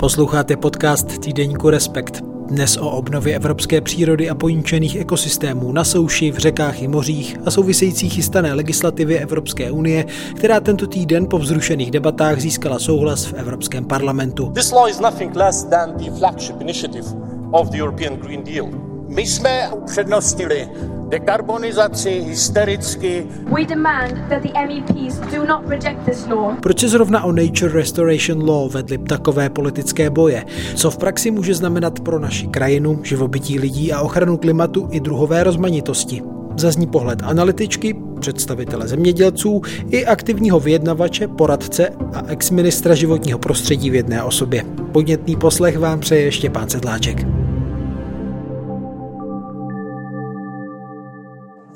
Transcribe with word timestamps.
Posloucháte 0.00 0.56
podcast 0.56 1.18
Týdeníku 1.18 1.70
Respekt. 1.70 2.20
Dnes 2.46 2.76
o 2.76 2.90
obnově 2.90 3.36
evropské 3.36 3.80
přírody 3.80 4.30
a 4.30 4.34
poničených 4.34 4.96
ekosystémů 4.96 5.72
na 5.72 5.84
souši, 5.84 6.30
v 6.30 6.36
řekách 6.36 6.82
i 6.82 6.88
mořích 6.88 7.36
a 7.46 7.50
související 7.50 8.08
chystané 8.08 8.54
legislativě 8.54 9.20
Evropské 9.20 9.70
unie, 9.70 10.06
která 10.36 10.60
tento 10.60 10.86
týden 10.86 11.26
po 11.30 11.38
vzrušených 11.38 11.90
debatách 11.90 12.40
získala 12.40 12.78
souhlas 12.78 13.24
v 13.24 13.32
Evropském 13.32 13.84
parlamentu. 13.84 14.50
This 14.54 14.72
law 14.72 14.88
is 14.88 15.00
nothing 15.00 15.36
less 15.36 15.64
than 15.64 15.92
the 15.96 16.10
flagship 16.18 16.60
initiative 16.60 17.06
of 17.52 17.70
the 17.70 17.78
European 17.78 18.16
Green 18.16 18.44
Deal. 18.44 18.68
My 19.08 19.22
jsme 19.26 19.68
upřednostnili 19.68 20.68
dekarbonizaci 21.08 22.10
hystericky. 22.10 23.26
We 23.56 23.64
demand 23.64 24.28
that 24.28 24.42
the 24.42 24.52
MEPs 24.66 25.20
do 25.32 25.46
not 25.46 25.68
reject 25.68 26.04
this 26.04 26.26
law. 26.26 26.54
Proč 26.60 26.80
se 26.80 26.88
zrovna 26.88 27.24
o 27.24 27.32
Nature 27.32 27.72
Restoration 27.72 28.48
Law 28.48 28.72
vedly 28.72 28.98
takové 28.98 29.50
politické 29.50 30.10
boje? 30.10 30.44
Co 30.74 30.90
v 30.90 30.98
praxi 30.98 31.30
může 31.30 31.54
znamenat 31.54 32.00
pro 32.00 32.18
naši 32.18 32.46
krajinu, 32.46 33.00
živobytí 33.02 33.58
lidí 33.58 33.92
a 33.92 34.00
ochranu 34.00 34.36
klimatu 34.36 34.88
i 34.90 35.00
druhové 35.00 35.44
rozmanitosti? 35.44 36.22
Zazní 36.56 36.86
pohled 36.86 37.22
analytičky, 37.22 37.96
představitele 38.20 38.88
zemědělců 38.88 39.62
i 39.90 40.06
aktivního 40.06 40.60
vyjednavače, 40.60 41.28
poradce 41.28 41.88
a 42.14 42.22
exministra 42.28 42.94
životního 42.94 43.38
prostředí 43.38 43.90
v 43.90 43.94
jedné 43.94 44.22
osobě. 44.22 44.64
Podnětný 44.92 45.36
poslech 45.36 45.78
vám 45.78 46.00
přeje 46.00 46.32
Štěpán 46.32 46.68
Sedláček. 46.68 47.47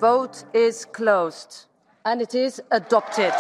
Vote 0.02 0.44
is 0.52 0.84
closed. 0.84 1.68
And 2.04 2.20
it 2.20 2.34
is 2.34 2.60
adopted. 2.70 3.34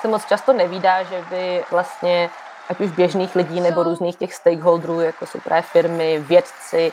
Se 0.00 0.08
moc 0.08 0.24
často 0.24 0.52
nevídá, 0.52 1.02
že 1.02 1.24
by 1.30 1.64
vlastně 1.70 2.30
ať 2.68 2.80
už 2.80 2.90
běžných 2.90 3.36
lidí 3.36 3.60
nebo 3.60 3.82
různých 3.82 4.16
těch 4.16 4.34
stakeholderů, 4.34 5.00
jako 5.00 5.26
jsou 5.26 5.40
právě 5.40 5.62
firmy, 5.62 6.18
vědci, 6.18 6.92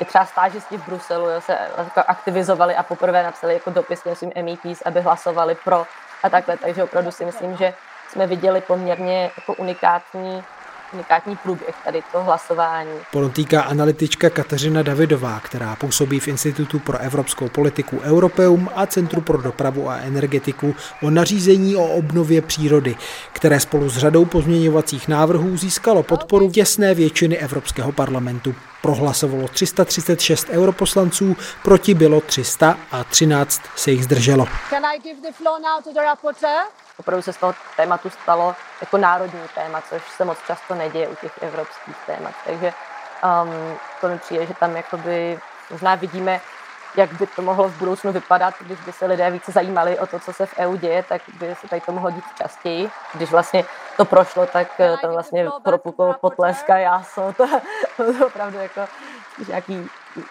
i 0.00 0.04
třeba 0.04 0.24
stážisti 0.24 0.78
v 0.78 0.86
Bruselu 0.86 1.28
jo, 1.30 1.40
se 1.40 1.58
jako 1.78 2.02
aktivizovali 2.06 2.76
a 2.76 2.82
poprvé 2.82 3.22
napsali 3.22 3.54
jako 3.54 3.70
dopis 3.70 4.02
svým 4.14 4.32
MEPs, 4.42 4.82
aby 4.84 5.00
hlasovali 5.00 5.54
pro 5.64 5.86
a 6.22 6.30
takhle. 6.30 6.56
Takže 6.56 6.84
opravdu 6.84 7.10
si 7.10 7.24
myslím, 7.24 7.56
že 7.56 7.74
jsme 8.08 8.26
viděli 8.26 8.60
poměrně 8.60 9.30
jako 9.36 9.54
unikátní 9.54 10.44
unikátní 10.92 11.36
průběh 11.36 11.74
tady 11.84 12.02
to 12.12 12.22
hlasování. 12.22 12.90
Podotýká 13.12 13.62
analytička 13.62 14.30
Kateřina 14.30 14.82
Davidová, 14.82 15.40
která 15.40 15.76
působí 15.76 16.20
v 16.20 16.28
Institutu 16.28 16.78
pro 16.78 16.98
evropskou 16.98 17.48
politiku 17.48 18.00
Europeum 18.00 18.68
a 18.74 18.86
Centru 18.86 19.20
pro 19.20 19.42
dopravu 19.42 19.90
a 19.90 19.96
energetiku 19.96 20.74
o 21.02 21.10
nařízení 21.10 21.76
o 21.76 21.84
obnově 21.86 22.42
přírody, 22.42 22.96
které 23.32 23.60
spolu 23.60 23.88
s 23.88 23.98
řadou 23.98 24.24
pozměňovacích 24.24 25.08
návrhů 25.08 25.56
získalo 25.56 26.02
podporu 26.02 26.50
těsné 26.50 26.94
většiny 26.94 27.38
Evropského 27.38 27.92
parlamentu. 27.92 28.54
Prohlasovalo 28.82 29.48
336 29.48 30.48
europoslanců, 30.50 31.36
proti 31.62 31.94
bylo 31.94 32.20
300 32.20 32.78
a 32.92 33.04
13 33.04 33.62
se 33.76 33.90
jich 33.90 34.04
zdrželo. 34.04 34.46
Can 34.70 34.84
I 34.84 34.98
give 34.98 35.20
the 35.20 35.32
floor 35.32 35.60
now 35.60 35.82
to 35.84 35.92
the 35.92 36.85
opravdu 36.98 37.22
se 37.22 37.32
z 37.32 37.36
toho 37.36 37.54
tématu 37.76 38.10
stalo 38.10 38.54
jako 38.80 38.98
národní 38.98 39.40
téma, 39.54 39.80
což 39.80 40.02
se 40.10 40.24
moc 40.24 40.38
často 40.46 40.74
neděje 40.74 41.08
u 41.08 41.14
těch 41.14 41.42
evropských 41.42 41.96
témat. 42.06 42.34
Takže 42.44 42.72
um, 43.42 43.78
to 44.00 44.08
mi 44.08 44.18
přijde, 44.18 44.46
že 44.46 44.54
tam 44.54 44.76
jakoby 44.76 45.40
možná 45.70 45.94
vidíme, 45.94 46.40
jak 46.96 47.12
by 47.12 47.26
to 47.26 47.42
mohlo 47.42 47.68
v 47.68 47.78
budoucnu 47.78 48.12
vypadat, 48.12 48.54
když 48.60 48.80
by 48.80 48.92
se 48.92 49.06
lidé 49.06 49.30
více 49.30 49.52
zajímali 49.52 49.98
o 49.98 50.06
to, 50.06 50.20
co 50.20 50.32
se 50.32 50.46
v 50.46 50.58
EU 50.58 50.76
děje, 50.76 51.02
tak 51.02 51.22
by 51.38 51.54
se 51.54 51.68
tady 51.68 51.80
to 51.80 51.92
mohlo 51.92 52.10
dít 52.10 52.24
častěji. 52.38 52.90
Když 53.14 53.30
vlastně 53.30 53.64
to 53.96 54.04
prošlo, 54.04 54.46
tak 54.46 54.68
to 55.00 55.08
vlastně 55.08 55.46
propuklo 55.64 56.14
potlesk 56.20 56.70
a 56.70 56.76
jáso. 56.76 57.34
To, 57.36 57.46
to 57.96 58.26
opravdu 58.26 58.58
jako 58.58 58.80
nějaký 59.48 59.76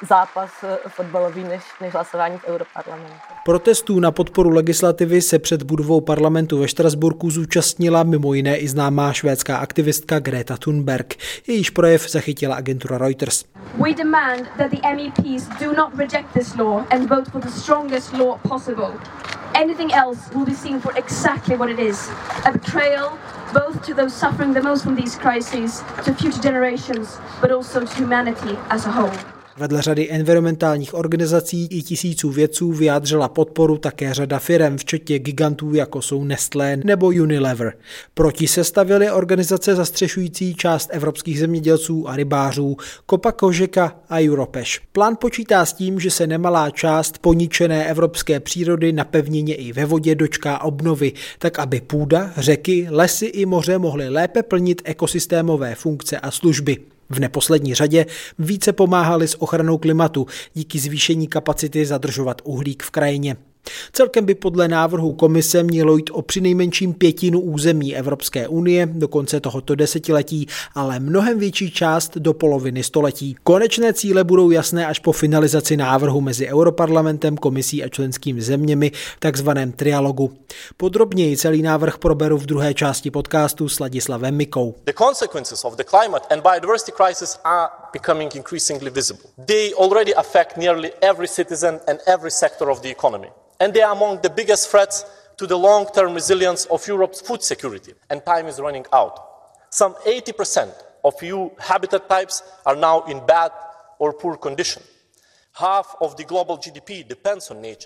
zápas 0.08 0.50
eh, 0.64 0.78
fotbalový 0.88 1.44
než, 1.44 1.64
než 1.81 1.94
hlasování 1.94 2.38
v 2.38 2.45
Europarlamentu. 2.45 3.13
Protestů 3.46 4.00
na 4.00 4.12
podporu 4.12 4.50
legislativy 4.50 5.22
se 5.22 5.40
před 5.40 5.63
budovou 5.63 6.02
parlamentu 6.02 6.59
ve 6.59 6.68
Štrasburku 6.68 7.31
zúčastnila 7.31 8.03
mimo 8.03 8.34
jiné 8.34 8.57
i 8.57 8.68
známá 8.68 9.13
švédská 9.13 9.57
aktivistka 9.57 10.19
Greta 10.19 10.57
Thunberg. 10.57 11.16
Jejíž 11.47 11.69
projev 11.69 12.09
zachytila 12.09 12.56
agentura 12.56 12.97
Reuters. 12.97 13.46
We 13.85 13.94
demand 13.94 14.47
that 14.57 14.72
the 14.72 14.81
MEPs 14.96 15.47
do 15.59 15.74
not 15.74 15.94
reject 15.96 16.34
this 16.34 16.56
law 16.56 16.84
and 16.90 17.09
vote 17.09 17.31
for 17.31 17.41
the 17.41 17.51
strongest 17.51 18.13
law 18.13 18.40
possible. 18.50 18.91
Anything 19.53 19.94
else 19.94 20.34
will 20.34 20.46
be 20.46 20.53
seen 20.53 20.80
for 20.80 20.94
exactly 20.97 21.57
what 21.57 21.69
it 21.69 21.80
is, 21.80 22.09
a 22.46 22.51
betrayal 22.51 23.09
both 23.53 23.83
to 23.85 23.94
those 23.94 24.13
suffering 24.13 24.53
the 24.53 24.61
most 24.61 24.83
from 24.83 24.95
these 24.95 25.16
crises, 25.16 25.83
to 26.03 26.13
future 26.13 26.41
generations, 26.41 27.19
but 27.41 27.51
also 27.51 27.85
to 27.85 27.95
humanity 27.95 28.57
as 28.69 28.85
a 28.85 28.91
whole. 28.91 29.44
Vedle 29.58 29.82
řady 29.82 30.12
environmentálních 30.12 30.94
organizací 30.94 31.68
i 31.72 31.82
tisíců 31.82 32.30
vědců 32.30 32.72
vyjádřila 32.72 33.30
podporu 33.30 33.78
také 33.78 34.14
řada 34.14 34.40
firm, 34.40 34.78
včetně 34.78 35.20
gigantů 35.20 35.76
jako 35.76 36.02
jsou 36.02 36.24
Nestlé 36.24 36.78
nebo 36.78 37.08
Unilever. 37.08 37.74
Proti 38.14 38.48
se 38.48 38.64
stavily 38.64 39.12
organizace 39.12 39.76
zastřešující 39.76 40.56
část 40.56 40.90
evropských 40.92 41.40
zemědělců 41.40 42.10
a 42.10 42.16
rybářů, 42.16 42.78
Kopa 43.06 43.32
Kožeka 43.32 43.96
a 44.10 44.20
Europeš. 44.20 44.82
Plán 44.92 45.16
počítá 45.20 45.66
s 45.66 45.74
tím, 45.74 46.00
že 46.00 46.12
se 46.12 46.28
nemalá 46.28 46.70
část 46.70 47.18
poničené 47.18 47.86
evropské 47.90 48.40
přírody 48.40 48.94
na 48.94 49.04
pevnině 49.04 49.56
i 49.56 49.74
ve 49.74 49.86
vodě 49.86 50.16
dočká 50.16 50.62
obnovy, 50.62 51.14
tak 51.40 51.60
aby 51.60 51.82
půda, 51.82 52.34
řeky, 52.38 52.88
lesy 52.90 53.26
i 53.26 53.46
moře 53.46 53.78
mohly 53.78 54.10
lépe 54.10 54.44
plnit 54.44 54.82
ekosystémové 54.86 55.76
funkce 55.76 56.20
a 56.20 56.32
služby. 56.32 56.78
V 57.10 57.20
neposlední 57.20 57.74
řadě 57.74 58.06
více 58.40 58.74
pomáhali 58.74 59.28
s 59.28 59.42
ochranou 59.42 59.78
klimatu 59.78 60.28
díky 60.54 60.80
zvýšení 60.80 61.28
kapacity 61.28 61.86
zadržovat 61.86 62.42
uhlík 62.44 62.84
v 62.84 62.92
krajině. 62.92 63.38
Celkem 63.94 64.26
by 64.26 64.36
podle 64.36 64.68
návrhu 64.68 65.14
komise 65.14 65.64
mělo 65.64 65.98
jít 65.98 66.09
o 66.14 66.22
přinejmenším 66.22 66.94
pětinu 66.94 67.40
území 67.40 67.96
Evropské 67.96 68.48
unie 68.48 68.86
do 68.86 69.08
konce 69.08 69.40
tohoto 69.40 69.76
desetiletí, 69.76 70.48
ale 70.76 71.00
mnohem 71.00 71.40
větší 71.40 71.72
část 71.72 72.18
do 72.18 72.34
poloviny 72.34 72.84
století. 72.84 73.36
Konečné 73.44 73.94
cíle 73.94 74.24
budou 74.24 74.52
jasné 74.52 74.88
až 74.88 75.00
po 75.00 75.12
finalizaci 75.12 75.78
návrhu 75.78 76.22
mezi 76.22 76.48
Europarlamentem, 76.48 77.38
komisí 77.38 77.84
a 77.84 77.90
členskými 77.90 78.42
zeměmi 78.42 78.92
v 79.18 79.20
takzvaném 79.20 79.72
trialogu. 79.72 80.34
Podrobněji 80.78 81.38
celý 81.38 81.62
návrh 81.62 81.98
proberu 81.98 82.38
v 82.38 82.46
druhé 82.46 82.74
části 82.74 83.12
podcastu 83.12 83.70
s 83.70 83.80
Ladislavem 83.80 84.36
Mikou. 84.36 84.75
The 84.84 84.94
consequences 84.94 85.66
of 85.66 85.75
the 85.75 85.84
climate 85.84 86.25
and 86.30 86.44
biodiversity 86.44 86.92
crisis 86.92 87.40
are 87.44 87.70
becoming 87.94 88.36
increasingly 88.36 88.90
visible. 88.90 89.24
They 89.46 89.74
already 89.74 90.16
affect 90.16 90.58
nearly 90.58 90.92
every 91.02 91.28
citizen 91.28 91.80
and 91.88 92.00
every 92.08 92.31
sector 92.31 92.70
of 92.70 92.81
the 92.81 92.90
economy 92.90 93.28
and 93.60 93.74
they 93.74 93.82
are 93.82 93.96
among 93.96 94.22
the 94.22 94.30
biggest 94.30 94.70
threats 94.70 95.06
to 95.38 95.48
the 95.48 95.58
long 95.58 95.88
term 95.94 96.14
resilience 96.14 96.66
of 96.66 96.88
Europe's 96.88 97.22
food 97.22 97.44
security. 97.44 97.94
And 98.10 98.26
time 98.26 98.48
is 98.48 98.60
running 98.60 98.86
out. 98.94 99.20
Some 99.70 99.96
80% 100.06 100.74
of 101.04 101.22
EU 101.22 101.50
habitat 101.60 102.08
types 102.08 102.44
are 102.66 102.76
now 102.76 103.04
in 103.04 103.26
bad 103.26 103.52
or 104.00 104.14
poor 104.14 104.38
condition. 104.38 104.82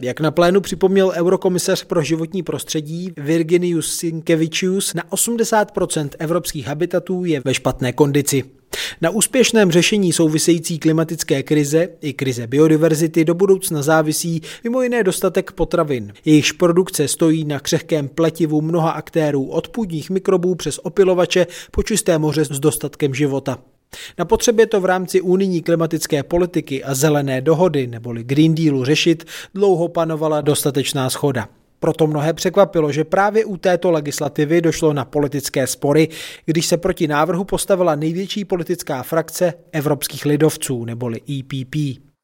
Jak 0.01 0.19
na 0.19 0.31
plénu 0.31 0.61
připomněl 0.61 1.13
eurokomisař 1.15 1.83
pro 1.83 2.01
životní 2.01 2.43
prostředí 2.43 3.13
Virginius 3.17 3.95
Sinkevičius, 3.95 4.93
na 4.93 5.03
80% 5.03 6.09
evropských 6.19 6.67
habitatů 6.67 7.25
je 7.25 7.41
ve 7.45 7.53
špatné 7.53 7.93
kondici. 7.93 8.43
Na 9.01 9.09
úspěšném 9.09 9.71
řešení 9.71 10.13
související 10.13 10.79
klimatické 10.79 11.43
krize 11.43 11.89
i 12.01 12.13
krize 12.13 12.47
biodiverzity 12.47 13.25
do 13.25 13.33
budoucna 13.33 13.81
závisí 13.81 14.41
mimo 14.63 14.81
jiné 14.81 15.03
dostatek 15.03 15.51
potravin. 15.51 16.13
Jejichž 16.25 16.51
produkce 16.51 17.07
stojí 17.07 17.45
na 17.45 17.59
křehkém 17.59 18.07
pletivu 18.07 18.61
mnoha 18.61 18.91
aktérů 18.91 19.45
od 19.45 19.67
půdních 19.67 20.09
mikrobů 20.09 20.55
přes 20.55 20.79
opilovače 20.83 21.47
po 21.71 21.83
čisté 21.83 22.17
moře 22.17 22.45
s 22.45 22.59
dostatkem 22.59 23.13
života. 23.13 23.57
Na 24.17 24.25
potřebě 24.25 24.67
to 24.67 24.81
v 24.81 24.85
rámci 24.85 25.21
unijní 25.21 25.61
klimatické 25.61 26.23
politiky 26.23 26.83
a 26.83 26.93
zelené 26.93 27.41
dohody 27.41 27.87
neboli 27.87 28.23
Green 28.23 28.55
Dealu 28.55 28.85
řešit 28.85 29.25
dlouho 29.53 29.87
panovala 29.87 30.41
dostatečná 30.41 31.09
schoda. 31.09 31.47
Proto 31.79 32.07
mnohé 32.07 32.33
překvapilo, 32.33 32.91
že 32.91 33.03
právě 33.03 33.45
u 33.45 33.57
této 33.57 33.91
legislativy 33.91 34.61
došlo 34.61 34.93
na 34.93 35.05
politické 35.05 35.67
spory, 35.67 36.07
když 36.45 36.65
se 36.65 36.77
proti 36.77 37.07
návrhu 37.07 37.43
postavila 37.43 37.95
největší 37.95 38.45
politická 38.45 39.03
frakce 39.03 39.53
evropských 39.71 40.25
lidovců, 40.25 40.85
neboli 40.85 41.21
EPP 41.39 41.75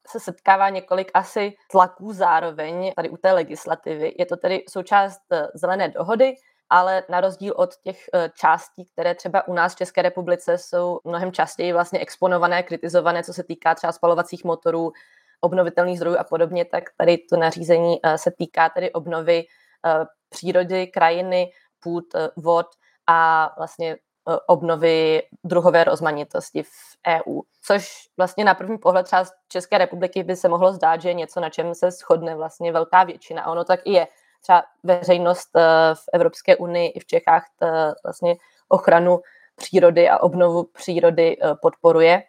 se 0.08 0.20
setkává 0.20 0.70
několik 0.70 1.10
asi 1.14 1.52
tlaků 1.70 2.12
zároveň 2.12 2.92
tady 2.96 3.10
u 3.10 3.16
té 3.16 3.32
legislativy. 3.32 4.14
Je 4.18 4.26
to 4.26 4.36
tedy 4.36 4.64
součást 4.68 5.20
eh, 5.32 5.46
zelené 5.54 5.88
dohody, 5.88 6.34
ale 6.70 7.02
na 7.08 7.20
rozdíl 7.20 7.54
od 7.56 7.76
těch 7.76 8.04
eh, 8.14 8.30
částí, 8.34 8.84
které 8.84 9.14
třeba 9.14 9.48
u 9.48 9.54
nás 9.54 9.74
v 9.74 9.76
České 9.76 10.02
republice 10.02 10.58
jsou 10.58 11.00
mnohem 11.04 11.32
častěji 11.32 11.72
vlastně 11.72 11.98
exponované, 11.98 12.62
kritizované, 12.62 13.22
co 13.22 13.32
se 13.32 13.44
týká 13.44 13.74
třeba 13.74 13.92
spalovacích 13.92 14.44
motorů, 14.44 14.92
obnovitelných 15.40 15.96
zdrojů 15.96 16.16
a 16.18 16.24
podobně, 16.24 16.64
tak 16.64 16.84
tady 16.96 17.18
to 17.18 17.36
nařízení 17.36 17.96
eh, 18.02 18.18
se 18.18 18.30
týká 18.30 18.68
tedy 18.68 18.92
obnovy 18.92 19.44
eh, 19.86 20.04
přírody, 20.28 20.86
krajiny, 20.86 21.50
půd, 21.82 22.04
vod 22.36 22.66
a 23.06 23.50
vlastně 23.56 23.96
obnovy 24.46 25.22
druhové 25.44 25.84
rozmanitosti 25.84 26.62
v 26.62 26.70
EU. 27.06 27.40
Což 27.62 28.08
vlastně 28.16 28.44
na 28.44 28.54
první 28.54 28.78
pohled 28.78 29.06
třeba 29.06 29.24
z 29.24 29.30
České 29.48 29.78
republiky 29.78 30.22
by 30.22 30.36
se 30.36 30.48
mohlo 30.48 30.72
zdát, 30.72 31.02
že 31.02 31.08
je 31.08 31.14
něco, 31.14 31.40
na 31.40 31.50
čem 31.50 31.74
se 31.74 31.90
shodne 31.90 32.36
vlastně 32.36 32.72
velká 32.72 33.04
většina. 33.04 33.46
Ono 33.46 33.64
tak 33.64 33.80
i 33.84 33.92
je. 33.92 34.06
Třeba 34.46 34.64
veřejnost 34.82 35.50
v 35.94 36.04
Evropské 36.12 36.56
unii 36.56 36.88
i 36.88 37.00
v 37.00 37.06
Čechách 37.06 37.46
vlastně 38.04 38.36
ochranu 38.68 39.20
přírody 39.56 40.08
a 40.08 40.18
obnovu 40.18 40.64
přírody 40.64 41.36
podporuje. 41.62 42.22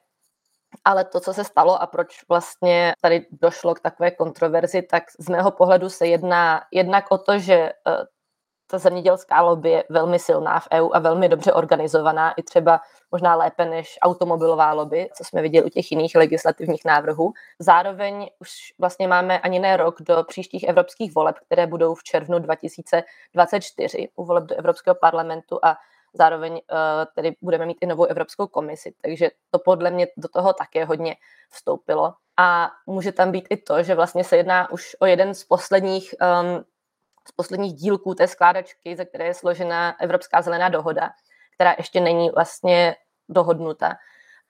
Ale 0.86 1.06
to, 1.06 1.20
co 1.20 1.34
se 1.34 1.44
stalo 1.44 1.82
a 1.82 1.88
proč 1.88 2.28
vlastně 2.30 2.94
tady 3.02 3.26
došlo 3.32 3.76
k 3.76 3.80
takové 3.80 4.12
kontroverzi, 4.12 4.82
tak 4.82 5.04
z 5.20 5.30
mého 5.30 5.52
pohledu 5.52 5.90
se 5.90 6.08
jedná 6.08 6.62
jednak 6.72 7.06
o 7.12 7.18
to, 7.18 7.40
že 7.40 7.54
eh, 7.54 7.72
ta 8.68 8.78
zemědělská 8.78 9.42
lobby 9.42 9.70
je 9.70 9.84
velmi 9.90 10.20
silná 10.20 10.60
v 10.60 10.68
EU 10.74 10.90
a 10.94 11.00
velmi 11.00 11.30
dobře 11.30 11.54
organizovaná, 11.54 12.32
i 12.32 12.44
třeba 12.44 12.80
možná 13.12 13.36
lépe 13.36 13.66
než 13.66 13.98
automobilová 14.02 14.74
lobby, 14.74 15.10
co 15.14 15.24
jsme 15.24 15.42
viděli 15.42 15.66
u 15.66 15.70
těch 15.70 15.92
jiných 15.92 16.16
legislativních 16.16 16.86
návrhů. 16.86 17.34
Zároveň 17.60 18.30
už 18.40 18.50
vlastně 18.80 19.08
máme 19.08 19.40
ani 19.40 19.60
ne 19.60 19.78
rok 19.78 20.02
do 20.02 20.24
příštích 20.28 20.64
evropských 20.64 21.16
voleb, 21.16 21.36
které 21.46 21.68
budou 21.68 21.96
v 21.96 22.04
červnu 22.04 22.40
2024 22.40 24.10
u 24.16 24.26
voleb 24.26 24.44
do 24.44 24.56
Evropského 24.56 24.96
parlamentu 24.96 25.60
a 25.64 25.78
zároveň 26.14 26.52
uh, 26.52 26.60
tedy 27.16 27.36
budeme 27.42 27.66
mít 27.66 27.78
i 27.82 27.86
novou 27.86 28.06
Evropskou 28.06 28.48
komisi, 28.48 28.94
takže 29.02 29.30
to 29.52 29.60
podle 29.60 29.92
mě 29.92 30.08
do 30.18 30.28
toho 30.28 30.54
také 30.54 30.86
hodně 30.86 31.16
vstoupilo. 31.50 32.14
A 32.38 32.70
může 32.86 33.12
tam 33.12 33.32
být 33.32 33.48
i 33.50 33.58
to, 33.58 33.84
že 33.84 33.96
vlastně 33.96 34.24
se 34.24 34.38
jedná 34.38 34.72
už 34.72 34.96
o 35.00 35.06
jeden 35.06 35.34
z 35.34 35.44
posledních, 35.44 36.16
um, 36.22 36.64
z 37.28 37.32
posledních 37.32 37.74
dílků 37.74 38.16
té 38.16 38.28
skládačky, 38.28 38.96
ze 38.96 39.06
které 39.06 39.26
je 39.26 39.34
složena 39.34 39.96
Evropská 40.02 40.42
zelená 40.42 40.70
dohoda, 40.70 41.10
která 41.56 41.76
ještě 41.78 42.02
není 42.02 42.30
vlastně 42.30 42.96
dohodnuta. 43.30 43.96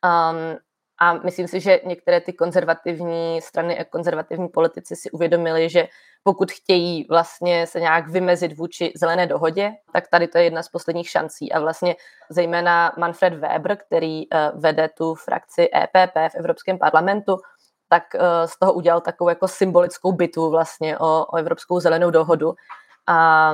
Um, 0.03 0.57
a 0.99 1.13
myslím 1.13 1.47
si, 1.47 1.59
že 1.59 1.79
některé 1.85 2.21
ty 2.21 2.33
konzervativní 2.33 3.41
strany 3.41 3.79
a 3.79 3.83
konzervativní 3.83 4.47
politici 4.47 4.95
si 4.95 5.11
uvědomili, 5.11 5.69
že 5.69 5.87
pokud 6.23 6.51
chtějí 6.51 7.05
vlastně 7.09 7.67
se 7.67 7.79
nějak 7.79 8.07
vymezit 8.07 8.57
vůči 8.57 8.93
zelené 8.95 9.27
dohodě, 9.27 9.71
tak 9.93 10.07
tady 10.07 10.27
to 10.27 10.37
je 10.37 10.43
jedna 10.43 10.63
z 10.63 10.69
posledních 10.69 11.09
šancí. 11.09 11.51
A 11.51 11.59
vlastně 11.59 11.95
zejména 12.29 12.91
Manfred 12.97 13.33
Weber, 13.33 13.77
který 13.77 14.29
uh, 14.29 14.61
vede 14.61 14.89
tu 14.97 15.15
frakci 15.15 15.69
EPP 15.75 16.15
v 16.31 16.35
Evropském 16.35 16.77
parlamentu, 16.77 17.37
tak 17.89 18.03
uh, 18.15 18.21
z 18.45 18.59
toho 18.59 18.73
udělal 18.73 19.01
takovou 19.01 19.29
jako 19.29 19.47
symbolickou 19.47 20.11
bitvu 20.11 20.49
vlastně 20.49 20.97
o, 20.97 21.25
o 21.25 21.35
Evropskou 21.35 21.79
zelenou 21.79 22.09
dohodu. 22.09 22.53
A 23.07 23.53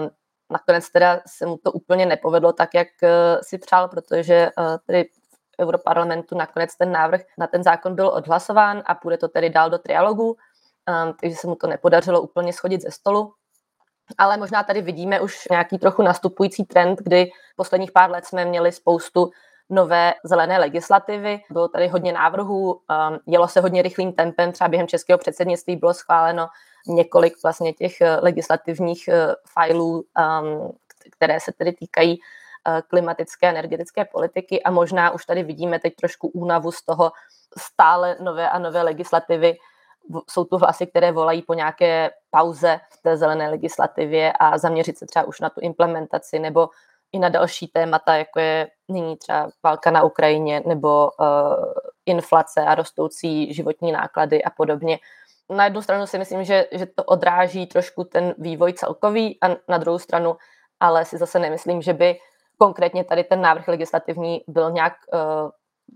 nakonec 0.52 0.90
teda 0.90 1.22
se 1.28 1.46
mu 1.46 1.58
to 1.58 1.72
úplně 1.72 2.06
nepovedlo 2.06 2.54
tak, 2.54 2.70
jak 2.74 2.88
uh, 3.04 3.10
si 3.42 3.58
přál, 3.58 3.88
protože 3.88 4.50
uh, 4.58 4.78
tedy 4.88 5.10
Europarlamentu 5.62 6.38
nakonec 6.38 6.76
ten 6.76 6.92
návrh 6.92 7.22
na 7.38 7.48
ten 7.48 7.64
zákon 7.64 7.96
byl 7.96 8.08
odhlasován 8.08 8.84
a 8.86 8.96
půjde 8.96 9.18
to 9.18 9.28
tedy 9.28 9.50
dál 9.50 9.70
do 9.70 9.78
trialogu, 9.78 10.38
takže 11.22 11.36
se 11.36 11.48
mu 11.48 11.56
to 11.56 11.68
nepodařilo 11.68 12.22
úplně 12.22 12.54
schodit 12.54 12.82
ze 12.82 12.92
stolu. 12.92 13.34
Ale 14.18 14.38
možná 14.38 14.64
tady 14.64 14.82
vidíme 14.82 15.22
už 15.22 15.48
nějaký 15.52 15.78
trochu 15.78 16.02
nastupující 16.02 16.66
trend, 16.66 17.00
kdy 17.00 17.30
posledních 17.56 17.92
pár 17.92 18.12
let 18.12 18.26
jsme 18.26 18.46
měli 18.46 18.72
spoustu 18.72 19.32
nové 19.70 20.14
zelené 20.24 20.60
legislativy. 20.60 21.40
Bylo 21.50 21.68
tady 21.68 21.88
hodně 21.88 22.14
návrhů, 22.14 22.72
um, 22.72 22.80
jelo 23.28 23.48
se 23.48 23.62
hodně 23.62 23.82
rychlým 23.82 24.14
tempem, 24.14 24.52
třeba 24.52 24.68
během 24.68 24.88
českého 24.88 25.18
předsednictví 25.18 25.76
bylo 25.76 25.94
schváleno 25.94 26.48
několik 26.88 27.34
vlastně 27.44 27.74
těch 27.74 27.94
uh, 28.02 28.08
legislativních 28.24 29.04
uh, 29.08 29.34
filů, 29.64 29.94
um, 29.94 30.72
které 31.12 31.40
se 31.40 31.52
tedy 31.52 31.72
týkají 31.72 32.20
Eh, 32.68 32.82
klimatické 32.88 33.50
energetické 33.50 34.06
politiky 34.06 34.64
a 34.64 34.72
možná 34.72 35.12
už 35.12 35.26
tady 35.26 35.44
vidíme 35.44 35.80
teď 35.80 35.96
trošku 35.96 36.28
únavu 36.28 36.72
z 36.72 36.82
toho 36.82 37.12
stále 37.58 38.18
nové 38.20 38.50
a 38.50 38.60
nové 38.60 38.82
legislativy. 38.82 39.56
Jsou 40.30 40.44
tu 40.44 40.58
hlasy, 40.58 40.88
které 40.88 41.12
volají 41.12 41.42
po 41.42 41.54
nějaké 41.54 42.12
pauze 42.30 42.80
v 42.90 43.02
té 43.02 43.18
zelené 43.18 43.50
legislativě 43.50 44.34
a 44.40 44.58
zaměřit 44.58 44.98
se 44.98 45.06
třeba 45.06 45.26
už 45.26 45.40
na 45.40 45.50
tu 45.50 45.62
implementaci 45.62 46.40
nebo 46.40 46.70
i 47.14 47.20
na 47.20 47.30
další 47.30 47.68
témata, 47.68 48.16
jako 48.16 48.40
je 48.40 48.68
nyní 48.88 49.18
třeba 49.18 49.50
válka 49.64 49.92
na 49.92 50.04
Ukrajině 50.04 50.62
nebo 50.66 51.12
uh, 51.20 51.28
inflace 52.06 52.62
a 52.62 52.76
rostoucí 52.76 53.54
životní 53.54 53.92
náklady 53.92 54.44
a 54.44 54.50
podobně. 54.50 55.00
Na 55.50 55.64
jednu 55.64 55.82
stranu 55.82 56.08
si 56.08 56.18
myslím, 56.18 56.44
že, 56.44 56.66
že 56.72 56.86
to 56.86 57.04
odráží 57.04 57.68
trošku 57.68 58.04
ten 58.04 58.36
vývoj 58.38 58.74
celkový 58.74 59.38
a 59.42 59.48
na 59.68 59.78
druhou 59.78 60.00
stranu 60.00 60.38
ale 60.80 61.06
si 61.06 61.18
zase 61.18 61.40
nemyslím, 61.40 61.82
že 61.82 61.94
by 61.94 62.20
konkrétně 62.58 63.04
tady 63.04 63.24
ten 63.24 63.42
návrh 63.42 63.68
legislativní 63.68 64.42
byl 64.48 64.72
nějak 64.72 64.94
uh, 65.14 65.50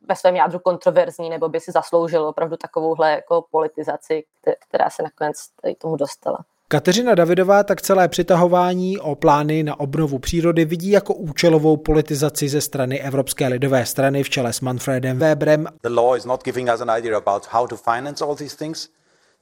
ve 0.08 0.16
svém 0.16 0.36
jádru 0.36 0.60
kontroverzní, 0.60 1.30
nebo 1.30 1.50
by 1.50 1.60
si 1.60 1.72
zasloužil 1.72 2.25
opravdu 2.25 2.58
takovouhle 2.58 3.12
jako 3.12 3.46
politizaci, 3.52 4.24
která 4.68 4.90
se 4.90 5.04
nakonec 5.04 5.48
tady 5.62 5.75
tomu 5.75 5.96
dostala. 5.96 6.38
Kateřina 6.69 7.16
Davidová 7.16 7.64
tak 7.64 7.81
celé 7.81 8.08
přitahování 8.08 9.00
o 9.00 9.16
plány 9.16 9.64
na 9.64 9.80
obnovu 9.80 10.19
přírody 10.19 10.66
vidí 10.66 10.90
jako 10.90 11.14
účelovou 11.14 11.78
politizaci 11.78 12.50
ze 12.50 12.62
strany 12.62 13.02
Evropské 13.02 13.48
lidové 13.48 13.86
strany 13.86 14.24
v 14.24 14.30
čele 14.30 14.54
s 14.54 14.62
Manfredem 14.62 15.19
Weberem. 15.19 15.68
The 15.81 15.90
law 15.90 16.18
is 16.18 16.25
not 16.25 16.44
giving 16.44 16.69
us 16.74 16.81
an 16.81 16.98
idea 16.98 17.18
about 17.18 17.48
how 17.52 17.68
to 17.68 17.78
finance 17.78 18.25
all 18.25 18.36
these 18.36 18.58
things. 18.58 18.90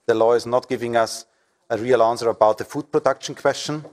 The 0.08 0.14
law 0.14 0.36
is 0.36 0.46
not 0.46 0.70
giving 0.70 0.98
us 1.04 1.26
a 1.70 1.76
real 1.76 2.04
answer 2.04 2.30
about 2.30 2.58
the 2.58 2.64
food 2.64 2.86
production 2.86 3.36
question. 3.42 3.84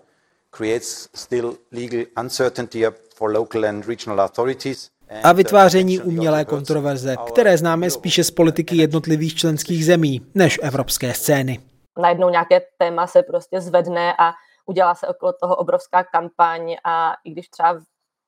Creates 0.51 1.09
still 1.15 1.57
legal 1.73 2.05
uncertainty 2.17 2.85
for 3.15 3.33
local 3.33 3.65
and 3.65 3.89
regional 3.89 4.21
authorities 4.21 4.91
a 5.23 5.33
vytváření 5.33 5.99
umělé 5.99 6.45
kontroverze, 6.45 7.17
které 7.29 7.59
známe 7.59 7.91
spíše 7.91 8.25
z 8.25 8.31
politiky 8.31 8.77
jednotlivých 8.77 9.35
členských 9.35 9.85
zemí 9.85 10.23
než 10.35 10.59
evropské 10.63 11.15
scény. 11.15 11.72
Najednou 11.99 12.29
nějaké 12.29 12.61
téma 12.79 13.07
se 13.07 13.23
prostě 13.23 13.61
zvedne 13.61 14.15
a 14.19 14.33
udělá 14.67 14.95
se 14.95 15.09
okolo 15.09 15.33
toho 15.33 15.57
obrovská 15.57 16.05
kampaň 16.05 16.77
a 16.85 17.17
i 17.25 17.31
když 17.31 17.49
třeba 17.49 17.81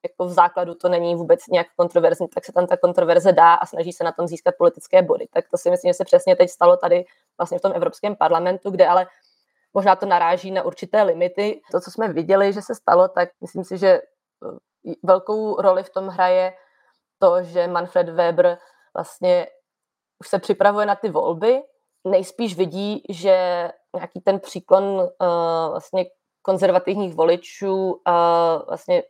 jako 0.05 0.25
v 0.25 0.32
základu 0.32 0.75
to 0.75 0.88
není 0.88 1.14
vůbec 1.14 1.46
nějak 1.46 1.66
kontroverzní, 1.76 2.28
tak 2.28 2.44
se 2.44 2.52
tam 2.52 2.66
ta 2.66 2.76
kontroverze 2.76 3.32
dá 3.32 3.55
a 3.55 3.66
snaží 3.66 3.93
se 3.93 4.05
na 4.05 4.12
tom 4.12 4.26
získat 4.26 4.55
politické 4.58 5.02
body. 5.02 5.26
Tak 5.32 5.44
to 5.50 5.58
si 5.58 5.70
myslím, 5.70 5.88
že 5.88 5.94
se 5.94 6.05
přesně 6.05 6.37
teď 6.37 6.50
stalo 6.50 6.76
tady 6.76 7.05
vlastně 7.38 7.58
v 7.58 7.61
tom 7.61 7.72
Evropském 7.75 8.16
parlamentu, 8.16 8.70
kde 8.70 8.87
ale 8.87 9.06
možná 9.75 9.96
to 9.96 10.06
naráží 10.06 10.50
na 10.50 10.62
určité 10.62 11.02
limity. 11.02 11.61
To, 11.72 11.81
co 11.81 11.90
jsme 11.90 12.08
viděli, 12.08 12.52
že 12.52 12.62
se 12.62 12.75
stalo, 12.75 13.08
tak 13.08 13.28
myslím 13.40 13.64
si, 13.64 13.78
že 13.78 14.00
velkou 15.02 15.61
roli 15.61 15.82
v 15.82 15.90
tom 15.90 16.08
hraje 16.08 16.55
to, 17.19 17.43
že 17.43 17.66
Manfred 17.66 18.08
Weber 18.08 18.58
vlastně 18.94 19.47
už 20.21 20.28
se 20.28 20.38
připravuje 20.38 20.87
na 20.87 20.94
ty 20.94 21.09
volby, 21.09 21.62
nejspíš 22.04 22.56
vidí, 22.56 23.02
že 23.08 23.68
nějaký 23.94 24.20
ten 24.20 24.40
příklon 24.40 24.84
uh, 24.84 25.08
vlastně 25.70 26.04
konzervativních 26.42 27.14
voličů 27.14 27.92
uh, 27.92 28.66
vlastně 28.68 29.02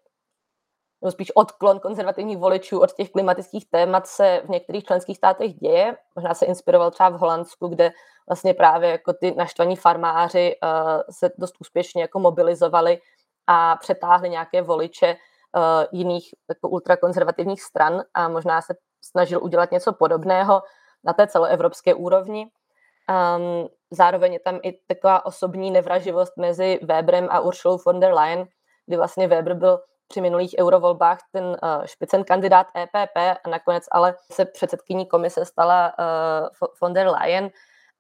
nebo 1.02 1.12
spíš 1.12 1.32
odklon 1.34 1.80
konzervativních 1.80 2.38
voličů 2.38 2.80
od 2.80 2.92
těch 2.92 3.10
klimatických 3.10 3.70
témat 3.70 4.06
se 4.06 4.42
v 4.44 4.48
některých 4.48 4.84
členských 4.84 5.16
státech 5.16 5.54
děje. 5.54 5.96
Možná 6.16 6.34
se 6.34 6.46
inspiroval 6.46 6.90
třeba 6.90 7.08
v 7.08 7.18
Holandsku, 7.18 7.68
kde 7.68 7.92
vlastně 8.28 8.54
právě 8.54 8.90
jako 8.90 9.12
ty 9.12 9.34
naštvaní 9.34 9.76
farmáři 9.76 10.56
uh, 10.62 11.02
se 11.10 11.30
dost 11.38 11.54
úspěšně 11.60 12.02
jako 12.02 12.18
mobilizovali 12.18 13.00
a 13.46 13.76
přetáhli 13.76 14.30
nějaké 14.30 14.62
voliče 14.62 15.16
uh, 15.56 15.62
jiných 15.92 16.34
jako 16.48 16.68
ultrakonzervativních 16.68 17.62
stran 17.62 18.02
a 18.14 18.28
možná 18.28 18.62
se 18.62 18.74
snažil 19.02 19.44
udělat 19.44 19.70
něco 19.72 19.92
podobného 19.92 20.62
na 21.04 21.12
té 21.12 21.26
celoevropské 21.26 21.94
úrovni. 21.94 22.50
Um, 23.08 23.68
zároveň 23.90 24.32
je 24.32 24.40
tam 24.40 24.58
i 24.62 24.72
taková 24.86 25.26
osobní 25.26 25.70
nevraživost 25.70 26.36
mezi 26.36 26.80
Weberem 26.82 27.28
a 27.30 27.40
Uršulou 27.40 27.78
von 27.86 28.00
der 28.00 28.14
Leyen, 28.14 28.46
kdy 28.86 28.96
vlastně 28.96 29.28
Weber 29.28 29.54
byl 29.54 29.80
při 30.08 30.20
minulých 30.20 30.54
eurovolbách 30.58 31.18
ten 31.32 31.44
uh, 31.44 31.84
špicen 31.84 32.24
kandidát 32.24 32.66
EPP 32.76 33.16
a 33.44 33.48
nakonec 33.48 33.84
ale 33.90 34.14
se 34.32 34.44
předsedkyní 34.44 35.06
komise 35.06 35.44
stala 35.44 35.92
uh, 35.98 36.68
von 36.80 36.92
der 36.92 37.08
Leyen 37.08 37.50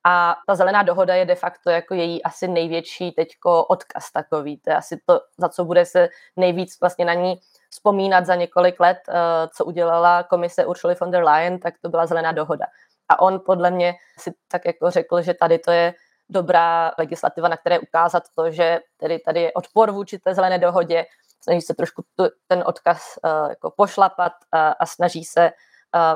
a 0.06 0.36
ta 0.46 0.54
zelená 0.54 0.82
dohoda 0.82 1.14
je 1.14 1.24
de 1.24 1.34
facto 1.34 1.70
jako 1.70 1.94
její 1.94 2.22
asi 2.22 2.48
největší 2.48 3.12
teďko 3.12 3.64
odkaz 3.64 4.12
takový. 4.12 4.56
To 4.56 4.70
je 4.70 4.76
asi 4.76 5.00
to, 5.06 5.20
za 5.38 5.48
co 5.48 5.64
bude 5.64 5.86
se 5.86 6.08
nejvíc 6.36 6.80
vlastně 6.80 7.04
na 7.04 7.14
ní 7.14 7.40
vzpomínat 7.70 8.26
za 8.26 8.34
několik 8.34 8.80
let, 8.80 8.98
eh, 9.08 9.48
co 9.54 9.64
udělala 9.64 10.22
komise 10.22 10.66
Ursula 10.66 10.94
von 11.00 11.10
der 11.10 11.24
Leyen, 11.24 11.58
tak 11.58 11.74
to 11.82 11.88
byla 11.88 12.06
zelená 12.06 12.32
dohoda. 12.32 12.66
A 13.08 13.20
on 13.20 13.40
podle 13.46 13.70
mě 13.70 13.94
si 14.18 14.32
tak 14.48 14.64
jako 14.64 14.90
řekl, 14.90 15.22
že 15.22 15.34
tady 15.34 15.58
to 15.58 15.70
je 15.70 15.94
dobrá 16.28 16.92
legislativa, 16.98 17.48
na 17.48 17.56
které 17.56 17.78
ukázat 17.78 18.22
to, 18.36 18.50
že 18.50 18.80
tedy 18.96 19.18
tady 19.18 19.40
je 19.42 19.52
odpor 19.52 19.90
vůči 19.90 20.18
té 20.18 20.34
zelené 20.34 20.58
dohodě, 20.58 21.06
snaží 21.40 21.60
se 21.60 21.74
trošku 21.74 22.04
ten 22.46 22.64
odkaz 22.66 23.18
uh, 23.24 23.48
jako 23.48 23.70
pošlapat 23.76 24.32
uh, 24.32 24.60
a 24.80 24.86
snaží 24.86 25.24
se 25.24 25.52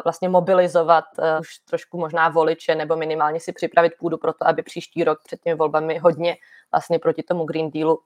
vlastně 0.04 0.28
mobilizovat 0.28 1.04
uh, 1.18 1.24
už 1.40 1.58
trošku 1.58 1.98
možná 1.98 2.28
voliče 2.28 2.74
nebo 2.74 2.96
minimálně 2.96 3.40
si 3.40 3.52
připravit 3.52 3.92
půdu 3.98 4.18
pro 4.18 4.32
to, 4.32 4.48
aby 4.48 4.62
příští 4.62 5.04
rok 5.04 5.18
před 5.24 5.40
těmi 5.40 5.54
volbami 5.54 5.98
hodně 5.98 6.36
vlastně 6.72 6.98
proti 6.98 7.22
tomu 7.22 7.44
Green 7.44 7.70
Dealu 7.70 7.98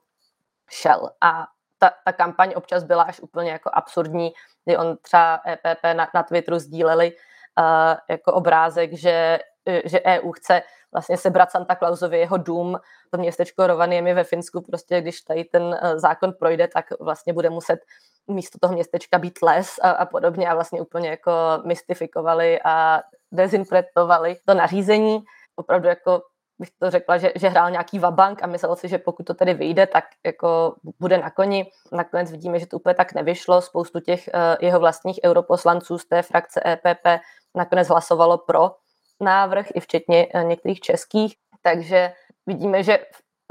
šel. 0.69 1.09
A 1.21 1.47
ta, 1.79 1.91
ta 2.05 2.11
kampaň 2.11 2.53
občas 2.55 2.83
byla 2.83 3.03
až 3.03 3.19
úplně 3.19 3.51
jako 3.51 3.69
absurdní, 3.73 4.31
kdy 4.65 4.77
on 4.77 4.97
třeba 5.01 5.41
EPP 5.47 5.83
na, 5.93 6.07
na 6.13 6.23
Twitteru 6.23 6.59
sdíleli 6.59 7.11
uh, 7.59 7.97
jako 8.09 8.33
obrázek, 8.33 8.93
že, 8.93 9.39
že 9.85 10.01
EU 10.01 10.31
chce 10.31 10.61
vlastně 10.91 11.17
sebrat 11.17 11.51
Santa 11.51 11.75
Clausovi 11.75 12.19
jeho 12.19 12.37
dům, 12.37 12.77
to 13.11 13.17
městečko 13.17 13.67
Rovaniemi 13.67 14.13
ve 14.13 14.23
Finsku, 14.23 14.61
prostě 14.61 15.01
když 15.01 15.21
tady 15.21 15.43
ten 15.43 15.63
uh, 15.63 15.77
zákon 15.95 16.33
projde, 16.39 16.67
tak 16.67 16.85
vlastně 16.99 17.33
bude 17.33 17.49
muset 17.49 17.79
místo 18.27 18.57
toho 18.61 18.73
městečka 18.73 19.17
být 19.17 19.39
les 19.41 19.79
a, 19.81 19.89
a 19.89 20.05
podobně 20.05 20.49
a 20.49 20.53
vlastně 20.53 20.81
úplně 20.81 21.09
jako 21.09 21.31
mystifikovali 21.65 22.59
a 22.65 23.01
dezinterpretovali 23.31 24.37
to 24.45 24.53
nařízení. 24.53 25.23
Opravdu 25.55 25.87
jako 25.87 26.21
bych 26.59 26.69
to 26.79 26.91
řekla, 26.91 27.17
že, 27.17 27.31
že 27.35 27.49
hrál 27.49 27.71
nějaký 27.71 27.99
vabank 27.99 28.43
a 28.43 28.47
myslel 28.47 28.75
si, 28.75 28.87
že 28.87 28.97
pokud 28.97 29.25
to 29.25 29.33
tedy 29.33 29.53
vyjde, 29.53 29.87
tak 29.87 30.05
jako 30.25 30.75
bude 30.99 31.17
na 31.17 31.29
koni. 31.29 31.71
Nakonec 31.91 32.31
vidíme, 32.31 32.59
že 32.59 32.67
to 32.67 32.77
úplně 32.77 32.95
tak 32.95 33.13
nevyšlo. 33.13 33.61
Spoustu 33.61 33.99
těch 33.99 34.29
uh, 34.33 34.39
jeho 34.61 34.79
vlastních 34.79 35.19
europoslanců 35.25 35.97
z 35.97 36.05
té 36.05 36.21
frakce 36.21 36.61
EPP 36.65 37.23
nakonec 37.55 37.87
hlasovalo 37.87 38.37
pro 38.37 38.71
návrh, 39.19 39.67
i 39.75 39.79
včetně 39.79 40.27
uh, 40.27 40.43
některých 40.43 40.79
českých. 40.79 41.35
Takže 41.61 42.13
vidíme, 42.47 42.83
že 42.83 42.99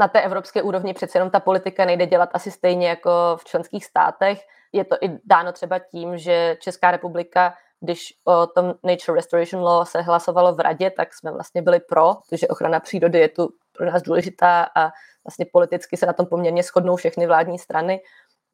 na 0.00 0.08
té 0.08 0.20
evropské 0.20 0.62
úrovni 0.62 0.94
přece 0.94 1.18
jenom 1.18 1.30
ta 1.30 1.40
politika 1.40 1.84
nejde 1.84 2.06
dělat 2.06 2.30
asi 2.32 2.50
stejně 2.50 2.88
jako 2.88 3.10
v 3.36 3.44
členských 3.44 3.84
státech. 3.84 4.40
Je 4.72 4.84
to 4.84 4.96
i 5.00 5.18
dáno 5.24 5.52
třeba 5.52 5.78
tím, 5.78 6.18
že 6.18 6.56
Česká 6.60 6.90
republika 6.90 7.54
když 7.82 8.14
o 8.24 8.46
tom 8.46 8.74
Nature 8.82 9.16
Restoration 9.16 9.62
Law 9.62 9.84
se 9.84 10.02
hlasovalo 10.02 10.54
v 10.54 10.60
radě, 10.60 10.90
tak 10.90 11.14
jsme 11.14 11.32
vlastně 11.32 11.62
byli 11.62 11.80
pro, 11.80 12.14
protože 12.28 12.48
ochrana 12.48 12.80
přírody 12.80 13.18
je 13.18 13.28
tu 13.28 13.48
pro 13.72 13.86
nás 13.86 14.02
důležitá 14.02 14.66
a 14.76 14.90
vlastně 15.24 15.46
politicky 15.52 15.96
se 15.96 16.06
na 16.06 16.12
tom 16.12 16.26
poměrně 16.26 16.62
shodnou 16.62 16.96
všechny 16.96 17.26
vládní 17.26 17.58
strany. 17.58 18.00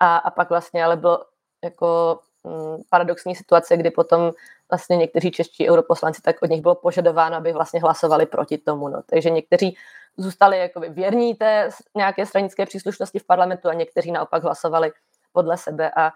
A, 0.00 0.17
a 0.17 0.31
pak 0.31 0.50
vlastně 0.50 0.85
ale 0.85 0.97
bylo 0.97 1.25
jako 1.64 2.19
mm, 2.45 2.83
paradoxní 2.90 3.35
situace, 3.35 3.76
kdy 3.76 3.90
potom 3.90 4.33
vlastně 4.70 4.96
někteří 4.96 5.30
čeští 5.30 5.70
europoslanci, 5.70 6.22
tak 6.22 6.37
od 6.42 6.50
nich 6.50 6.60
bylo 6.60 6.75
požadováno, 6.75 7.37
aby 7.37 7.52
vlastně 7.52 7.80
hlasovali 7.80 8.26
proti 8.26 8.58
tomu. 8.58 8.88
No. 8.88 9.02
Takže 9.06 9.30
někteří 9.30 9.76
zůstali 10.16 10.58
jakoby 10.58 10.88
věrní 10.88 11.34
té 11.34 11.70
nějaké 11.96 12.26
stranické 12.26 12.66
příslušnosti 12.66 13.18
v 13.18 13.26
parlamentu 13.26 13.68
a 13.68 13.75
někteří 13.75 14.12
naopak 14.12 14.42
hlasovali 14.42 14.92
podle 15.32 15.56
sebe 15.56 15.90
a 15.96 16.10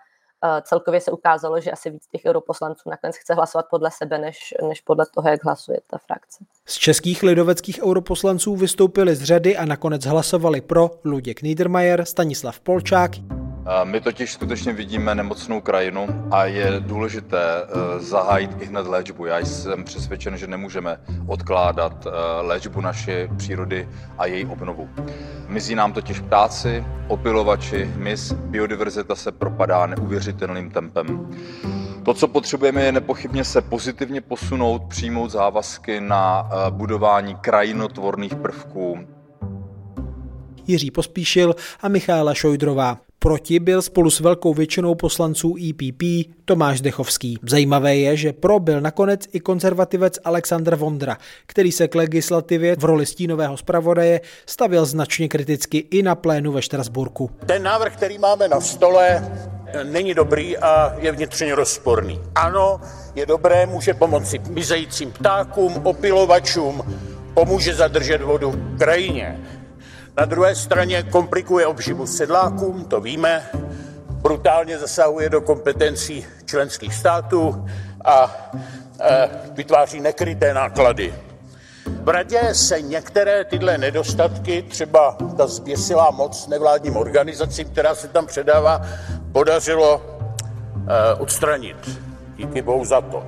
celkově 0.62 1.00
se 1.00 1.10
ukázalo, 1.10 1.60
že 1.60 1.70
asi 1.70 1.90
víc 1.90 2.06
těch 2.06 2.20
europoslanců 2.26 2.90
nakonec 2.90 3.16
chce 3.16 3.34
hlasovat 3.34 3.66
podle 3.70 3.90
sebe, 3.90 4.18
než, 4.18 4.54
než 4.68 4.80
podle 4.80 5.06
toho, 5.14 5.28
jak 5.28 5.44
hlasuje 5.44 5.78
ta 5.86 5.98
frakce. 5.98 6.44
Z 6.66 6.74
českých 6.74 7.22
lidoveckých 7.22 7.80
europoslanců 7.82 8.56
vystoupili 8.56 9.16
z 9.16 9.22
řady 9.22 9.56
a 9.56 9.64
nakonec 9.64 10.04
hlasovali 10.04 10.60
pro 10.60 10.90
Luděk 11.04 11.42
Niedermayer, 11.42 12.04
Stanislav 12.04 12.60
Polčák, 12.60 13.10
my 13.84 14.00
totiž 14.00 14.32
skutečně 14.32 14.72
vidíme 14.72 15.14
nemocnou 15.14 15.60
krajinu 15.60 16.06
a 16.30 16.44
je 16.44 16.74
důležité 16.78 17.38
eh, 17.62 18.00
zahájit 18.00 18.50
i 18.62 18.66
hned 18.66 18.86
léčbu. 18.86 19.26
Já 19.26 19.38
jsem 19.38 19.84
přesvědčen, 19.84 20.36
že 20.36 20.46
nemůžeme 20.46 21.00
odkládat 21.26 22.06
eh, 22.06 22.10
léčbu 22.40 22.80
naší 22.80 23.12
přírody 23.36 23.88
a 24.18 24.26
její 24.26 24.46
obnovu. 24.46 24.88
Mizí 25.48 25.74
nám 25.74 25.92
totiž 25.92 26.20
ptáci, 26.20 26.84
opilovači, 27.08 27.90
mis, 27.96 28.32
biodiverzita 28.32 29.14
se 29.14 29.32
propadá 29.32 29.86
neuvěřitelným 29.86 30.70
tempem. 30.70 31.30
To, 32.04 32.14
co 32.14 32.28
potřebujeme, 32.28 32.84
je 32.84 32.92
nepochybně 32.92 33.44
se 33.44 33.62
pozitivně 33.62 34.20
posunout, 34.20 34.82
přijmout 34.88 35.30
závazky 35.30 36.00
na 36.00 36.50
eh, 36.50 36.70
budování 36.70 37.34
krajinotvorných 37.34 38.34
prvků, 38.34 38.98
Jiří 40.66 40.90
Pospíšil 40.90 41.54
a 41.80 41.88
Michála 41.88 42.34
Šojdrová. 42.34 43.11
Proti 43.22 43.60
byl 43.60 43.82
spolu 43.82 44.10
s 44.10 44.20
velkou 44.20 44.54
většinou 44.54 44.94
poslanců 44.94 45.54
EPP 45.70 46.02
Tomáš 46.44 46.80
Dechovský. 46.80 47.38
Zajímavé 47.42 47.96
je, 47.96 48.16
že 48.16 48.32
pro 48.32 48.60
byl 48.60 48.80
nakonec 48.80 49.28
i 49.32 49.40
konzervativec 49.40 50.18
Aleksandr 50.24 50.76
Vondra, 50.76 51.16
který 51.46 51.72
se 51.72 51.88
k 51.88 51.94
legislativě 51.94 52.76
v 52.78 52.84
roli 52.84 53.06
stínového 53.06 53.56
zpravodaje 53.56 54.20
stavil 54.46 54.86
značně 54.86 55.28
kriticky 55.28 55.78
i 55.78 56.02
na 56.02 56.14
plénu 56.14 56.52
ve 56.52 56.62
Štrasburku. 56.62 57.30
Ten 57.46 57.62
návrh, 57.62 57.96
který 57.96 58.18
máme 58.18 58.48
na 58.48 58.60
stole, 58.60 59.32
není 59.84 60.14
dobrý 60.14 60.58
a 60.58 60.96
je 60.98 61.12
vnitřně 61.12 61.54
rozporný. 61.54 62.20
Ano, 62.34 62.80
je 63.14 63.26
dobré, 63.26 63.66
může 63.66 63.94
pomoci 63.94 64.40
mizejícím 64.48 65.12
ptákům, 65.12 65.80
opilovačům, 65.82 66.82
pomůže 67.34 67.74
zadržet 67.74 68.22
vodu 68.22 68.50
v 68.50 68.78
krajině. 68.78 69.40
Na 70.16 70.24
druhé 70.24 70.54
straně 70.54 71.02
komplikuje 71.02 71.66
obživu 71.66 72.06
sedlákům, 72.06 72.84
to 72.84 73.00
víme, 73.00 73.48
brutálně 74.10 74.78
zasahuje 74.78 75.28
do 75.28 75.40
kompetencí 75.40 76.26
členských 76.44 76.94
států 76.94 77.66
a 78.04 78.36
e, 79.00 79.28
vytváří 79.54 80.00
nekryté 80.00 80.54
náklady. 80.54 81.14
V 81.86 82.08
radě 82.08 82.40
se 82.52 82.82
některé 82.82 83.44
tyhle 83.44 83.78
nedostatky, 83.78 84.62
třeba 84.62 85.16
ta 85.36 85.46
zběsilá 85.46 86.10
moc 86.10 86.46
nevládním 86.46 86.96
organizacím, 86.96 87.68
která 87.68 87.94
se 87.94 88.08
tam 88.08 88.26
předává, 88.26 88.82
podařilo 89.32 90.02
e, 90.88 91.14
odstranit. 91.14 91.90
Díky 92.36 92.62
bohu 92.62 92.84
za 92.84 93.00
to. 93.00 93.24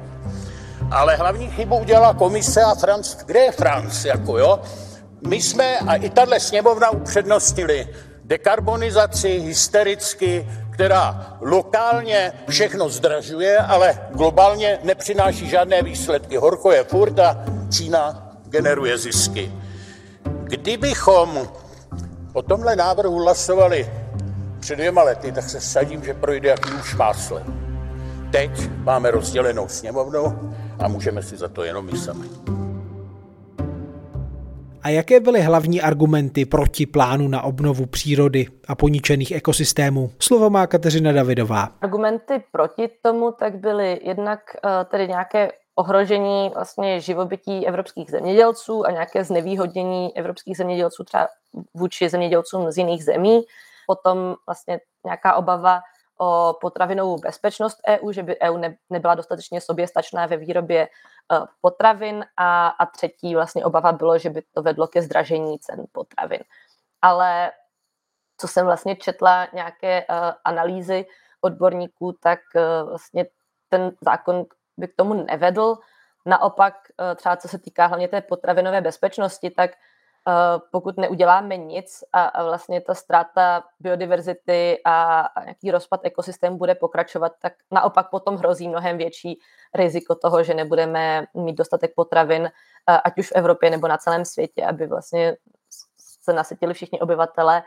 Ale 0.91 1.17
hlavní 1.17 1.51
chybu 1.51 1.79
udělala 1.79 2.15
komise 2.15 2.63
a 2.63 2.75
Franc, 2.75 3.15
kde 3.15 3.41
je 3.41 3.53
Franc, 3.53 4.05
jako 4.05 4.39
jo? 4.39 4.61
My 5.29 5.37
jsme, 5.37 5.79
a 5.79 5.95
i 5.95 6.11
tahle 6.11 6.41
sněmovna 6.41 6.91
upřednostnili 6.91 7.89
dekarbonizaci 8.25 9.29
hystericky, 9.29 10.49
která 10.71 11.37
lokálně 11.41 12.33
všechno 12.49 12.89
zdražuje, 12.89 13.59
ale 13.59 13.99
globálně 14.11 14.79
nepřináší 14.83 15.49
žádné 15.49 15.83
výsledky. 15.83 16.37
Horko 16.37 16.73
je 16.73 16.85
furt 16.85 17.19
a 17.19 17.45
Čína 17.73 18.33
generuje 18.45 18.99
zisky. 18.99 19.53
Kdybychom 20.45 21.49
o 22.33 22.43
tomhle 22.43 22.77
návrhu 22.77 23.23
hlasovali 23.23 23.91
před 24.61 24.77
dvěma 24.77 25.03
lety, 25.03 25.33
tak 25.33 25.45
se 25.51 25.61
sadím, 25.61 26.05
že 26.05 26.15
projde 26.15 26.49
jaký 26.49 26.71
už 26.71 26.95
máslem. 26.95 27.45
Teď 28.33 28.71
máme 28.77 29.11
rozdělenou 29.11 29.69
sněmovnu 29.69 30.55
a 30.79 30.89
můžeme 30.89 31.23
si 31.23 31.37
za 31.37 31.49
to 31.49 31.65
jenom 31.65 31.87
my 31.87 31.99
sami. 31.99 32.29
A 34.85 34.89
jaké 34.89 35.21
byly 35.21 35.41
hlavní 35.41 35.81
argumenty 35.81 36.45
proti 36.45 36.87
plánu 36.87 37.29
na 37.29 37.43
obnovu 37.43 37.87
přírody 37.87 38.47
a 38.69 38.75
poničených 38.75 39.33
ekosystémů? 39.33 40.11
Slovo 40.19 40.51
má 40.51 40.67
Kateřina 40.67 41.13
Davidová. 41.13 41.69
Argumenty 41.81 42.43
proti 42.53 42.91
tomu 43.03 43.33
tak 43.33 43.55
byly 43.55 44.01
jednak 44.03 44.41
eh, 44.57 44.85
tedy 44.85 45.09
nějaké 45.09 45.53
ohrožení 45.75 46.51
vlastně 46.55 47.01
živobytí 47.01 47.67
evropských 47.67 48.11
zemědělců 48.11 48.87
a 48.87 48.91
nějaké 48.91 49.25
znevýhodnění 49.25 50.17
evropských 50.17 50.57
zemědělců 50.57 51.05
třeba 51.05 51.29
vůči 51.75 52.09
zemědělcům 52.09 52.71
z 52.71 52.79
jiných 52.79 53.05
zemí. 53.05 53.43
Potom 53.87 54.35
vlastně 54.47 54.81
nějaká 55.05 55.35
obava 55.35 55.81
o 56.19 56.57
potravinovou 56.61 57.19
bezpečnost 57.19 57.79
EU, 57.89 58.13
že 58.13 58.23
by 58.23 58.41
EU 58.41 58.57
ne, 58.57 58.77
nebyla 58.91 59.15
dostatečně 59.15 59.61
soběstačná 59.61 60.27
ve 60.27 60.37
výrobě 60.37 60.89
eh, 60.89 61.39
potravin 61.61 62.25
a, 62.37 62.69
a 62.69 62.87
třetí 62.87 63.35
vlastně 63.35 63.65
obava 63.65 63.93
bylo, 63.93 64.19
že 64.19 64.31
by 64.31 64.43
to 64.53 64.63
vedlo 64.63 64.87
ke 64.87 65.03
zdražení 65.03 65.59
cen 65.59 65.85
potravin. 65.93 66.41
Ale 67.03 67.53
co 68.37 68.49
jsem 68.49 68.67
vlastně 68.67 68.97
četla 68.97 69.49
nějaké 69.53 70.07
uh, 70.07 70.17
analýzy 70.45 71.07
odborníků, 71.41 72.13
tak 72.13 72.39
uh, 72.55 72.89
vlastně 72.89 73.27
ten 73.69 73.93
zákon 74.01 74.45
by 74.77 74.89
k 74.89 74.97
tomu 74.97 75.15
nevedl. 75.15 75.77
Naopak, 76.27 76.75
třeba 77.17 77.37
co 77.37 77.49
se 77.49 77.59
týká 77.59 77.87
hlavně 77.87 78.09
té 78.09 78.21
potravinové 78.21 78.81
bezpečnosti, 78.81 79.51
tak 79.51 79.71
pokud 80.73 80.97
neuděláme 80.97 81.57
nic 81.57 82.05
a, 82.13 82.25
a 82.25 82.45
vlastně 82.45 82.81
ta 82.81 82.95
ztráta 82.95 83.65
biodiverzity 83.81 84.81
a, 84.85 85.21
a 85.21 85.45
nějaký 85.45 85.71
rozpad 85.71 86.01
ekosystému 86.05 86.59
bude 86.59 86.75
pokračovat, 86.75 87.33
tak 87.43 87.53
naopak 87.71 88.11
potom 88.11 88.37
hrozí 88.37 88.69
mnohem 88.69 88.99
větší 88.99 89.39
riziko 89.75 90.15
toho, 90.15 90.43
že 90.43 90.55
nebudeme 90.55 91.27
mít 91.35 91.57
dostatek 91.57 91.93
potravin, 91.97 92.47
eh, 92.47 93.01
ať 93.05 93.19
už 93.19 93.29
v 93.29 93.33
Evropě 93.33 93.71
nebo 93.71 93.89
na 93.89 93.99
celém 93.99 94.25
světě, 94.25 94.65
aby 94.65 94.87
vlastně 94.87 95.37
se 96.23 96.33
nasytili 96.33 96.75
všichni 96.75 97.01
obyvatele 97.01 97.63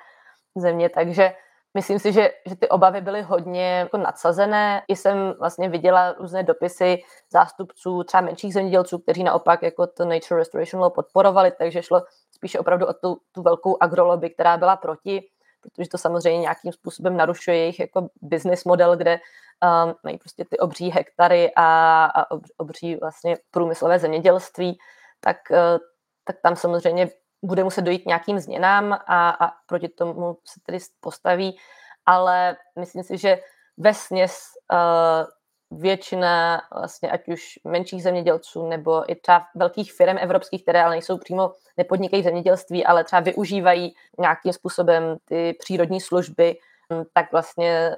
země. 0.56 0.90
Takže 0.90 1.34
Myslím 1.78 2.00
si, 2.00 2.14
že, 2.14 2.32
že 2.46 2.56
ty 2.56 2.70
obavy 2.70 3.02
byly 3.02 3.22
hodně 3.22 3.72
jako 3.72 3.98
nadsazené. 3.98 4.82
I 4.88 4.96
jsem 4.96 5.34
vlastně 5.40 5.70
viděla 5.70 6.12
různé 6.14 6.44
dopisy 6.44 6.98
zástupců 7.32 8.04
třeba 8.04 8.22
menších 8.22 8.54
zemědělců, 8.54 8.98
kteří 8.98 9.24
naopak 9.24 9.64
jako 9.64 9.88
to 9.88 10.06
Nature 10.06 10.40
Restoration 10.40 10.82
Law 10.82 10.92
podporovali, 10.94 11.52
takže 11.52 11.84
šlo 11.84 12.02
spíše 12.38 12.60
opravdu 12.60 12.86
o 12.86 12.94
tu, 12.94 13.18
tu 13.32 13.42
velkou 13.42 13.78
agrolobby, 13.80 14.30
která 14.30 14.58
byla 14.58 14.76
proti, 14.76 15.30
protože 15.62 15.90
to 15.90 15.98
samozřejmě 15.98 16.42
nějakým 16.42 16.72
způsobem 16.72 17.18
narušuje 17.18 17.58
jejich 17.58 17.80
jako 17.80 18.10
business 18.22 18.66
model, 18.66 18.96
kde 18.96 19.14
um, 19.18 19.96
mají 20.04 20.18
prostě 20.18 20.46
ty 20.46 20.58
obří 20.58 20.90
hektary 20.90 21.52
a, 21.56 21.66
a 22.06 22.26
obří 22.58 22.96
vlastně 22.96 23.38
průmyslové 23.52 24.00
zemědělství, 24.00 24.78
tak, 25.20 25.38
uh, 25.52 25.78
tak 26.24 26.36
tam 26.44 26.56
samozřejmě 26.56 27.10
bude 27.44 27.64
muset 27.64 27.82
dojít 27.82 28.06
nějakým 28.06 28.40
změnám 28.40 28.94
a, 28.94 29.30
a 29.30 29.52
proti 29.66 29.90
tomu 29.90 30.38
se 30.46 30.60
tedy 30.66 30.78
postaví. 31.00 31.58
ale 32.06 32.58
myslím 32.80 33.04
si, 33.04 33.18
že 33.18 33.40
ve 33.78 33.94
směs 33.94 34.40
uh, 34.74 35.28
většina 35.72 36.62
vlastně 36.74 37.12
ať 37.12 37.28
už 37.28 37.60
menších 37.64 38.04
zemědělců 38.04 38.68
nebo 38.68 39.12
i 39.12 39.16
třeba 39.16 39.46
velkých 39.56 39.94
firm 39.94 40.18
evropských, 40.18 40.64
které 40.64 40.84
ale 40.84 40.92
nejsou 40.92 41.18
přímo, 41.18 41.52
nepodnikají 41.78 42.24
zemědělství, 42.24 42.86
ale 42.86 43.04
třeba 43.04 43.20
využívají 43.20 43.96
nějakým 44.20 44.54
způsobem 44.54 45.18
ty 45.26 45.56
přírodní 45.60 46.02
služby, 46.02 46.58
hm, 46.94 47.04
tak 47.14 47.32
vlastně 47.32 47.96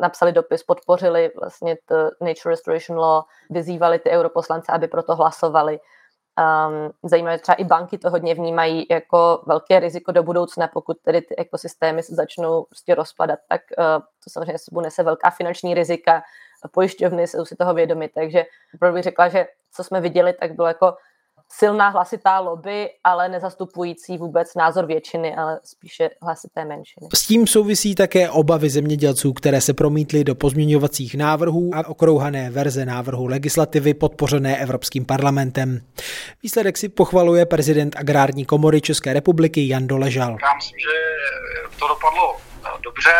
napsali 0.00 0.32
dopis, 0.32 0.62
podpořili 0.62 1.30
vlastně 1.40 1.76
to 1.86 1.94
Nature 2.20 2.50
Restoration 2.50 2.98
Law, 2.98 3.24
vyzývali 3.50 3.98
ty 3.98 4.10
europoslance, 4.10 4.72
aby 4.72 4.88
proto 4.88 5.16
hlasovali. 5.16 5.80
Um, 6.40 6.90
zajímavé, 7.02 7.38
třeba 7.38 7.54
i 7.56 7.64
banky 7.64 7.98
to 7.98 8.10
hodně 8.10 8.34
vnímají 8.34 8.86
jako 8.90 9.42
velké 9.46 9.80
riziko 9.80 10.12
do 10.12 10.22
budoucna, 10.22 10.68
pokud 10.68 10.96
tedy 11.02 11.22
ty 11.22 11.36
ekosystémy 11.36 12.02
se 12.02 12.14
začnou 12.14 12.62
prostě 12.62 12.94
rozpadat, 12.94 13.38
tak 13.48 13.60
uh, 13.78 13.84
to 14.24 14.30
samozřejmě 14.30 14.58
sebou 14.58 14.80
nese 14.80 15.02
velká 15.02 15.30
finanční 15.30 15.74
rizika, 15.74 16.22
pojišťovny 16.68 17.26
jsou 17.26 17.44
si 17.44 17.56
toho 17.56 17.74
vědomi, 17.74 18.10
takže 18.14 18.44
opravdu 18.74 18.94
bych 18.94 19.04
řekla, 19.04 19.28
že 19.28 19.46
co 19.74 19.84
jsme 19.84 20.00
viděli, 20.00 20.32
tak 20.32 20.54
bylo 20.54 20.68
jako 20.68 20.94
silná 21.52 21.88
hlasitá 21.88 22.40
lobby, 22.40 22.90
ale 23.04 23.28
nezastupující 23.28 24.18
vůbec 24.18 24.54
názor 24.54 24.86
většiny, 24.86 25.36
ale 25.36 25.60
spíše 25.64 26.10
hlasité 26.22 26.64
menšiny. 26.64 27.08
S 27.14 27.26
tím 27.26 27.46
souvisí 27.46 27.94
také 27.94 28.30
obavy 28.30 28.70
zemědělců, 28.70 29.32
které 29.32 29.60
se 29.60 29.74
promítly 29.74 30.24
do 30.24 30.34
pozměňovacích 30.34 31.14
návrhů 31.14 31.70
a 31.74 31.88
okrouhané 31.88 32.50
verze 32.50 32.86
návrhu 32.86 33.26
legislativy 33.26 33.94
podpořené 33.94 34.58
Evropským 34.58 35.04
parlamentem. 35.04 35.80
Výsledek 36.42 36.76
si 36.76 36.88
pochvaluje 36.88 37.46
prezident 37.46 37.96
Agrární 37.96 38.44
komory 38.44 38.80
České 38.80 39.12
republiky 39.12 39.68
Jan 39.68 39.86
Doležal. 39.86 40.36
Já 40.42 40.54
myslím, 40.54 40.78
že 40.78 40.90
to 41.78 41.88
dopadlo 41.88 42.36
dobře 42.84 43.10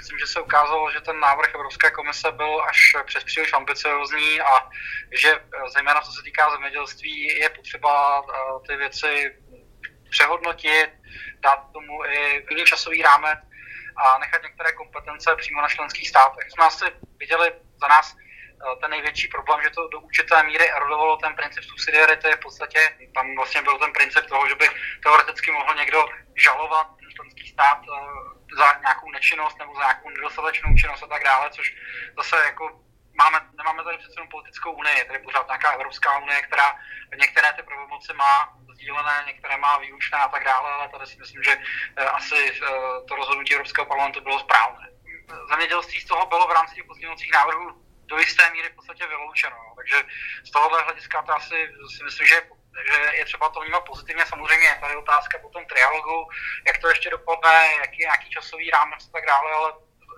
myslím, 0.00 0.18
že 0.18 0.26
se 0.26 0.40
ukázalo, 0.40 0.90
že 0.90 1.00
ten 1.00 1.20
návrh 1.20 1.54
Evropské 1.54 1.90
komise 1.90 2.32
byl 2.32 2.62
až 2.68 2.96
přes 3.04 3.24
příliš 3.24 3.52
ambiciozní 3.52 4.40
a 4.40 4.68
že 5.12 5.30
zejména 5.74 6.00
co 6.00 6.12
se 6.12 6.22
týká 6.22 6.50
zemědělství 6.50 7.26
je 7.40 7.48
potřeba 7.48 8.22
eh, 8.22 8.32
ty 8.66 8.76
věci 8.76 9.36
přehodnotit, 10.10 10.90
dát 11.40 11.60
tomu 11.72 12.04
i 12.04 12.46
jiný 12.50 12.64
časový 12.64 13.02
rámec 13.02 13.38
a 13.96 14.18
nechat 14.18 14.42
některé 14.42 14.72
kompetence 14.72 15.36
přímo 15.36 15.60
na 15.60 15.68
členských 15.68 16.08
státech. 16.08 16.50
Jsme 16.50 16.64
asi 16.64 16.84
viděli 17.18 17.52
za 17.80 17.88
nás 17.88 18.16
ten 18.80 18.90
největší 18.90 19.28
problém, 19.28 19.60
že 19.62 19.70
to 19.70 19.88
do 19.88 20.00
určité 20.00 20.42
míry 20.42 20.72
erodovalo 20.72 21.16
ten 21.16 21.34
princip 21.34 21.64
subsidiarity. 21.64 22.32
V 22.32 22.40
podstatě 22.40 22.78
tam 23.14 23.36
vlastně 23.36 23.62
byl 23.62 23.78
ten 23.78 23.92
princip 23.92 24.26
toho, 24.26 24.48
že 24.48 24.54
by 24.54 24.68
teoreticky 25.02 25.50
mohl 25.50 25.74
někdo 25.74 26.08
žalovat 26.36 26.86
členský 27.16 27.48
stát 27.48 27.78
za 28.58 28.78
nějakou 28.80 29.10
nečinnost 29.10 29.58
nebo 29.58 29.74
za 29.74 29.80
nějakou 29.80 30.10
nedostatečnou 30.10 30.74
činnost 30.74 31.02
a 31.02 31.06
tak 31.06 31.24
dále, 31.24 31.50
což 31.50 31.74
zase 32.16 32.36
jako 32.36 32.80
máme, 33.14 33.38
nemáme 33.56 33.84
tady 33.84 33.98
přece 33.98 34.20
politickou 34.30 34.72
unii, 34.72 34.98
je 34.98 35.04
tady 35.04 35.18
pořád 35.18 35.46
nějaká 35.46 35.70
Evropská 35.72 36.18
unie, 36.18 36.42
která 36.42 36.78
některé 37.20 37.52
ty 37.52 37.62
pravomoci 37.62 38.12
má 38.12 38.52
sdílené, 38.72 39.24
některé 39.26 39.56
má 39.56 39.78
výučné 39.78 40.18
a 40.18 40.28
tak 40.28 40.44
dále, 40.44 40.70
ale 40.72 40.88
tady 40.88 41.06
si 41.06 41.16
myslím, 41.18 41.42
že 41.42 41.52
eh, 41.96 42.04
asi 42.04 42.52
eh, 42.52 42.68
to 43.08 43.14
rozhodnutí 43.16 43.54
Evropského 43.54 43.86
parlamentu 43.86 44.20
bylo 44.20 44.38
správné. 44.38 44.88
Zemědělství 45.48 46.00
z 46.00 46.04
toho 46.06 46.26
bylo 46.26 46.48
v 46.48 46.52
rámci 46.52 46.74
těch 46.74 46.84
pozměňovacích 46.84 47.32
návrhů 47.32 47.89
do 48.10 48.18
jisté 48.18 48.50
míry 48.50 48.68
v 48.68 48.74
podstatě 48.74 49.06
vyloučeno. 49.06 49.56
Takže 49.76 49.96
z 50.44 50.50
tohohle 50.50 50.82
hlediska 50.82 51.22
to 51.22 51.32
asi 51.32 51.68
si 51.96 52.04
myslím, 52.04 52.26
že 52.26 52.42
že 52.86 53.16
je 53.16 53.24
třeba 53.24 53.48
to 53.48 53.60
vnímat 53.60 53.80
pozitivně. 53.80 54.26
Samozřejmě 54.26 54.66
je 54.66 54.78
tady 54.80 54.96
otázka 54.96 55.38
po 55.38 55.48
tom 55.48 55.66
trialogu, 55.66 56.28
jak 56.66 56.78
to 56.78 56.88
ještě 56.88 57.10
dopadne, 57.10 57.66
jaký 57.80 57.98
je 58.00 58.06
nějaký 58.06 58.30
časový 58.30 58.70
rámec 58.70 59.08
a 59.08 59.12
tak 59.12 59.26
dále, 59.26 59.52
ale 59.52 59.72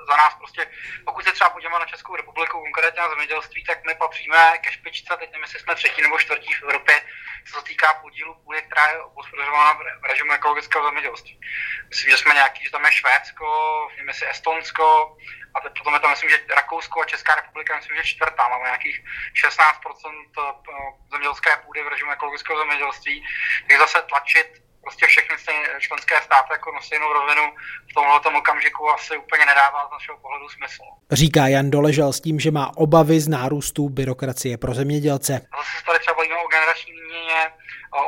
za 0.09 0.17
nás 0.17 0.35
prostě, 0.35 0.67
pokud 1.05 1.25
se 1.25 1.33
třeba 1.33 1.51
podíváme 1.51 1.79
na 1.79 1.87
Českou 1.87 2.17
republiku, 2.17 2.61
konkrétně 2.61 3.01
na 3.01 3.09
zemědělství, 3.09 3.65
tak 3.65 3.85
my 3.87 3.95
patříme 3.95 4.59
ke 4.59 4.73
špičce, 4.73 5.17
teď 5.19 5.31
nevím, 5.31 5.43
jestli 5.43 5.61
jsme 5.61 5.75
třetí 5.75 6.03
nebo 6.03 6.19
čtvrtí 6.19 6.53
v 6.53 6.63
Evropě, 6.63 7.03
co 7.47 7.61
se 7.61 7.65
týká 7.65 7.95
podílu 7.95 8.35
půdy, 8.35 8.63
která 8.63 8.89
je 8.89 8.99
hospodařována 9.15 9.73
v 9.73 10.05
režimu 10.05 10.33
ekologického 10.33 10.85
zemědělství. 10.85 11.41
Myslím, 11.89 12.11
že 12.11 12.17
jsme 12.17 12.35
nějaký, 12.35 12.65
že 12.65 12.71
tam 12.71 12.85
je 12.85 12.93
Švédsko, 12.93 13.47
nevím, 13.91 14.09
jestli 14.09 14.31
Estonsko, 14.31 15.17
a 15.55 15.61
teď 15.61 15.73
potom 15.79 15.95
je 15.95 16.01
tam, 16.01 16.11
myslím, 16.11 16.31
že 16.31 16.39
Rakousko 16.55 17.01
a 17.01 17.05
Česká 17.05 17.35
republika, 17.35 17.77
myslím, 17.77 17.97
že 17.97 18.05
čtvrtá, 18.05 18.49
máme 18.49 18.65
nějakých 18.65 19.05
16% 19.45 19.63
eh, 20.39 20.53
zemědělské 21.11 21.57
půdy 21.57 21.83
v 21.83 21.89
režimu 21.89 22.11
ekologického 22.11 22.59
zemědělství, 22.59 23.27
tak 23.69 23.79
zase 23.79 24.03
tlačit 24.03 24.63
prostě 24.83 25.07
všechny 25.07 25.37
členské 25.79 26.21
státy 26.23 26.49
jako 26.53 26.73
na 26.73 26.81
stejnou 26.81 27.13
rovinu 27.13 27.43
v 27.91 27.95
tomhle 27.95 28.39
okamžiku 28.39 28.91
asi 28.91 29.17
úplně 29.17 29.47
nedává 29.47 29.89
z 29.89 29.91
našeho 29.91 30.19
pohledu 30.19 30.49
smysl. 30.49 30.83
Říká 31.11 31.47
Jan 31.47 31.71
Doležal 31.71 32.13
s 32.13 32.21
tím, 32.21 32.41
že 32.41 32.51
má 32.51 32.73
obavy 32.77 33.21
z 33.21 33.29
nárůstu 33.29 33.89
byrokracie 33.89 34.59
pro 34.59 34.75
zemědělce. 34.75 35.33
Zase 35.33 35.73
se 35.79 35.85
tady 35.85 35.99
třeba 35.99 36.17
bavíme 36.17 36.37
o 36.37 36.49
generační 36.49 36.93
výměně, 36.93 37.41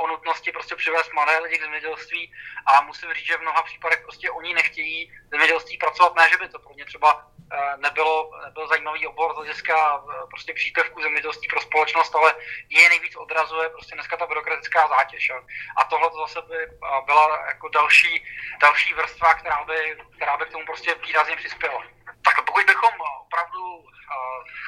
o 0.02 0.06
nutnosti 0.06 0.52
prostě 0.52 0.74
přivést 0.76 1.12
mladé 1.14 1.38
lidi 1.38 1.58
k 1.58 1.62
zemědělství 1.62 2.32
a 2.66 2.82
musím 2.82 3.08
říct, 3.14 3.26
že 3.26 3.36
v 3.36 3.40
mnoha 3.40 3.62
případech 3.62 4.00
prostě 4.02 4.30
oni 4.30 4.54
nechtějí 4.54 5.12
zemědělství 5.30 5.78
pracovat, 5.78 6.16
ne, 6.16 6.28
že 6.30 6.36
by 6.36 6.48
to 6.48 6.58
pro 6.58 6.74
ně 6.74 6.84
třeba 6.84 7.33
nebylo, 7.76 8.30
nebyl 8.44 8.68
zajímavý 8.68 9.06
obor 9.06 9.32
z 9.32 9.36
hlediska 9.36 10.04
eh, 10.04 10.26
prostě 10.30 10.54
příspěvků 10.54 11.02
zemědělství 11.02 11.48
pro 11.48 11.60
společnost, 11.60 12.14
ale 12.14 12.34
je 12.68 12.88
nejvíc 12.88 13.16
odrazuje 13.16 13.68
prostě 13.68 13.94
dneska 13.94 14.16
ta 14.16 14.26
byrokratická 14.26 14.88
zátěž. 14.88 15.30
A 15.76 15.84
tohle 15.84 16.10
to 16.10 16.16
zase 16.16 16.42
by 16.42 16.56
eh, 16.56 17.00
byla 17.04 17.46
jako 17.46 17.68
další, 17.68 18.24
další 18.60 18.94
vrstva, 18.94 19.34
která 19.34 19.64
by, 19.64 19.96
která 20.16 20.36
by 20.36 20.44
k 20.44 20.52
tomu 20.52 20.64
prostě 20.64 20.94
výrazně 20.94 21.36
přispěla. 21.36 21.82
Tak 22.24 22.44
pokud 22.44 22.64
bychom 22.64 22.92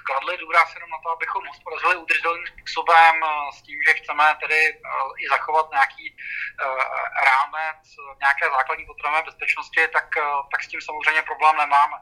kladli 0.07 0.37
důraz 0.37 0.75
jenom 0.75 0.91
na 0.91 0.99
to, 1.03 1.09
abychom 1.11 1.47
hospodařili 1.47 1.97
udržitelným 1.97 2.47
způsobem 2.47 3.15
s 3.57 3.63
tím, 3.63 3.79
že 3.87 3.95
chceme 3.95 4.37
tedy 4.43 4.61
i 5.19 5.29
zachovat 5.29 5.67
nějaký 5.71 6.17
rámec, 7.31 7.81
nějaké 8.25 8.45
základní 8.57 8.87
potřebné 8.87 9.23
bezpečnosti, 9.23 9.89
tak, 9.89 10.09
tak 10.53 10.61
s 10.63 10.69
tím 10.69 10.81
samozřejmě 10.81 11.23
problém 11.23 11.57
nemáme. 11.57 11.97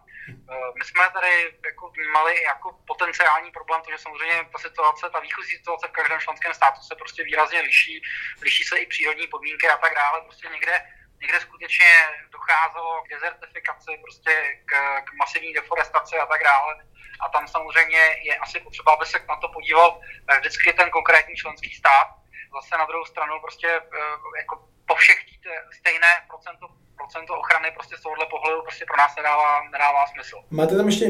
My 0.78 0.84
jsme 0.84 1.10
tady 1.10 1.32
jako 1.66 1.88
vnímali 1.88 2.42
jako 2.42 2.68
potenciální 2.86 3.50
problém, 3.50 3.82
to, 3.82 3.90
že 3.90 3.98
samozřejmě 3.98 4.44
ta 4.52 4.58
situace, 4.58 5.10
ta 5.10 5.20
výchozí 5.20 5.56
situace 5.56 5.88
v 5.88 5.96
každém 5.98 6.20
členském 6.20 6.54
státu 6.54 6.80
se 6.80 6.94
prostě 6.94 7.24
výrazně 7.24 7.60
liší, 7.60 8.02
liší 8.42 8.64
se 8.64 8.78
i 8.78 8.86
přírodní 8.86 9.26
podmínky 9.26 9.68
a 9.68 9.76
tak 9.76 9.94
dále. 9.94 10.20
Prostě 10.22 10.48
někde 10.48 10.74
někde 11.20 11.40
skutečně 11.40 11.92
docházelo 12.30 13.02
k 13.02 13.08
dezertifikaci, 13.08 13.98
prostě 14.02 14.32
k, 14.64 14.72
k 15.06 15.12
masivní 15.12 15.52
deforestaci 15.52 16.16
a 16.18 16.26
tak 16.26 16.42
dále. 16.44 16.74
A 17.20 17.28
tam 17.28 17.48
samozřejmě 17.48 17.98
je 18.22 18.36
asi 18.36 18.60
potřeba, 18.60 18.92
aby 18.92 19.06
se 19.06 19.18
na 19.28 19.36
to 19.36 19.48
podíval 19.48 20.00
eh, 20.00 20.38
vždycky 20.38 20.72
ten 20.72 20.90
konkrétní 20.90 21.34
členský 21.36 21.74
stát. 21.74 22.08
Zase 22.54 22.78
na 22.78 22.84
druhou 22.84 23.04
stranu 23.04 23.40
prostě 23.40 23.68
eh, 23.68 24.38
jako 24.38 24.68
po 24.86 24.94
všech 24.94 25.18
chtít 25.18 25.42
stejné 25.78 26.10
procento, 26.28 26.66
procento 26.96 27.34
ochrany 27.34 27.70
prostě 27.70 27.96
z 27.96 28.02
tohohle 28.02 28.26
pohledu 28.30 28.62
prostě 28.62 28.84
pro 28.86 28.96
nás 28.96 29.16
nedává, 29.16 29.62
nedává 29.72 30.06
smysl. 30.06 30.36
Máte 30.50 30.76
tam 30.76 30.86
ještě 30.86 31.06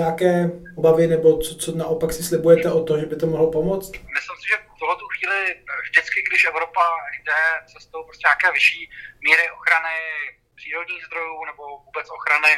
nějaké 0.00 0.50
obavy 0.76 1.06
nebo 1.06 1.38
co, 1.38 1.56
co 1.56 1.76
naopak 1.76 2.12
si 2.12 2.22
slibujete 2.22 2.72
o 2.72 2.84
to, 2.84 2.98
že 2.98 3.06
by 3.06 3.16
to 3.16 3.26
mohlo 3.26 3.50
pomoct? 3.50 3.90
Myslím 3.92 4.36
si, 4.40 4.46
že 4.50 4.56
v 4.76 4.78
tohle 4.78 4.96
chvíli 5.18 5.40
vždycky, 5.82 6.22
když 6.28 6.44
Evropa 6.44 6.84
jde 7.18 7.40
cestou 7.72 8.04
prostě 8.04 8.26
nějaké 8.26 8.52
vyšší 8.52 8.90
míry 9.26 9.50
ochrany 9.50 9.96
přírodních 10.60 11.04
zdrojů 11.06 11.44
nebo 11.44 11.62
vůbec 11.86 12.06
ochrany, 12.10 12.52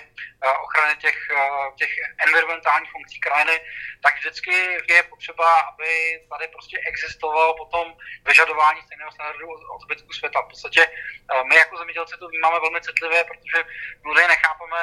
eh, 0.44 0.56
ochrany 0.66 0.94
těch, 0.96 1.18
eh, 1.30 1.70
těch 1.80 1.92
environmentálních 2.26 2.90
funkcí 2.90 3.20
krajiny, 3.20 3.56
tak 4.02 4.12
vždycky 4.16 4.54
je 4.94 5.02
potřeba, 5.02 5.48
aby 5.70 5.90
tady 6.32 6.48
prostě 6.48 6.76
existovalo 6.90 7.56
potom 7.62 7.86
vyžadování 8.28 8.80
stejného 8.82 9.12
standardu 9.12 9.46
od 9.74 9.80
zbytku 9.82 10.12
světa. 10.12 10.42
V 10.42 10.48
podstatě 10.48 10.82
eh, 10.86 11.44
my 11.48 11.54
jako 11.56 11.76
zemědělci 11.76 12.14
to 12.18 12.28
vnímáme 12.28 12.60
velmi 12.60 12.80
citlivě, 12.80 13.24
protože 13.24 13.58
mnohdy 14.02 14.22
nechápeme 14.34 14.80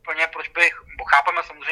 úplně, 0.00 0.26
proč 0.26 0.48
chápeme 0.48 0.72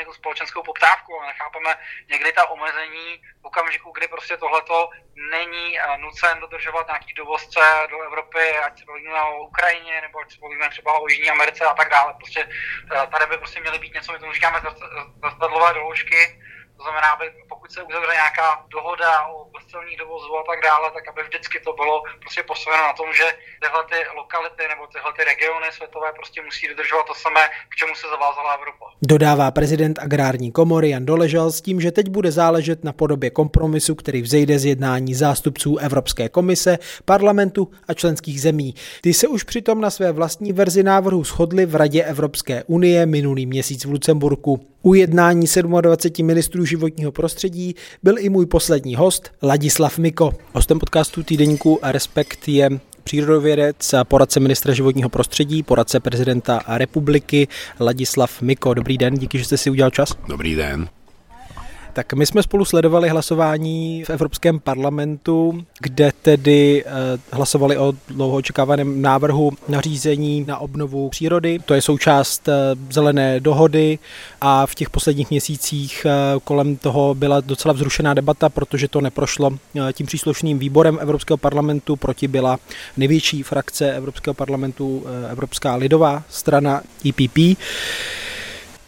samozřejmě 0.01 0.05
tu 0.05 0.13
společenskou 0.13 0.63
poptávku, 0.63 1.19
ale 1.19 1.27
nechápeme 1.27 1.75
někdy 2.09 2.33
ta 2.33 2.51
omezení 2.51 3.23
v 3.43 3.45
okamžiku, 3.45 3.91
kdy 3.93 4.09
prostě 4.09 4.37
tohleto 4.37 4.91
není 5.31 5.79
eh, 5.79 5.99
nucen 5.99 6.41
dodržovat 6.41 6.87
nějaký 6.87 7.15
dovozce 7.15 7.61
do 7.91 8.03
Evropy, 8.03 8.57
ať 8.65 8.79
se 8.79 8.85
bavíme 8.85 9.23
o 9.23 9.47
Ukrajině, 9.47 10.01
nebo 10.01 10.21
ať 10.21 10.33
se 10.33 10.39
bavíme 10.41 10.71
třeba 10.71 10.99
o 10.99 11.09
Jižní 11.09 11.31
Americe 11.31 11.65
a 11.65 11.75
tak 11.75 11.89
dále. 11.91 12.15
Prostě 12.15 12.49
eh, 12.49 13.07
tady 13.07 13.27
by 13.27 13.39
prostě 13.39 13.61
měly 13.61 13.79
být 13.79 13.95
něco, 13.95 14.13
my 14.13 14.19
tomu 14.19 14.33
říkáme 14.33 14.61
zrcadlové 15.23 15.75
doložky, 15.75 16.43
To 16.81 16.85
znamená, 16.85 17.09
aby 17.17 17.27
pokud 17.53 17.69
se 17.73 17.81
uzavře 17.89 18.15
nějaká 18.23 18.49
dohoda 18.77 19.11
o 19.33 19.37
bezcelních 19.55 19.99
dovozu 20.03 20.31
a 20.41 20.43
tak 20.51 20.59
dále, 20.69 20.87
tak 20.97 21.05
aby 21.09 21.21
vždycky 21.23 21.57
to 21.67 21.73
bylo 21.81 21.97
prostě 22.23 22.41
postaveno 22.43 22.83
na 22.91 22.95
tom, 23.01 23.09
že 23.21 23.27
tyhle 23.63 23.83
ty 23.91 23.99
lokality 24.21 24.63
nebo 24.73 24.83
tyhle 24.95 25.11
ty 25.17 25.23
regiony 25.31 25.69
světové 25.79 26.09
prostě 26.19 26.39
musí 26.49 26.65
dodržovat 26.73 27.07
to 27.07 27.15
samé, 27.15 27.45
k 27.73 27.75
čemu 27.81 27.93
se 27.95 28.07
zavázala 28.15 28.51
Evropa. 28.59 28.85
Dodává 29.03 29.51
prezident 29.51 29.99
agrární 30.07 30.53
komory 30.53 30.91
Jan 30.91 31.07
Doležal 31.07 31.51
s 31.53 31.61
tím, 31.61 31.81
že 31.81 31.93
teď 31.93 32.07
bude 32.09 32.31
záležet 32.33 32.85
na 32.85 32.93
podobě 32.93 33.31
kompromisu, 33.31 33.95
který 33.95 34.23
vzejde 34.23 34.59
z 34.59 34.65
jednání 34.65 35.15
zástupců 35.15 35.77
Evropské 35.77 36.29
komise, 36.29 36.79
parlamentu 37.05 37.71
a 37.89 37.95
členských 37.95 38.41
zemí. 38.41 38.75
Ty 39.01 39.15
se 39.15 39.29
už 39.29 39.43
přitom 39.45 39.81
na 39.81 39.91
své 39.91 40.13
vlastní 40.13 40.53
verzi 40.53 40.83
návrhu 40.83 41.25
shodli 41.25 41.67
v 41.67 41.75
Radě 41.75 42.05
Evropské 42.05 42.65
unie 42.65 43.07
minulý 43.07 43.47
měsíc 43.47 43.85
v 43.85 43.91
Lucemburku. 43.91 44.71
U 44.83 44.95
jednání 44.95 45.47
27 45.81 46.27
ministrů 46.27 46.65
životního 46.65 47.13
prostředí 47.13 47.75
byl 48.03 48.15
i 48.19 48.29
můj 48.29 48.47
poslední 48.47 48.95
host 48.97 49.31
Ladislav 49.43 49.99
Miko. 49.99 50.33
Hostem 50.53 50.79
podcastu 50.79 51.23
týdeníku 51.23 51.79
Respekt 51.83 52.49
je 52.49 52.71
přírodovědec, 53.05 53.95
poradce 54.09 54.41
ministra 54.41 54.75
životního 54.75 55.09
prostředí, 55.09 55.63
poradce 55.63 56.01
prezidenta 56.01 56.61
republiky 56.69 57.49
Ladislav 57.81 58.43
Miko. 58.43 58.75
Dobrý 58.75 58.99
den, 58.99 59.15
díky, 59.15 59.39
že 59.39 59.45
jste 59.45 59.59
si 59.59 59.71
udělal 59.71 59.91
čas. 59.91 60.15
Dobrý 60.29 60.55
den. 60.55 60.89
Tak 61.93 62.13
my 62.13 62.27
jsme 62.27 62.43
spolu 62.43 62.65
sledovali 62.65 63.09
hlasování 63.09 64.05
v 64.05 64.11
Evropském 64.11 64.61
parlamentu, 64.61 65.65
kde 65.81 66.13
tedy 66.23 66.85
eh, 66.87 66.91
hlasovali 67.33 67.79
o 67.79 67.93
dlouho 68.09 68.37
očekávaném 68.37 69.03
návrhu 69.03 69.53
nařízení 69.69 70.45
na 70.49 70.59
obnovu 70.59 71.09
přírody. 71.09 71.59
To 71.65 71.75
je 71.75 71.83
součást 71.83 72.49
eh, 72.49 72.53
zelené 72.91 73.41
dohody 73.41 73.99
a 74.41 74.67
v 74.67 74.75
těch 74.75 74.91
posledních 74.91 75.31
měsících 75.31 76.07
eh, 76.07 76.41
kolem 76.45 76.77
toho 76.77 77.15
byla 77.15 77.41
docela 77.41 77.75
vzrušená 77.75 78.15
debata, 78.15 78.49
protože 78.49 78.89
to 78.89 79.01
neprošlo 79.01 79.51
tím 79.93 80.07
příslušným 80.07 80.59
výborem 80.59 80.99
Evropského 81.01 81.37
parlamentu. 81.37 81.97
Proti 81.97 82.29
byla 82.29 82.59
největší 82.97 83.43
frakce 83.43 83.95
Evropského 83.95 84.35
parlamentu 84.35 85.05
Evropská 85.31 85.75
lidová 85.75 86.23
strana 86.29 86.83
EPP. 87.09 87.59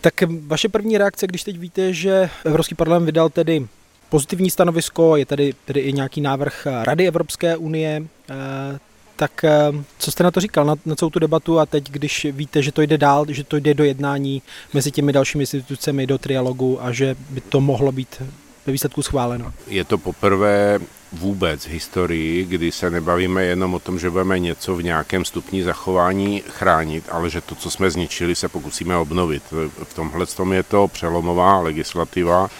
Tak 0.02 0.14
vaše 0.46 0.68
první 0.68 0.98
reakce, 0.98 1.26
když 1.26 1.44
teď 1.44 1.58
víte, 1.58 1.92
že 1.92 2.30
Evropský 2.44 2.74
parlament 2.74 3.06
vydal 3.06 3.28
tedy 3.28 3.66
pozitivní 4.08 4.50
stanovisko, 4.50 5.16
je 5.16 5.26
tady 5.26 5.54
tedy 5.64 5.80
i 5.80 5.92
nějaký 5.92 6.20
návrh 6.20 6.66
Rady 6.82 7.06
Evropské 7.06 7.56
unie, 7.56 8.02
eh, 8.30 8.78
tak 9.16 9.44
eh, 9.44 9.50
co 9.98 10.12
jste 10.12 10.24
na 10.24 10.30
to 10.30 10.40
říkal, 10.40 10.64
na, 10.64 10.74
na 10.86 10.94
celou 10.94 11.10
tu 11.10 11.18
debatu 11.18 11.58
a 11.58 11.66
teď, 11.66 11.90
když 11.90 12.26
víte, 12.30 12.62
že 12.62 12.72
to 12.72 12.82
jde 12.82 12.98
dál, 12.98 13.26
že 13.28 13.44
to 13.44 13.56
jde 13.56 13.74
do 13.74 13.84
jednání 13.84 14.42
mezi 14.74 14.90
těmi 14.90 15.12
dalšími 15.12 15.42
institucemi, 15.42 16.06
do 16.06 16.18
trialogu 16.18 16.84
a 16.84 16.92
že 16.92 17.16
by 17.30 17.40
to 17.40 17.60
mohlo 17.60 17.92
být 17.92 18.22
ve 18.66 18.72
výsledku 18.72 19.02
schváleno? 19.02 19.52
Je 19.66 19.84
to 19.84 19.98
poprvé 19.98 20.78
vůbec 21.12 21.66
historii, 21.66 22.44
kdy 22.44 22.72
se 22.72 22.90
nebavíme 22.90 23.44
jenom 23.44 23.74
o 23.74 23.78
tom, 23.78 23.98
že 23.98 24.10
budeme 24.10 24.38
něco 24.38 24.76
v 24.76 24.82
nějakém 24.82 25.24
stupni 25.24 25.64
zachování 25.64 26.42
chránit, 26.48 27.04
ale 27.10 27.30
že 27.30 27.40
to, 27.40 27.54
co 27.54 27.70
jsme 27.70 27.90
zničili, 27.90 28.34
se 28.34 28.48
pokusíme 28.48 28.96
obnovit. 28.96 29.42
V 29.82 29.94
tomhle 29.94 30.26
tom 30.26 30.52
je 30.52 30.62
to 30.62 30.88
přelomová 30.88 31.60
legislativa 31.60 32.50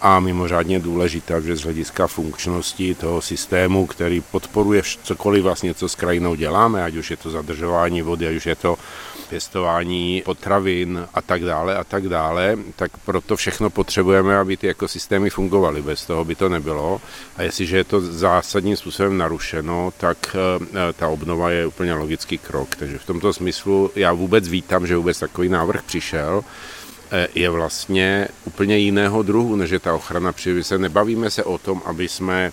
a 0.00 0.20
mimořádně 0.20 0.80
důležitá, 0.80 1.40
že 1.40 1.56
z 1.56 1.62
hlediska 1.62 2.06
funkčnosti 2.06 2.94
toho 2.94 3.22
systému, 3.22 3.86
který 3.86 4.20
podporuje 4.20 4.82
cokoliv 5.02 5.42
vlastně, 5.42 5.74
co 5.74 5.88
s 5.88 5.94
krajinou 5.94 6.34
děláme, 6.34 6.84
ať 6.84 6.94
už 6.94 7.10
je 7.10 7.16
to 7.16 7.30
zadržování 7.30 8.02
vody, 8.02 8.28
ať 8.28 8.34
už 8.34 8.46
je 8.46 8.56
to 8.56 8.78
pěstování 9.28 10.22
potravin 10.24 11.08
a 11.14 11.22
tak 11.22 11.44
dále 11.44 11.76
a 11.76 11.84
tak 11.84 12.08
dále, 12.08 12.58
tak 12.76 12.90
proto 13.04 13.36
všechno 13.36 13.70
potřebujeme, 13.70 14.38
aby 14.38 14.56
ty 14.56 14.68
ekosystémy 14.68 15.30
fungovaly. 15.30 15.82
Bez 15.82 16.06
toho 16.06 16.24
by 16.24 16.34
to 16.34 16.48
nebylo. 16.48 17.00
A 17.36 17.42
jestliže 17.42 17.76
je 17.76 17.84
to 17.84 18.00
zásadním 18.00 18.76
způsobem 18.76 19.18
narušeno, 19.18 19.92
tak 19.96 20.36
eh, 20.36 20.92
ta 20.92 21.08
obnova 21.08 21.50
je 21.50 21.66
úplně 21.66 21.94
logický 21.94 22.38
krok. 22.38 22.76
Takže 22.76 22.98
v 22.98 23.06
tomto 23.06 23.32
smyslu 23.32 23.90
já 23.94 24.12
vůbec 24.12 24.48
vítám, 24.48 24.86
že 24.86 24.96
vůbec 24.96 25.18
takový 25.18 25.48
návrh 25.48 25.82
přišel 25.82 26.44
eh, 27.10 27.28
je 27.34 27.50
vlastně 27.50 28.28
úplně 28.44 28.78
jiného 28.78 29.22
druhu, 29.22 29.56
než 29.56 29.70
je 29.70 29.78
ta 29.78 29.94
ochrana 29.94 30.32
přírody. 30.32 30.62
Nebavíme 30.78 31.30
se 31.30 31.44
o 31.44 31.58
tom, 31.58 31.82
aby 31.84 32.08
jsme 32.08 32.52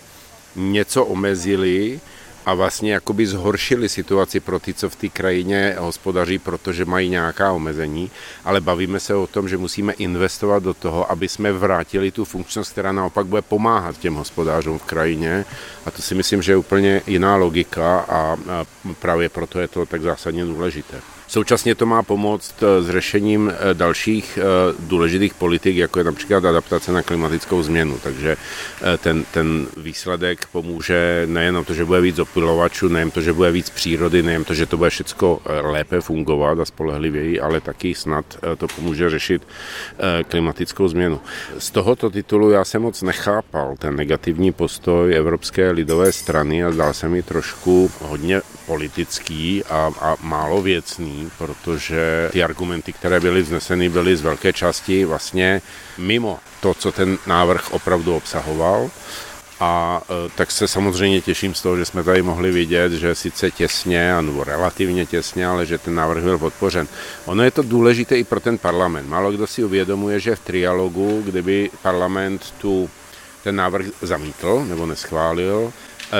něco 0.55 1.05
omezili, 1.05 1.99
a 2.45 2.53
vlastně 2.53 2.93
jakoby 2.93 3.27
zhoršili 3.27 3.89
situaci 3.89 4.39
pro 4.39 4.59
ty, 4.59 4.73
co 4.73 4.89
v 4.89 4.95
té 4.95 5.09
krajině 5.09 5.75
hospodaří, 5.79 6.37
protože 6.39 6.85
mají 6.85 7.09
nějaká 7.09 7.51
omezení, 7.51 8.11
ale 8.45 8.61
bavíme 8.61 8.99
se 8.99 9.15
o 9.15 9.27
tom, 9.27 9.49
že 9.49 9.57
musíme 9.57 9.93
investovat 9.93 10.63
do 10.63 10.73
toho, 10.73 11.11
aby 11.11 11.27
jsme 11.27 11.51
vrátili 11.51 12.11
tu 12.11 12.25
funkčnost, 12.25 12.71
která 12.71 12.91
naopak 12.91 13.25
bude 13.25 13.41
pomáhat 13.41 13.97
těm 13.97 14.13
hospodářům 14.13 14.79
v 14.79 14.83
krajině 14.83 15.45
a 15.85 15.91
to 15.91 16.01
si 16.01 16.15
myslím, 16.15 16.41
že 16.41 16.51
je 16.51 16.57
úplně 16.57 17.01
jiná 17.07 17.35
logika 17.35 17.99
a 17.99 18.37
právě 18.99 19.29
proto 19.29 19.59
je 19.59 19.67
to 19.67 19.85
tak 19.85 20.01
zásadně 20.01 20.45
důležité. 20.45 21.14
Současně 21.27 21.75
to 21.75 21.85
má 21.85 22.03
pomoct 22.03 22.55
eh, 22.63 22.83
s 22.83 22.89
řešením 22.89 23.51
eh, 23.51 23.73
dalších 23.73 24.39
eh, 24.41 24.43
důležitých 24.79 25.33
politik, 25.33 25.75
jako 25.75 25.99
je 25.99 26.05
například 26.05 26.45
adaptace 26.45 26.91
na 26.91 27.01
klimatickou 27.01 27.63
změnu. 27.63 27.99
Takže 28.03 28.37
ten, 28.97 29.25
ten 29.31 29.67
výsledek 29.77 30.45
pomůže 30.51 31.23
nejen 31.25 31.63
to, 31.65 31.73
že 31.73 31.85
bude 31.85 32.01
víc 32.01 32.19
opilovačů, 32.19 32.87
nejen 32.87 33.11
to, 33.11 33.21
že 33.21 33.33
bude 33.33 33.51
víc 33.51 33.69
přírody, 33.69 34.23
nejen 34.23 34.43
to, 34.43 34.53
že 34.53 34.65
to 34.65 34.77
bude 34.77 34.89
všechno 34.89 35.39
lépe 35.61 36.01
fungovat 36.01 36.59
a 36.59 36.65
spolehlivěji, 36.65 37.39
ale 37.39 37.61
taky 37.61 37.95
snad 37.95 38.25
to 38.57 38.67
pomůže 38.67 39.09
řešit 39.09 39.41
klimatickou 40.27 40.87
změnu. 40.87 41.19
Z 41.57 41.71
tohoto 41.71 42.09
titulu 42.09 42.51
já 42.51 42.65
jsem 42.65 42.81
moc 42.81 43.01
nechápal 43.01 43.75
ten 43.79 43.95
negativní 43.95 44.51
postoj 44.51 45.15
Evropské 45.15 45.71
lidové 45.71 46.11
strany 46.11 46.63
a 46.63 46.71
zdál 46.71 46.93
se 46.93 47.09
mi 47.09 47.23
trošku 47.23 47.91
hodně 48.01 48.41
politický 48.65 49.63
a, 49.63 49.91
a 50.01 50.15
málo 50.21 50.61
věcný 50.61 51.14
protože 51.37 52.29
ty 52.31 52.43
argumenty, 52.43 52.93
které 52.93 53.19
byly 53.19 53.41
vzneseny, 53.41 53.89
byly 53.89 54.17
z 54.17 54.21
velké 54.21 54.53
části 54.53 55.05
vlastně 55.05 55.61
mimo 55.97 56.39
to, 56.61 56.73
co 56.73 56.91
ten 56.91 57.17
návrh 57.27 57.73
opravdu 57.73 58.15
obsahoval. 58.15 58.89
A 59.59 60.01
e, 60.09 60.29
tak 60.35 60.51
se 60.51 60.67
samozřejmě 60.67 61.21
těším 61.21 61.55
z 61.55 61.61
toho, 61.61 61.77
že 61.77 61.85
jsme 61.85 62.03
tady 62.03 62.21
mohli 62.21 62.51
vidět, 62.51 62.91
že 62.91 63.15
sice 63.15 63.51
těsně, 63.51 64.21
nebo 64.21 64.43
relativně 64.43 65.05
těsně, 65.05 65.47
ale 65.47 65.65
že 65.65 65.77
ten 65.77 65.95
návrh 65.95 66.23
byl 66.23 66.37
podpořen. 66.37 66.87
Ono 67.25 67.43
je 67.43 67.51
to 67.51 67.63
důležité 67.63 68.17
i 68.17 68.23
pro 68.23 68.39
ten 68.39 68.57
parlament. 68.57 69.09
Málo 69.09 69.31
kdo 69.31 69.47
si 69.47 69.63
uvědomuje, 69.63 70.19
že 70.19 70.35
v 70.35 70.39
trialogu, 70.39 71.21
kdyby 71.25 71.71
parlament 71.81 72.53
tu 72.57 72.89
ten 73.43 73.55
návrh 73.55 73.85
zamítl 74.01 74.65
nebo 74.67 74.85
neschválil, 74.85 75.73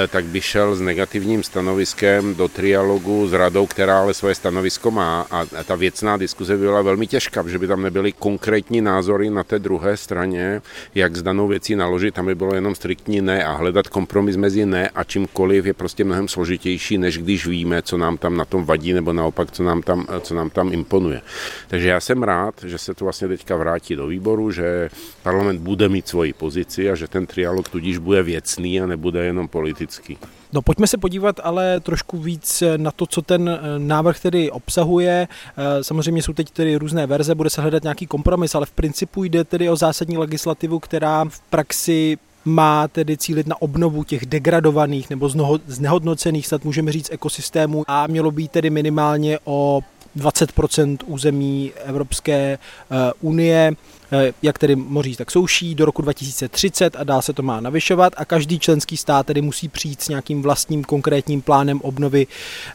tak 0.08 0.26
by 0.26 0.42
šel 0.42 0.76
s 0.76 0.82
negativním 0.82 1.44
stanoviskem 1.44 2.36
do 2.36 2.48
trialogu 2.48 3.28
s 3.28 3.34
radou, 3.34 3.68
která 3.68 4.00
ale 4.00 4.14
svoje 4.14 4.36
stanovisko 4.36 4.92
má. 4.92 5.28
A 5.32 5.46
ta 5.64 5.76
věcná 5.76 6.18
diskuze 6.18 6.58
by 6.58 6.66
byla 6.66 6.82
velmi 6.82 7.08
těžká, 7.08 7.44
protože 7.44 7.60
by 7.60 7.68
tam 7.68 7.82
nebyly 7.82 8.12
konkrétní 8.12 8.82
názory 8.82 9.30
na 9.30 9.44
té 9.44 9.60
druhé 9.60 9.98
straně, 9.98 10.62
jak 10.96 11.16
s 11.16 11.22
danou 11.22 11.48
věcí 11.48 11.76
naložit, 11.76 12.14
tam 12.14 12.26
by 12.26 12.36
bylo 12.36 12.56
jenom 12.56 12.76
striktní 12.76 13.22
ne 13.22 13.46
a 13.46 13.52
hledat 13.52 13.88
kompromis 13.88 14.36
mezi 14.36 14.66
ne 14.66 14.90
a 14.90 15.04
čímkoliv 15.04 15.66
je 15.66 15.74
prostě 15.74 16.04
mnohem 16.04 16.28
složitější, 16.28 16.98
než 16.98 17.18
když 17.18 17.48
víme, 17.48 17.82
co 17.82 17.98
nám 17.98 18.18
tam 18.18 18.38
na 18.38 18.46
tom 18.46 18.66
vadí 18.66 18.94
nebo 18.94 19.14
naopak, 19.14 19.52
co 19.52 19.64
nám 19.64 19.82
tam, 19.82 20.08
co 20.22 20.36
nám 20.36 20.50
tam 20.50 20.74
imponuje. 20.74 21.22
Takže 21.68 21.90
já 21.90 22.00
jsem 22.00 22.24
rád, 22.24 22.56
že 22.66 22.78
se 22.78 22.94
to 22.94 23.06
vlastně 23.06 23.28
teďka 23.28 23.56
vrátí 23.56 23.96
do 23.96 24.08
výboru, 24.08 24.52
že 24.52 24.90
parlament 25.24 25.62
bude 25.62 25.90
mít 25.90 26.08
svoji 26.08 26.34
pozici 26.34 26.90
a 26.90 26.96
že 26.96 27.08
ten 27.08 27.26
trialog 27.26 27.70
tudíž 27.70 27.98
bude 27.98 28.24
věcný 28.24 28.82
a 28.82 28.86
nebude 28.86 29.26
jenom 29.26 29.48
politický 29.48 29.85
politický. 29.86 30.18
No 30.54 30.62
pojďme 30.62 30.88
se 30.88 30.98
podívat 30.98 31.40
ale 31.44 31.80
trošku 31.80 32.18
víc 32.18 32.64
na 32.78 32.92
to, 32.92 33.06
co 33.06 33.22
ten 33.22 33.50
eh, 33.50 33.60
návrh 33.78 34.20
tedy 34.20 34.52
obsahuje. 34.52 35.28
Eh, 35.58 35.84
samozřejmě 35.84 36.22
jsou 36.22 36.34
teď 36.34 36.50
tedy 36.52 36.76
různé 36.76 37.08
verze, 37.08 37.36
bude 37.36 37.50
se 37.50 37.62
hledat 37.62 37.84
nějaký 37.84 38.08
kompromis, 38.08 38.56
ale 38.56 38.66
v 38.66 38.72
principu 38.72 39.24
jde 39.24 39.44
tedy 39.44 39.70
o 39.70 39.76
zásadní 39.76 40.18
legislativu, 40.18 40.80
která 40.80 41.26
v 41.30 41.40
praxi 41.40 42.18
má 42.46 42.88
tedy 42.88 43.18
cílit 43.18 43.48
na 43.48 43.62
obnovu 43.62 44.04
těch 44.04 44.26
degradovaných 44.26 45.10
nebo 45.10 45.30
znehodnocených, 45.68 46.48
snad 46.48 46.66
můžeme 46.66 46.92
říct, 46.92 47.12
ekosystémů 47.12 47.84
a 47.88 48.08
mělo 48.08 48.32
být 48.32 48.52
tedy 48.52 48.70
minimálně 48.70 49.40
o 49.44 49.82
20% 50.18 50.98
území 51.06 51.72
Evropské 51.86 52.58
eh, 52.92 53.12
unie, 53.22 53.74
eh, 54.12 54.34
jak 54.42 54.58
tedy 54.58 54.76
moří, 54.76 55.16
tak 55.16 55.32
souší, 55.32 55.76
do 55.76 55.86
roku 55.86 56.02
2030 56.02 56.96
a 56.96 57.04
dál 57.04 57.22
se 57.22 57.34
to 57.34 57.44
má 57.44 57.60
navyšovat 57.60 58.14
a 58.18 58.26
každý 58.26 58.60
členský 58.60 58.98
stát 58.98 59.26
tedy 59.26 59.42
musí 59.42 59.68
přijít 59.68 60.02
s 60.02 60.10
nějakým 60.10 60.42
vlastním 60.42 60.84
konkrétním 60.84 61.42
plánem 61.42 61.82
obnovy 61.82 62.28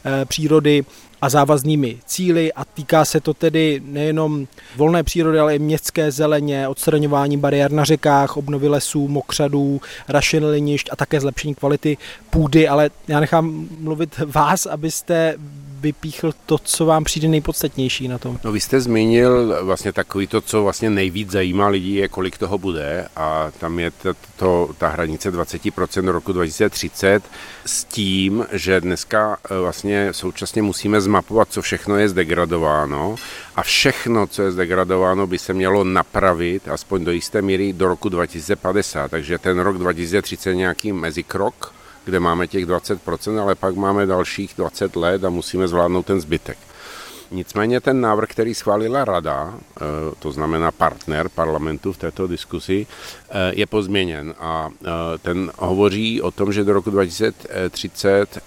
eh, 0.05 0.25
přírody 0.25 0.85
a 1.21 1.29
závaznými 1.29 1.97
cíly 2.05 2.53
a 2.53 2.65
týká 2.65 3.05
se 3.05 3.19
to 3.21 3.33
tedy 3.33 3.81
nejenom 3.85 4.47
volné 4.75 5.03
přírody, 5.03 5.39
ale 5.39 5.55
i 5.55 5.59
městské 5.59 6.11
zeleně, 6.11 6.67
odstraňování 6.67 7.37
bariér 7.37 7.71
na 7.71 7.83
řekách, 7.83 8.37
obnovy 8.37 8.67
lesů, 8.67 9.07
mokřadů, 9.07 9.81
rašelinišť 10.07 10.89
a 10.91 10.95
také 10.95 11.21
zlepšení 11.21 11.55
kvality 11.55 11.97
půdy, 12.29 12.67
ale 12.67 12.89
já 13.07 13.19
nechám 13.19 13.67
mluvit 13.79 14.17
vás, 14.25 14.65
abyste 14.65 15.35
vypíchl 15.81 16.33
to, 16.45 16.57
co 16.57 16.85
vám 16.85 17.03
přijde 17.03 17.27
nejpodstatnější 17.27 18.07
na 18.07 18.17
tom? 18.17 18.39
No 18.43 18.51
vy 18.51 18.59
jste 18.59 18.81
zmínil 18.81 19.57
vlastně 19.65 19.93
takový 19.93 20.27
to, 20.27 20.41
co 20.41 20.63
vlastně 20.63 20.89
nejvíc 20.89 21.31
zajímá 21.31 21.67
lidí, 21.67 21.95
je 21.95 22.07
kolik 22.07 22.37
toho 22.37 22.57
bude 22.57 23.07
a 23.15 23.51
tam 23.59 23.79
je 23.79 23.91
to, 23.91 24.13
to 24.35 24.69
ta 24.77 24.89
hranice 24.89 25.31
20% 25.31 26.05
do 26.05 26.11
roku 26.11 26.33
2030 26.33 27.23
s 27.65 27.83
tím, 27.83 28.45
že 28.51 28.81
dneska 28.81 29.37
e, 29.49 29.57
vlastně 29.57 30.09
současně 30.11 30.61
musíme 30.61 31.01
zmapovat, 31.01 31.47
co 31.51 31.61
všechno 31.61 31.97
je 31.97 32.09
zdegradováno 32.09 33.15
a 33.55 33.61
všechno, 33.61 34.27
co 34.27 34.41
je 34.41 34.51
zdegradováno, 34.51 35.27
by 35.27 35.37
se 35.37 35.53
mělo 35.53 35.83
napravit 35.83 36.67
aspoň 36.67 37.05
do 37.05 37.11
jisté 37.11 37.41
míry 37.41 37.73
do 37.73 37.87
roku 37.87 38.09
2050. 38.09 39.11
Takže 39.11 39.37
ten 39.37 39.59
rok 39.59 39.77
2030 39.77 40.49
je 40.49 40.55
nějaký 40.55 40.93
mezikrok, 40.93 41.73
kde 42.05 42.19
máme 42.19 42.47
těch 42.47 42.65
20%, 42.65 43.41
ale 43.41 43.55
pak 43.55 43.75
máme 43.75 44.05
dalších 44.05 44.53
20 44.57 44.95
let 44.95 45.23
a 45.23 45.29
musíme 45.29 45.67
zvládnout 45.67 46.05
ten 46.05 46.21
zbytek. 46.21 46.57
Nicméně 47.31 47.81
ten 47.81 48.01
návrh, 48.01 48.29
který 48.29 48.53
schválila 48.53 49.05
rada, 49.05 49.53
eh, 49.55 49.83
to 50.19 50.31
znamená 50.31 50.71
partner 50.71 51.29
parlamentu 51.29 51.93
v 51.93 51.97
této 51.97 52.27
diskusi, 52.27 52.87
eh, 53.29 53.33
je 53.55 53.65
pozměněn 53.65 54.33
a 54.39 54.69
eh, 54.69 54.87
ten 55.21 55.51
hovoří 55.57 56.21
o 56.21 56.31
tom, 56.31 56.53
že 56.53 56.63
do 56.63 56.73
roku 56.73 56.89
2030 56.89 58.39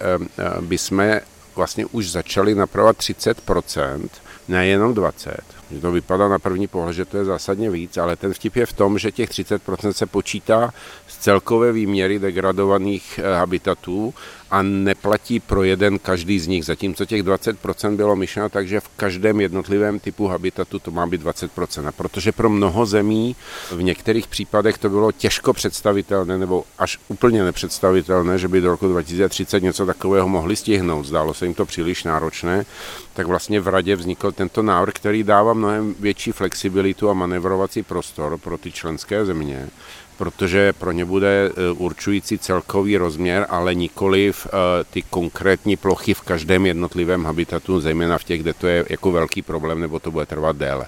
by 0.61 0.77
jsme 0.77 1.21
vlastně 1.55 1.85
už 1.85 2.11
začali 2.11 2.55
napravovat 2.55 2.97
30%, 2.97 4.09
nejenom 4.47 4.93
20. 4.93 5.41
Že 5.71 5.81
to 5.81 5.91
vypadá 5.91 6.27
na 6.27 6.39
první 6.39 6.67
pohled, 6.67 6.93
že 6.93 7.05
to 7.05 7.17
je 7.17 7.25
zásadně 7.25 7.69
víc, 7.69 7.97
ale 7.97 8.15
ten 8.15 8.33
vtip 8.33 8.55
je 8.55 8.65
v 8.65 8.73
tom, 8.73 8.99
že 8.99 9.11
těch 9.11 9.29
30% 9.29 9.91
se 9.91 10.05
počítá 10.05 10.73
z 11.07 11.17
celkové 11.17 11.71
výměry 11.71 12.19
degradovaných 12.19 13.19
habitatů 13.35 14.13
a 14.51 14.61
neplatí 14.61 15.39
pro 15.39 15.63
jeden 15.63 15.99
každý 15.99 16.39
z 16.39 16.47
nich, 16.47 16.65
zatímco 16.65 17.05
těch 17.05 17.23
20% 17.23 17.95
bylo 17.95 18.15
myšleno 18.15 18.49
tak, 18.49 18.67
že 18.67 18.79
v 18.79 18.89
každém 18.95 19.41
jednotlivém 19.41 19.99
typu 19.99 20.27
habitatu 20.27 20.79
to 20.79 20.91
má 20.91 21.07
být 21.07 21.23
20%. 21.23 21.87
A 21.87 21.91
protože 21.91 22.31
pro 22.31 22.49
mnoho 22.49 22.85
zemí 22.85 23.35
v 23.71 23.83
některých 23.83 24.27
případech 24.27 24.77
to 24.77 24.89
bylo 24.89 25.11
těžko 25.11 25.53
představitelné 25.53 26.37
nebo 26.37 26.63
až 26.77 26.99
úplně 27.07 27.43
nepředstavitelné, 27.43 28.37
že 28.37 28.47
by 28.47 28.61
do 28.61 28.69
roku 28.69 28.87
2030 28.87 29.63
něco 29.63 29.85
takového 29.85 30.27
mohli 30.27 30.55
stihnout, 30.55 31.05
zdálo 31.05 31.33
se 31.33 31.45
jim 31.45 31.53
to 31.53 31.65
příliš 31.65 32.03
náročné, 32.03 32.65
tak 33.13 33.27
vlastně 33.27 33.59
v 33.59 33.67
radě 33.67 33.95
vznikl 33.95 34.31
tento 34.31 34.61
návrh, 34.61 34.93
který 34.93 35.23
dává 35.23 35.53
mnohem 35.55 35.95
větší 35.99 36.31
flexibilitu 36.31 37.09
a 37.09 37.13
manevrovací 37.13 37.83
prostor 37.83 38.37
pro 38.37 38.57
ty 38.57 38.71
členské 38.71 39.25
země 39.25 39.69
protože 40.17 40.73
pro 40.73 40.91
ně 40.91 41.05
bude 41.05 41.27
e, 41.27 41.71
určující 41.71 42.39
celkový 42.39 42.97
rozměr, 42.97 43.45
ale 43.49 43.75
nikoli 43.75 44.31
v 44.31 44.47
e, 44.47 44.49
ty 44.83 45.01
konkrétní 45.01 45.77
plochy 45.77 46.13
v 46.13 46.21
každém 46.21 46.65
jednotlivém 46.65 47.25
habitatu, 47.25 47.79
zejména 47.79 48.17
v 48.17 48.23
těch, 48.23 48.41
kde 48.41 48.53
to 48.53 48.67
je 48.67 48.85
jako 48.89 49.11
velký 49.11 49.41
problém, 49.41 49.79
nebo 49.79 49.99
to 49.99 50.11
bude 50.11 50.25
trvat 50.25 50.55
déle. 50.55 50.85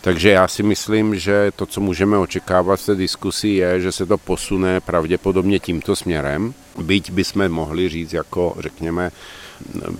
Takže 0.00 0.30
já 0.30 0.48
si 0.48 0.62
myslím, 0.62 1.18
že 1.18 1.52
to, 1.56 1.66
co 1.66 1.80
můžeme 1.80 2.18
očekávat 2.18 2.80
v 2.80 2.86
té 2.86 2.94
diskusi, 2.94 3.48
je, 3.48 3.80
že 3.80 3.92
se 3.92 4.06
to 4.06 4.18
posune 4.18 4.80
pravděpodobně 4.80 5.58
tímto 5.58 5.96
směrem. 5.96 6.54
Byť 6.82 7.10
bychom 7.10 7.48
mohli 7.48 7.88
říct, 7.88 8.12
jako 8.12 8.56
řekněme, 8.58 9.10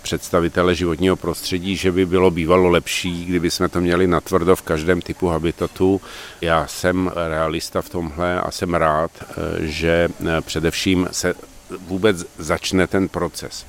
představitele 0.03 0.75
životního 0.75 1.17
prostředí, 1.17 1.77
že 1.77 1.93
by 1.93 2.07
bylo 2.07 2.31
bývalo 2.31 2.69
lepší, 2.69 3.25
kdyby 3.25 3.51
jsme 3.51 3.69
to 3.69 3.81
měli 3.81 4.07
natvrdo 4.07 4.57
v 4.57 4.63
každém 4.63 5.01
typu 5.01 5.27
habitatu. 5.27 6.01
Já 6.41 6.67
jsem 6.67 7.11
realista 7.29 7.83
v 7.83 7.89
tomhle 7.89 8.41
a 8.41 8.51
jsem 8.51 8.75
rád, 8.75 9.11
eh, 9.23 9.35
že 9.61 10.09
eh, 10.21 10.41
především 10.41 11.09
se 11.11 11.35
vůbec 11.81 12.27
začne 12.39 12.87
ten 12.87 13.09
proces. 13.09 13.67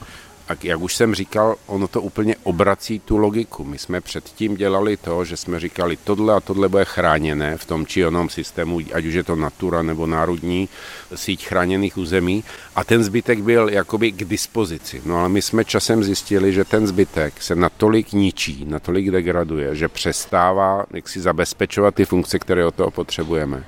A 0.50 0.54
jak 0.64 0.82
už 0.82 0.96
jsem 0.96 1.16
říkal, 1.16 1.56
ono 1.66 1.88
to 1.88 2.02
úplně 2.02 2.36
obrací 2.44 3.00
tu 3.00 3.18
logiku. 3.18 3.64
My 3.64 3.78
jsme 3.78 4.02
předtím 4.02 4.56
dělali 4.56 4.98
to, 4.98 5.26
že 5.26 5.38
jsme 5.38 5.60
říkali, 5.60 5.98
tohle 6.04 6.34
a 6.34 6.40
tohle 6.40 6.70
bude 6.70 6.86
chráněné 6.86 7.58
v 7.58 7.66
tom 7.66 7.86
či 7.86 8.06
onom 8.06 8.30
systému, 8.30 8.80
ať 8.94 9.06
už 9.06 9.14
je 9.14 9.24
to 9.24 9.36
Natura 9.36 9.82
nebo 9.82 10.08
Národní 10.08 10.70
síť 11.16 11.46
chráněných 11.46 11.98
území 11.98 12.44
a 12.76 12.84
ten 12.84 13.04
zbytek 13.04 13.42
byl 13.42 13.70
jakoby 13.70 14.12
k 14.12 14.26
dispozici. 14.26 15.02
No 15.06 15.20
ale 15.20 15.30
my 15.30 15.42
jsme 15.42 15.66
časem 15.66 16.04
zjistili, 16.04 16.54
že 16.54 16.66
ten 16.66 16.88
zbytek 16.88 17.42
se 17.42 17.56
natolik 17.56 18.14
ničí, 18.14 18.66
natolik 18.70 19.12
degraduje, 19.12 19.76
že 19.76 19.88
přestává 19.88 20.86
jak 20.94 21.10
si 21.10 21.22
zabezpečovat 21.22 21.96
ty 21.96 22.06
funkce, 22.06 22.40
které 22.40 22.66
od 22.66 22.76
toho 22.76 22.92
potřebujeme. 22.92 23.64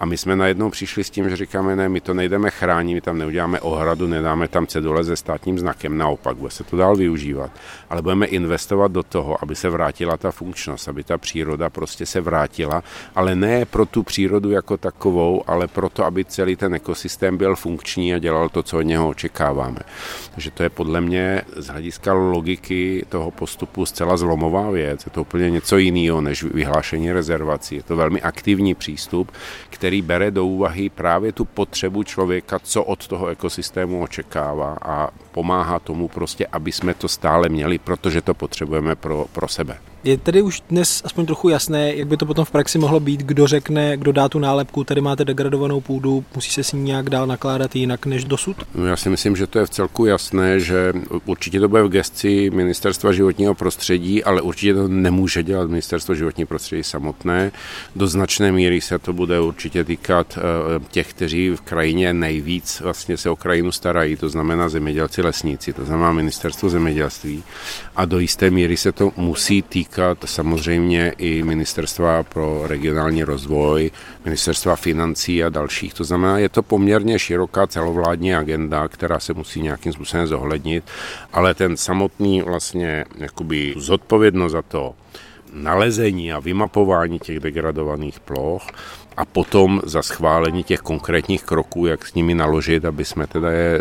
A 0.00 0.04
my 0.04 0.18
jsme 0.18 0.36
najednou 0.36 0.70
přišli 0.70 1.04
s 1.04 1.10
tím, 1.10 1.30
že 1.30 1.36
říkáme, 1.36 1.76
ne, 1.76 1.88
my 1.88 2.00
to 2.00 2.14
nejdeme 2.14 2.50
chránit, 2.50 2.94
my 2.94 3.00
tam 3.00 3.18
neuděláme 3.18 3.60
ohradu, 3.60 4.06
nedáme 4.06 4.48
tam 4.48 4.66
cedule 4.66 5.04
se 5.04 5.16
státním 5.16 5.58
znakem, 5.58 5.98
naopak, 5.98 6.36
bude 6.36 6.50
se 6.50 6.64
to 6.64 6.76
dál 6.76 6.96
využívat. 6.96 7.50
Ale 7.90 8.02
budeme 8.02 8.26
investovat 8.26 8.92
do 8.92 9.02
toho, 9.02 9.42
aby 9.42 9.54
se 9.54 9.70
vrátila 9.70 10.16
ta 10.16 10.30
funkčnost, 10.30 10.88
aby 10.88 11.04
ta 11.04 11.18
příroda 11.18 11.70
prostě 11.70 12.06
se 12.06 12.20
vrátila, 12.20 12.82
ale 13.14 13.36
ne 13.36 13.64
pro 13.64 13.86
tu 13.86 14.02
přírodu 14.02 14.50
jako 14.50 14.76
takovou, 14.76 15.42
ale 15.46 15.68
proto, 15.68 16.04
aby 16.04 16.24
celý 16.24 16.56
ten 16.56 16.74
ekosystém 16.74 17.36
byl 17.36 17.56
funkční 17.56 18.14
a 18.14 18.18
dělal 18.18 18.48
to, 18.48 18.62
co 18.62 18.78
od 18.78 18.82
něho 18.82 19.08
očekáváme. 19.08 19.80
Takže 20.34 20.50
to 20.50 20.62
je 20.62 20.70
podle 20.70 21.00
mě 21.00 21.42
z 21.56 21.66
hlediska 21.66 22.12
logiky 22.12 23.04
toho 23.08 23.30
postupu 23.30 23.86
zcela 23.86 24.16
zlomová 24.16 24.70
věc. 24.70 25.06
Je 25.06 25.10
to 25.10 25.20
úplně 25.20 25.50
něco 25.50 25.76
jiného 25.76 26.20
než 26.20 26.42
vyhlášení 26.42 27.12
rezervací. 27.12 27.76
Je 27.76 27.82
to 27.82 27.96
velmi 27.96 28.22
aktivní 28.22 28.74
přístup, 28.74 29.32
který 29.70 29.85
který 29.86 30.02
bere 30.02 30.30
do 30.30 30.46
úvahy 30.46 30.88
právě 30.88 31.32
tu 31.32 31.44
potřebu 31.44 32.02
člověka, 32.02 32.58
co 32.58 32.84
od 32.84 33.06
toho 33.06 33.26
ekosystému 33.26 34.02
očekává 34.02 34.78
a 34.82 35.08
pomáhá 35.32 35.78
tomu 35.78 36.08
prostě, 36.08 36.46
aby 36.46 36.72
jsme 36.72 36.94
to 36.94 37.08
stále 37.08 37.48
měli, 37.48 37.78
protože 37.78 38.22
to 38.22 38.34
potřebujeme 38.34 38.96
pro, 38.96 39.26
pro 39.32 39.48
sebe. 39.48 39.78
Je 40.06 40.18
tedy 40.18 40.42
už 40.42 40.62
dnes 40.70 41.02
aspoň 41.04 41.26
trochu 41.26 41.48
jasné, 41.48 41.94
jak 41.94 42.08
by 42.08 42.16
to 42.16 42.26
potom 42.26 42.44
v 42.44 42.50
praxi 42.50 42.78
mohlo 42.78 43.00
být, 43.00 43.20
kdo 43.20 43.46
řekne, 43.46 43.96
kdo 43.96 44.12
dá 44.12 44.28
tu 44.28 44.38
nálepku, 44.38 44.84
tady 44.84 45.00
máte 45.00 45.24
degradovanou 45.24 45.80
půdu, 45.80 46.24
musí 46.34 46.50
se 46.50 46.64
s 46.64 46.72
ní 46.72 46.82
nějak 46.82 47.10
dál 47.10 47.26
nakládat 47.26 47.76
jinak 47.76 48.06
než 48.06 48.24
dosud? 48.24 48.56
No 48.74 48.86
já 48.86 48.96
si 48.96 49.10
myslím, 49.10 49.36
že 49.36 49.46
to 49.46 49.58
je 49.58 49.66
v 49.66 49.70
celku 49.70 50.06
jasné, 50.06 50.60
že 50.60 50.92
určitě 51.24 51.60
to 51.60 51.68
bude 51.68 51.82
v 51.82 51.88
gesci 51.88 52.50
Ministerstva 52.50 53.12
životního 53.12 53.54
prostředí, 53.54 54.24
ale 54.24 54.42
určitě 54.42 54.74
to 54.74 54.88
nemůže 54.88 55.42
dělat 55.42 55.68
Ministerstvo 55.68 56.14
životního 56.14 56.46
prostředí 56.46 56.82
samotné. 56.82 57.52
Do 57.96 58.06
značné 58.06 58.52
míry 58.52 58.80
se 58.80 58.98
to 58.98 59.12
bude 59.12 59.40
určitě 59.40 59.84
týkat 59.84 60.38
eh, 60.38 60.84
těch, 60.90 61.10
kteří 61.10 61.50
v 61.50 61.60
krajině 61.60 62.12
nejvíc 62.12 62.80
vlastně 62.80 63.16
se 63.16 63.30
o 63.30 63.36
krajinu 63.36 63.72
starají, 63.72 64.16
to 64.16 64.28
znamená 64.28 64.68
zemědělci, 64.68 65.22
lesníci, 65.22 65.72
to 65.72 65.84
znamená 65.84 66.12
Ministerstvo 66.12 66.68
zemědělství. 66.68 67.42
A 67.96 68.04
do 68.04 68.18
jisté 68.18 68.50
míry 68.50 68.76
se 68.76 68.92
to 68.92 69.12
musí 69.16 69.62
týkat 69.62 69.95
týkat 69.96 70.18
samozřejmě 70.24 71.12
i 71.18 71.42
Ministerstva 71.42 72.22
pro 72.22 72.66
regionální 72.66 73.24
rozvoj, 73.24 73.90
Ministerstva 74.24 74.76
financí 74.76 75.44
a 75.44 75.48
dalších. 75.48 75.94
To 75.94 76.04
znamená, 76.04 76.38
je 76.38 76.48
to 76.48 76.62
poměrně 76.62 77.18
široká 77.18 77.66
celovládní 77.66 78.34
agenda, 78.34 78.88
která 78.88 79.20
se 79.20 79.32
musí 79.32 79.62
nějakým 79.62 79.92
způsobem 79.92 80.26
zohlednit, 80.26 80.84
ale 81.32 81.54
ten 81.54 81.76
samotný 81.76 82.42
vlastně 82.42 83.04
jakoby 83.18 83.74
zodpovědnost 83.76 84.52
za 84.52 84.62
to, 84.62 84.94
nalezení 85.56 86.32
a 86.32 86.38
vymapování 86.38 87.18
těch 87.18 87.40
degradovaných 87.40 88.20
ploch 88.20 88.66
a 89.16 89.24
potom 89.24 89.80
za 89.84 90.02
schválení 90.02 90.64
těch 90.64 90.80
konkrétních 90.80 91.42
kroků, 91.42 91.86
jak 91.86 92.06
s 92.06 92.14
nimi 92.14 92.34
naložit, 92.34 92.84
aby 92.84 93.04
jsme 93.04 93.26
teda 93.26 93.50
je 93.50 93.80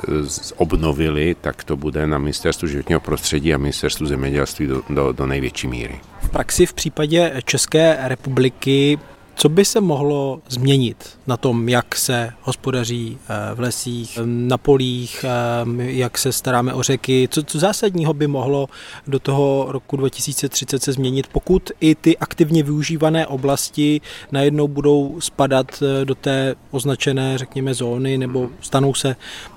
obnovili, 0.56 1.36
tak 1.42 1.64
to 1.64 1.78
bude 1.78 2.08
na 2.08 2.18
ministerstvu 2.18 2.68
životního 2.68 3.00
prostředí 3.00 3.54
a 3.54 3.58
ministerstvu 3.58 4.06
zemědělství 4.06 4.68
do, 4.68 4.82
do, 4.90 5.12
do 5.12 5.28
největší 5.28 5.68
míry. 5.68 6.00
V 6.22 6.30
praxi 6.30 6.66
v 6.66 6.74
případě 6.74 7.42
České 7.46 7.98
republiky 8.02 9.00
co 9.36 9.50
by 9.50 9.66
se 9.66 9.82
mohlo 9.82 10.42
změnit 10.48 11.18
na 11.28 11.38
tom, 11.38 11.70
jak 11.70 11.96
se 11.96 12.30
hospodaří 12.42 13.18
eh, 13.30 13.56
v 13.56 13.60
lesích, 13.60 14.20
na 14.26 14.58
polích, 14.58 15.26
eh, 15.28 15.84
jak 15.92 16.18
se 16.18 16.32
staráme 16.32 16.74
o 16.74 16.84
řeky? 16.84 17.28
Co, 17.32 17.44
co 17.44 17.60
zásadního 17.60 18.14
by 18.14 18.28
mohlo 18.28 18.68
do 19.08 19.20
toho 19.20 19.66
roku 19.70 19.98
2030 19.98 20.84
se 20.84 20.94
změnit, 20.94 21.28
pokud 21.28 21.72
i 21.80 21.96
ty 21.96 22.18
aktivně 22.18 22.64
využívané 22.64 23.28
oblasti 23.28 24.02
najednou 24.32 24.68
budou 24.68 25.16
spadat 25.20 25.84
eh, 25.84 26.06
do 26.06 26.16
té 26.16 26.56
označené, 26.72 27.38
řekněme, 27.38 27.74
zóny 27.74 28.18
nebo 28.18 28.50
stanou 28.62 28.94
se 28.94 29.16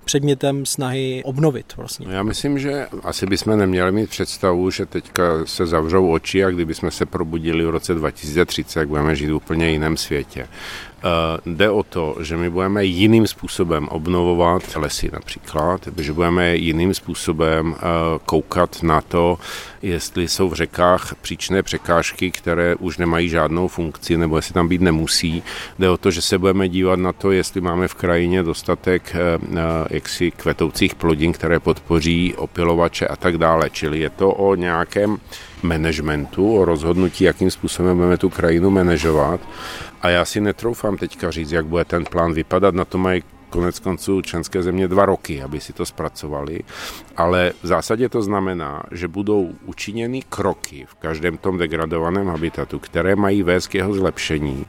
předmětem 0.08 0.66
snahy 0.66 1.22
obnovit 1.24 1.76
vlastně. 1.76 2.06
Já 2.10 2.22
myslím, 2.22 2.58
že 2.58 2.86
asi 3.02 3.26
bychom 3.26 3.58
neměli 3.58 3.92
mít 3.92 4.10
představu, 4.10 4.70
že 4.70 4.86
teďka 4.86 5.22
se 5.44 5.66
zavřou 5.66 6.10
oči 6.10 6.44
a 6.44 6.50
kdybychom 6.50 6.90
se 6.90 7.06
probudili 7.06 7.64
v 7.64 7.70
roce 7.70 7.94
2030, 7.94 8.80
jak 8.80 8.88
budeme 8.88 9.16
žít 9.16 9.30
úplně 9.32 9.58
úplně 9.58 9.70
jiném 9.70 9.96
světě. 9.96 10.48
Eh, 10.98 11.40
jde 11.46 11.70
o 11.70 11.82
to, 11.82 12.16
že 12.20 12.36
my 12.36 12.50
budeme 12.50 12.84
jiným 12.84 13.26
způsobem 13.26 13.88
obnovovat 13.88 14.62
lesy 14.76 15.10
například, 15.12 15.88
že 15.96 16.12
budeme 16.12 16.56
jiným 16.56 16.94
způsobem 16.94 17.74
eh, 17.76 17.82
koukat 18.26 18.82
na 18.82 19.00
to, 19.00 19.38
jestli 19.82 20.28
jsou 20.28 20.48
v 20.48 20.54
řekách 20.54 21.14
příčné 21.14 21.62
překážky, 21.62 22.30
které 22.30 22.74
už 22.74 22.98
nemají 22.98 23.28
žádnou 23.28 23.68
funkci, 23.68 24.16
nebo 24.16 24.36
jestli 24.36 24.54
tam 24.54 24.68
být 24.68 24.80
nemusí. 24.80 25.42
Jde 25.78 25.90
o 25.90 25.96
to, 25.96 26.10
že 26.10 26.22
se 26.22 26.38
budeme 26.38 26.68
dívat 26.68 26.98
na 26.98 27.12
to, 27.12 27.30
jestli 27.30 27.60
máme 27.60 27.88
v 27.88 27.94
krajině 27.94 28.42
dostatek 28.42 29.14
eh, 29.14 29.38
jaksi 29.90 30.30
kvetoucích 30.30 30.94
plodin, 30.94 31.32
které 31.32 31.60
podpoří 31.60 32.34
opilovače 32.34 33.06
a 33.06 33.16
tak 33.16 33.38
dále. 33.38 33.70
Čili 33.70 34.00
je 34.00 34.10
to 34.10 34.30
o 34.30 34.54
nějakém 34.54 35.18
managementu, 35.62 36.56
o 36.56 36.64
rozhodnutí, 36.64 37.24
jakým 37.24 37.50
způsobem 37.50 37.96
budeme 37.96 38.16
tu 38.16 38.30
krajinu 38.30 38.70
manažovat. 38.70 39.40
A 40.02 40.08
já 40.08 40.24
si 40.24 40.40
netroufám 40.40 40.96
teďka 40.96 41.30
říct, 41.30 41.52
jak 41.52 41.66
bude 41.66 41.84
ten 41.84 42.04
plán 42.04 42.32
vypadat, 42.32 42.74
na 42.74 42.84
to 42.84 42.98
mají 42.98 43.22
konec 43.50 43.78
konců 43.78 44.22
členské 44.22 44.62
země 44.62 44.88
dva 44.88 45.06
roky, 45.06 45.42
aby 45.42 45.60
si 45.60 45.72
to 45.72 45.86
zpracovali, 45.86 46.60
ale 47.16 47.52
v 47.62 47.66
zásadě 47.66 48.08
to 48.08 48.22
znamená, 48.22 48.82
že 48.92 49.08
budou 49.08 49.50
učiněny 49.66 50.22
kroky 50.28 50.86
v 50.88 50.94
každém 50.94 51.36
tom 51.36 51.58
degradovaném 51.58 52.26
habitatu, 52.26 52.78
které 52.78 53.16
mají 53.16 53.42
vést 53.42 53.66
k 53.66 53.74
jeho 53.74 53.94
zlepšení 53.94 54.66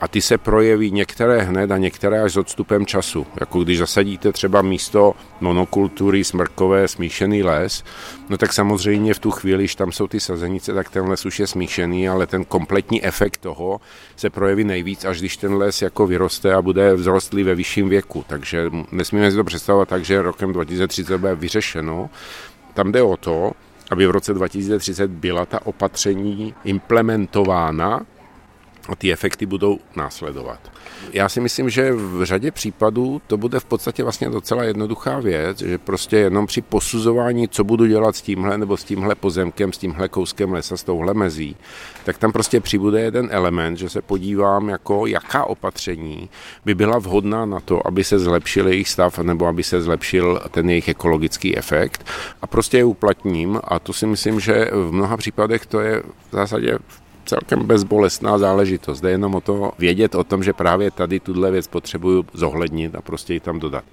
a 0.00 0.08
ty 0.08 0.22
se 0.22 0.38
projeví 0.38 0.90
některé 0.90 1.42
hned 1.42 1.70
a 1.70 1.78
některé 1.78 2.22
až 2.22 2.32
s 2.32 2.36
odstupem 2.36 2.86
času. 2.86 3.26
Jako 3.40 3.60
když 3.60 3.78
zasadíte 3.78 4.32
třeba 4.32 4.62
místo 4.62 5.14
monokultury 5.40 6.24
smrkové 6.24 6.88
smíšený 6.88 7.42
les, 7.42 7.84
no 8.28 8.38
tak 8.38 8.52
samozřejmě 8.52 9.14
v 9.14 9.18
tu 9.18 9.30
chvíli, 9.30 9.62
když 9.62 9.74
tam 9.74 9.92
jsou 9.92 10.06
ty 10.06 10.20
sazenice, 10.20 10.74
tak 10.74 10.90
ten 10.90 11.08
les 11.08 11.26
už 11.26 11.40
je 11.40 11.46
smíšený, 11.46 12.08
ale 12.08 12.26
ten 12.26 12.44
kompletní 12.44 13.04
efekt 13.04 13.36
toho 13.36 13.80
se 14.16 14.30
projeví 14.30 14.64
nejvíc, 14.64 15.04
až 15.04 15.20
když 15.20 15.36
ten 15.36 15.54
les 15.54 15.82
jako 15.82 16.06
vyroste 16.06 16.54
a 16.54 16.62
bude 16.62 16.96
vzrostlý 16.96 17.42
ve 17.42 17.54
vyšším 17.54 17.88
věku. 17.88 18.19
Takže 18.26 18.70
nesmíme 18.92 19.30
si 19.30 19.36
to 19.36 19.44
představovat 19.44 19.88
tak, 19.88 20.04
že 20.04 20.22
rokem 20.22 20.52
2030 20.52 21.18
bude 21.18 21.34
vyřešeno. 21.34 22.10
Tam 22.74 22.92
jde 22.92 23.02
o 23.02 23.16
to, 23.16 23.52
aby 23.90 24.06
v 24.06 24.10
roce 24.10 24.34
2030 24.34 25.10
byla 25.10 25.46
ta 25.46 25.66
opatření 25.66 26.54
implementována 26.64 28.00
a 28.88 28.96
ty 28.96 29.12
efekty 29.12 29.46
budou 29.46 29.78
následovat. 29.96 30.70
Já 31.12 31.28
si 31.28 31.40
myslím, 31.40 31.70
že 31.70 31.92
v 31.92 32.24
řadě 32.24 32.50
případů 32.50 33.22
to 33.26 33.36
bude 33.36 33.60
v 33.60 33.64
podstatě 33.64 34.02
vlastně 34.02 34.28
docela 34.28 34.64
jednoduchá 34.64 35.20
věc, 35.20 35.58
že 35.58 35.78
prostě 35.78 36.16
jenom 36.16 36.46
při 36.46 36.60
posuzování, 36.62 37.48
co 37.48 37.64
budu 37.64 37.86
dělat 37.86 38.16
s 38.16 38.22
tímhle 38.22 38.58
nebo 38.58 38.76
s 38.76 38.84
tímhle 38.84 39.14
pozemkem, 39.14 39.72
s 39.72 39.78
tímhle 39.78 40.08
kouskem 40.08 40.52
lesa, 40.52 40.76
s 40.76 40.84
touhle 40.84 41.14
mezí, 41.14 41.56
tak 42.04 42.18
tam 42.18 42.32
prostě 42.32 42.60
přibude 42.60 43.00
jeden 43.00 43.28
element, 43.30 43.78
že 43.78 43.88
se 43.88 44.02
podívám, 44.02 44.68
jako 44.68 45.06
jaká 45.06 45.44
opatření 45.44 46.30
by 46.64 46.74
byla 46.74 46.98
vhodná 46.98 47.46
na 47.46 47.60
to, 47.60 47.86
aby 47.86 48.04
se 48.04 48.18
zlepšil 48.18 48.68
jejich 48.68 48.88
stav 48.88 49.18
nebo 49.18 49.46
aby 49.46 49.62
se 49.62 49.82
zlepšil 49.82 50.40
ten 50.50 50.70
jejich 50.70 50.88
ekologický 50.88 51.56
efekt 51.56 52.06
a 52.42 52.46
prostě 52.46 52.76
je 52.76 52.84
uplatním 52.84 53.60
a 53.64 53.78
to 53.78 53.92
si 53.92 54.06
myslím, 54.06 54.40
že 54.40 54.70
v 54.72 54.92
mnoha 54.92 55.16
případech 55.16 55.66
to 55.66 55.80
je 55.80 56.02
v 56.30 56.32
zásadě 56.32 56.78
celkem 57.30 57.62
bezbolestná 57.66 58.38
záležitost. 58.38 59.00
Jde 59.00 59.10
jenom 59.10 59.34
o 59.34 59.40
to 59.40 59.72
vědět 59.78 60.14
o 60.14 60.24
tom, 60.24 60.42
že 60.42 60.52
právě 60.52 60.90
tady 60.90 61.20
tuhle 61.20 61.50
věc 61.50 61.66
potřebuju 61.66 62.24
zohlednit 62.32 62.94
a 62.94 63.00
prostě 63.02 63.34
ji 63.34 63.40
tam 63.40 63.58
dodat. 63.58 63.84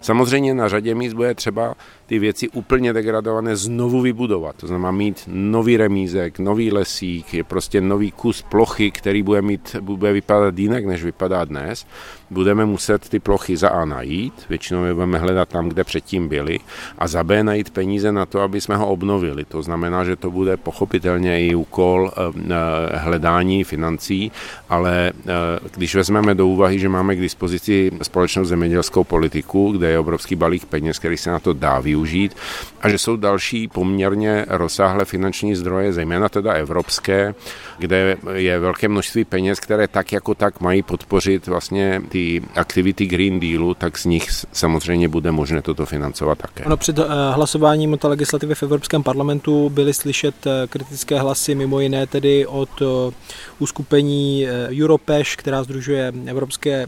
Samozřejmě 0.00 0.54
na 0.54 0.68
řadě 0.68 0.94
míst 0.94 1.12
bude 1.12 1.34
třeba 1.34 1.74
ty 2.08 2.18
věci 2.18 2.48
úplně 2.48 2.92
degradované 2.92 3.56
znovu 3.56 4.00
vybudovat. 4.00 4.56
To 4.56 4.66
znamená 4.66 4.90
mít 4.90 5.22
nový 5.26 5.76
remízek, 5.76 6.38
nový 6.38 6.72
lesík, 6.72 7.34
je 7.34 7.44
prostě 7.44 7.80
nový 7.80 8.10
kus 8.10 8.42
plochy, 8.42 8.90
který 8.90 9.22
bude, 9.22 9.42
mít, 9.42 9.76
bude 9.80 10.12
vypadat 10.12 10.58
jinak, 10.58 10.84
než 10.84 11.04
vypadá 11.04 11.44
dnes. 11.44 11.86
Budeme 12.30 12.66
muset 12.66 13.08
ty 13.08 13.18
plochy 13.20 13.56
za 13.56 13.68
A 13.68 13.84
najít, 13.84 14.34
většinou 14.48 14.84
je 14.84 14.94
budeme 14.94 15.18
hledat 15.18 15.48
tam, 15.48 15.68
kde 15.68 15.84
předtím 15.84 16.28
byly, 16.28 16.58
a 16.98 17.08
za 17.08 17.24
B 17.24 17.44
najít 17.44 17.70
peníze 17.70 18.12
na 18.12 18.26
to, 18.26 18.40
aby 18.40 18.60
jsme 18.60 18.76
ho 18.76 18.88
obnovili. 18.88 19.44
To 19.44 19.62
znamená, 19.62 20.04
že 20.04 20.16
to 20.16 20.30
bude 20.30 20.56
pochopitelně 20.56 21.46
i 21.46 21.54
úkol 21.54 22.10
eh, 22.10 22.20
eh, 22.50 22.98
hledání 22.98 23.64
financí, 23.64 24.32
ale 24.68 25.12
eh, 25.12 25.32
když 25.76 25.94
vezmeme 25.94 26.34
do 26.34 26.46
úvahy, 26.46 26.78
že 26.78 26.88
máme 26.88 27.16
k 27.16 27.20
dispozici 27.20 27.90
společnou 28.02 28.44
zemědělskou 28.44 29.04
politiku, 29.04 29.72
kde 29.72 29.90
je 29.90 29.98
obrovský 29.98 30.36
balík 30.36 30.64
peněz, 30.64 30.98
který 30.98 31.16
se 31.16 31.30
na 31.30 31.38
to 31.38 31.52
dá 31.52 31.80
využít, 31.80 31.97
využít 31.98 32.36
a 32.82 32.88
že 32.88 32.98
jsou 32.98 33.16
další 33.16 33.68
poměrně 33.68 34.46
rozsáhlé 34.48 35.04
finanční 35.04 35.54
zdroje, 35.54 35.92
zejména 35.92 36.28
teda 36.28 36.52
evropské, 36.52 37.34
kde 37.78 38.16
je 38.34 38.58
velké 38.58 38.88
množství 38.88 39.24
peněz, 39.24 39.60
které 39.60 39.88
tak 39.88 40.12
jako 40.12 40.34
tak 40.34 40.60
mají 40.60 40.82
podpořit 40.82 41.46
vlastně 41.46 42.02
ty 42.08 42.42
aktivity 42.54 43.06
Green 43.06 43.40
Dealu, 43.40 43.74
tak 43.74 43.98
z 43.98 44.04
nich 44.04 44.30
samozřejmě 44.52 45.08
bude 45.08 45.32
možné 45.32 45.62
toto 45.62 45.86
financovat 45.86 46.38
také. 46.38 46.64
Ano, 46.64 46.76
před 46.76 46.98
eh, 46.98 47.04
hlasováním 47.32 47.92
o 47.92 47.96
té 47.96 48.08
legislativě 48.08 48.54
v 48.54 48.62
Evropském 48.62 49.02
parlamentu 49.02 49.70
byly 49.70 49.94
slyšet 49.94 50.46
eh, 50.46 50.66
kritické 50.66 51.20
hlasy, 51.20 51.54
mimo 51.54 51.80
jiné 51.80 52.06
tedy 52.06 52.46
od 52.46 52.70
eh, 52.82 53.14
uskupení 53.58 54.46
Europeš, 54.82 55.36
která 55.36 55.62
združuje 55.62 56.12
evropské 56.26 56.86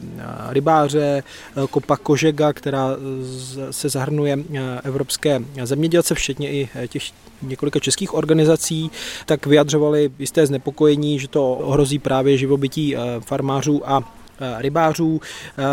rybáře, 0.49 1.23
Kopa 1.69 1.97
Kožega, 1.97 2.53
která 2.53 2.95
se 3.71 3.89
zahrnuje 3.89 4.37
evropské 4.83 5.00
zemědělce, 5.63 6.15
včetně 6.15 6.51
i 6.51 6.69
těch 6.87 7.03
několika 7.41 7.79
českých 7.79 8.13
organizací, 8.13 8.91
tak 9.25 9.45
vyjadřovali 9.45 10.11
jisté 10.19 10.45
znepokojení, 10.45 11.19
že 11.19 11.27
to 11.27 11.53
ohrozí 11.53 11.99
právě 11.99 12.37
živobytí 12.37 12.95
farmářů 13.19 13.89
a 13.89 14.13
rybářů. 14.57 15.21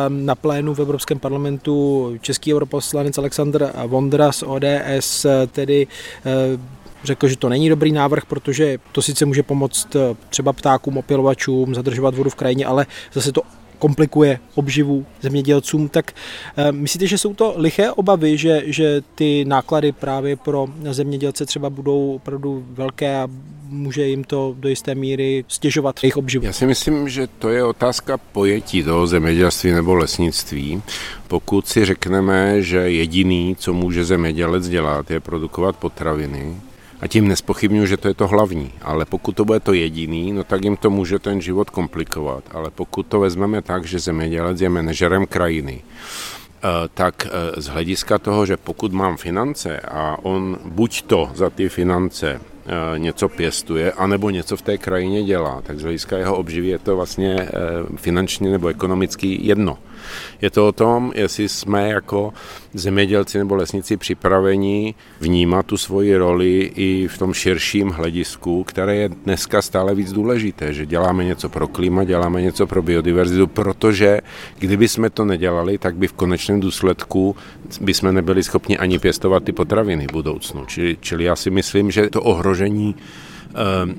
Na 0.09 0.35
plénu 0.35 0.75
v 0.75 0.79
Evropském 0.79 1.19
parlamentu 1.19 2.13
český 2.21 2.55
europoslanec 2.55 3.19
Aleksandr 3.19 3.73
Vondra 3.87 4.33
z 4.33 4.43
ODS 4.47 5.27
tedy 5.53 5.87
řekl, 7.05 7.29
že 7.29 7.37
to 7.37 7.49
není 7.49 7.69
dobrý 7.69 7.93
návrh, 7.93 8.25
protože 8.25 8.79
to 8.93 9.03
sice 9.03 9.25
může 9.25 9.43
pomoct 9.43 9.97
třeba 10.29 10.53
ptákům, 10.53 10.97
opilovačům, 10.97 11.75
zadržovat 11.75 12.15
vodu 12.15 12.31
v 12.31 12.35
krajině, 12.35 12.67
ale 12.67 12.87
zase 13.13 13.33
to 13.33 13.43
komplikuje 13.79 14.39
obživu 14.55 15.07
zemědělcům, 15.21 15.89
tak 15.89 16.13
eh, 16.57 16.73
myslíte, 16.73 17.07
že 17.07 17.19
jsou 17.19 17.35
to 17.35 17.55
liché 17.57 17.93
obavy, 17.93 18.39
že, 18.39 18.63
že 18.67 19.03
ty 19.15 19.45
náklady 19.45 19.93
právě 19.93 20.37
pro 20.37 20.67
zemědělce 20.91 21.47
třeba 21.47 21.71
budou 21.71 22.15
opravdu 22.15 22.65
velké 22.71 23.17
a 23.17 23.29
může 23.69 24.07
jim 24.07 24.25
to 24.25 24.55
do 24.59 24.69
jisté 24.69 24.95
míry 24.95 25.45
stěžovat 25.49 26.03
jejich 26.03 26.17
obživu? 26.17 26.45
Já 26.45 26.53
si 26.53 26.67
myslím, 26.67 27.09
že 27.09 27.27
to 27.39 27.49
je 27.49 27.65
otázka 27.65 28.19
pojetí 28.19 28.83
toho 28.83 29.07
zemědělství 29.07 29.71
nebo 29.71 29.95
lesnictví. 29.95 30.83
Pokud 31.29 31.69
si 31.69 31.85
řekneme, 31.85 32.63
že 32.63 32.79
jediný, 32.79 33.57
co 33.59 33.73
může 33.73 34.05
zemědělec 34.05 34.69
dělat, 34.69 35.11
je 35.11 35.21
produkovat 35.21 35.77
potraviny, 35.77 36.57
a 37.01 37.07
tím 37.07 37.29
nespochybnuju, 37.29 37.87
že 37.87 37.97
to 37.97 38.09
je 38.09 38.15
to 38.15 38.29
hlavní, 38.29 38.73
ale 38.83 39.05
pokud 39.05 39.37
to 39.37 39.45
bude 39.45 39.61
to 39.61 39.73
jediný, 39.73 40.33
no 40.33 40.45
tak 40.45 40.65
jim 40.65 40.77
to 40.77 40.91
může 40.91 41.19
ten 41.19 41.41
život 41.41 41.71
komplikovat. 41.71 42.45
Ale 42.51 42.71
pokud 42.71 43.07
to 43.07 43.21
vezmeme 43.21 43.63
tak, 43.63 43.85
že 43.85 43.99
zemědělec 43.99 44.61
je 44.61 44.69
manažerem 44.69 45.27
krajiny, 45.27 45.83
eh, 45.83 46.69
tak 46.95 47.27
eh, 47.27 47.61
z 47.61 47.67
hlediska 47.67 48.19
toho, 48.19 48.47
že 48.47 48.57
pokud 48.57 48.93
mám 48.93 49.17
finance 49.17 49.81
a 49.81 50.19
on 50.23 50.59
buď 50.65 51.03
to 51.03 51.31
za 51.35 51.51
ty 51.51 51.69
finance 51.69 52.41
eh, 52.41 52.99
něco 52.99 53.29
pěstuje, 53.29 53.93
anebo 53.93 54.31
něco 54.31 54.57
v 54.57 54.63
té 54.63 54.79
krajině 54.79 55.23
dělá, 55.23 55.63
tak 55.63 55.79
z 55.79 55.83
hlediska 55.83 56.19
jeho 56.19 56.37
obživy 56.37 56.69
je 56.69 56.79
to 56.79 56.97
vlastně 56.97 57.49
finančně 57.97 58.51
nebo 58.51 58.69
ekonomicky 58.69 59.39
jedno. 59.43 59.79
Je 60.43 60.51
to 60.51 60.69
o 60.69 60.73
tom, 60.73 61.13
jestli 61.15 61.49
jsme 61.49 61.89
jako 61.89 62.33
zemědělci 62.75 63.39
nebo 63.39 63.55
lesníci 63.55 63.97
připraveni 63.97 64.95
vnímat 65.21 65.67
tu 65.67 65.77
svoji 65.77 66.17
roli 66.17 66.73
i 66.75 67.09
v 67.09 67.19
tom 67.19 67.35
širším 67.35 67.89
hledisku, 67.89 68.65
které 68.65 68.97
je 68.97 69.09
dneska 69.09 69.63
stále 69.63 69.95
víc 69.95 70.13
důležité, 70.13 70.73
že 70.75 70.87
děláme 70.87 71.25
něco 71.25 71.49
pro 71.49 71.69
klima, 71.69 72.05
děláme 72.05 72.43
něco 72.43 72.67
pro 72.67 72.83
biodiverzitu, 72.83 73.47
protože 73.47 74.21
kdyby 74.59 74.89
jsme 74.89 75.11
to 75.11 75.25
nedělali, 75.25 75.79
tak 75.79 75.97
by 75.97 76.07
v 76.09 76.13
konečném 76.13 76.61
důsledku 76.61 77.37
by 77.81 77.95
jsme 77.95 78.13
nebyli 78.13 78.43
schopni 78.43 78.79
ani 78.79 78.99
pěstovat 78.99 79.45
ty 79.45 79.53
potraviny 79.53 80.07
v 80.07 80.13
budoucnu. 80.13 80.65
Čili, 80.67 80.97
čili 81.01 81.25
já 81.25 81.37
si 81.37 81.51
myslím, 81.51 81.91
že 81.91 82.11
to 82.11 82.23
ohrožení 82.23 82.95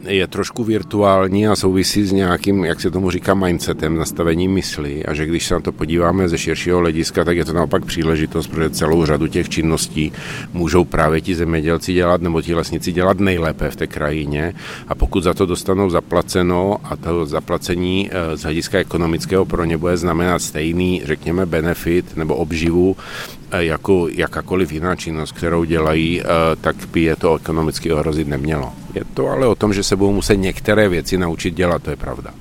je 0.08 0.28
trošku 0.28 0.64
virtuální 0.64 1.48
a 1.48 1.56
souvisí 1.56 2.06
s 2.06 2.12
nějakým, 2.12 2.66
jak 2.66 2.82
se 2.82 2.92
tomu 2.92 3.12
říká, 3.12 3.34
mindsetem, 3.34 3.96
nastavením 3.96 4.52
mysli. 4.52 5.06
A 5.06 5.14
že 5.14 5.26
když 5.26 5.46
se 5.46 5.54
na 5.54 5.60
to 5.60 5.72
podíváme 5.72 6.30
ze 6.30 6.38
širšího 6.38 6.80
hlediska, 6.80 7.24
tak 7.24 7.38
je 7.38 7.46
to 7.46 7.54
naopak 7.54 7.86
příležitost, 7.86 8.48
protože 8.48 8.70
celou 8.70 9.06
řadu 9.06 9.28
těch 9.28 9.50
činností 9.50 10.12
můžou 10.54 10.84
právě 10.84 11.22
ti 11.22 11.36
zemědělci 11.36 11.94
dělat 11.94 12.22
nebo 12.22 12.42
ti 12.42 12.54
lesníci 12.54 12.92
dělat 12.92 13.20
nejlépe 13.20 13.70
v 13.70 13.76
té 13.76 13.88
krajině. 13.88 14.54
A 14.88 14.96
pokud 14.96 15.24
za 15.24 15.34
to 15.34 15.46
dostanou 15.46 15.90
zaplaceno 15.90 16.78
a 16.84 16.96
to 16.96 17.26
zaplacení 17.26 18.10
eh, 18.12 18.38
z 18.38 18.42
hlediska 18.42 18.78
ekonomického 18.78 19.46
pro 19.46 19.66
ně 19.66 19.78
bude 19.78 19.98
znamenat 19.98 20.42
stejný, 20.42 21.02
řekněme, 21.06 21.46
benefit 21.46 22.18
nebo 22.18 22.36
obživu, 22.36 22.96
eh, 22.98 23.39
jako 23.58 24.08
jakákoliv 24.12 24.72
jiná 24.72 24.96
činnost, 24.96 25.32
kterou 25.32 25.64
dělají, 25.64 26.22
tak 26.62 26.76
by 26.92 27.02
je 27.02 27.16
to 27.16 27.36
ekonomicky 27.36 27.94
ohrozit 27.94 28.28
nemělo. 28.28 28.74
Je 28.96 29.04
to 29.14 29.28
ale 29.28 29.48
o 29.48 29.56
tom, 29.56 29.74
že 29.74 29.84
se 29.84 29.96
budou 29.96 30.12
muset 30.12 30.36
některé 30.36 30.90
věci 30.90 31.18
naučit 31.18 31.54
dělat, 31.54 31.84
to 31.84 31.90
je 31.90 31.96
pravda. 31.96 32.34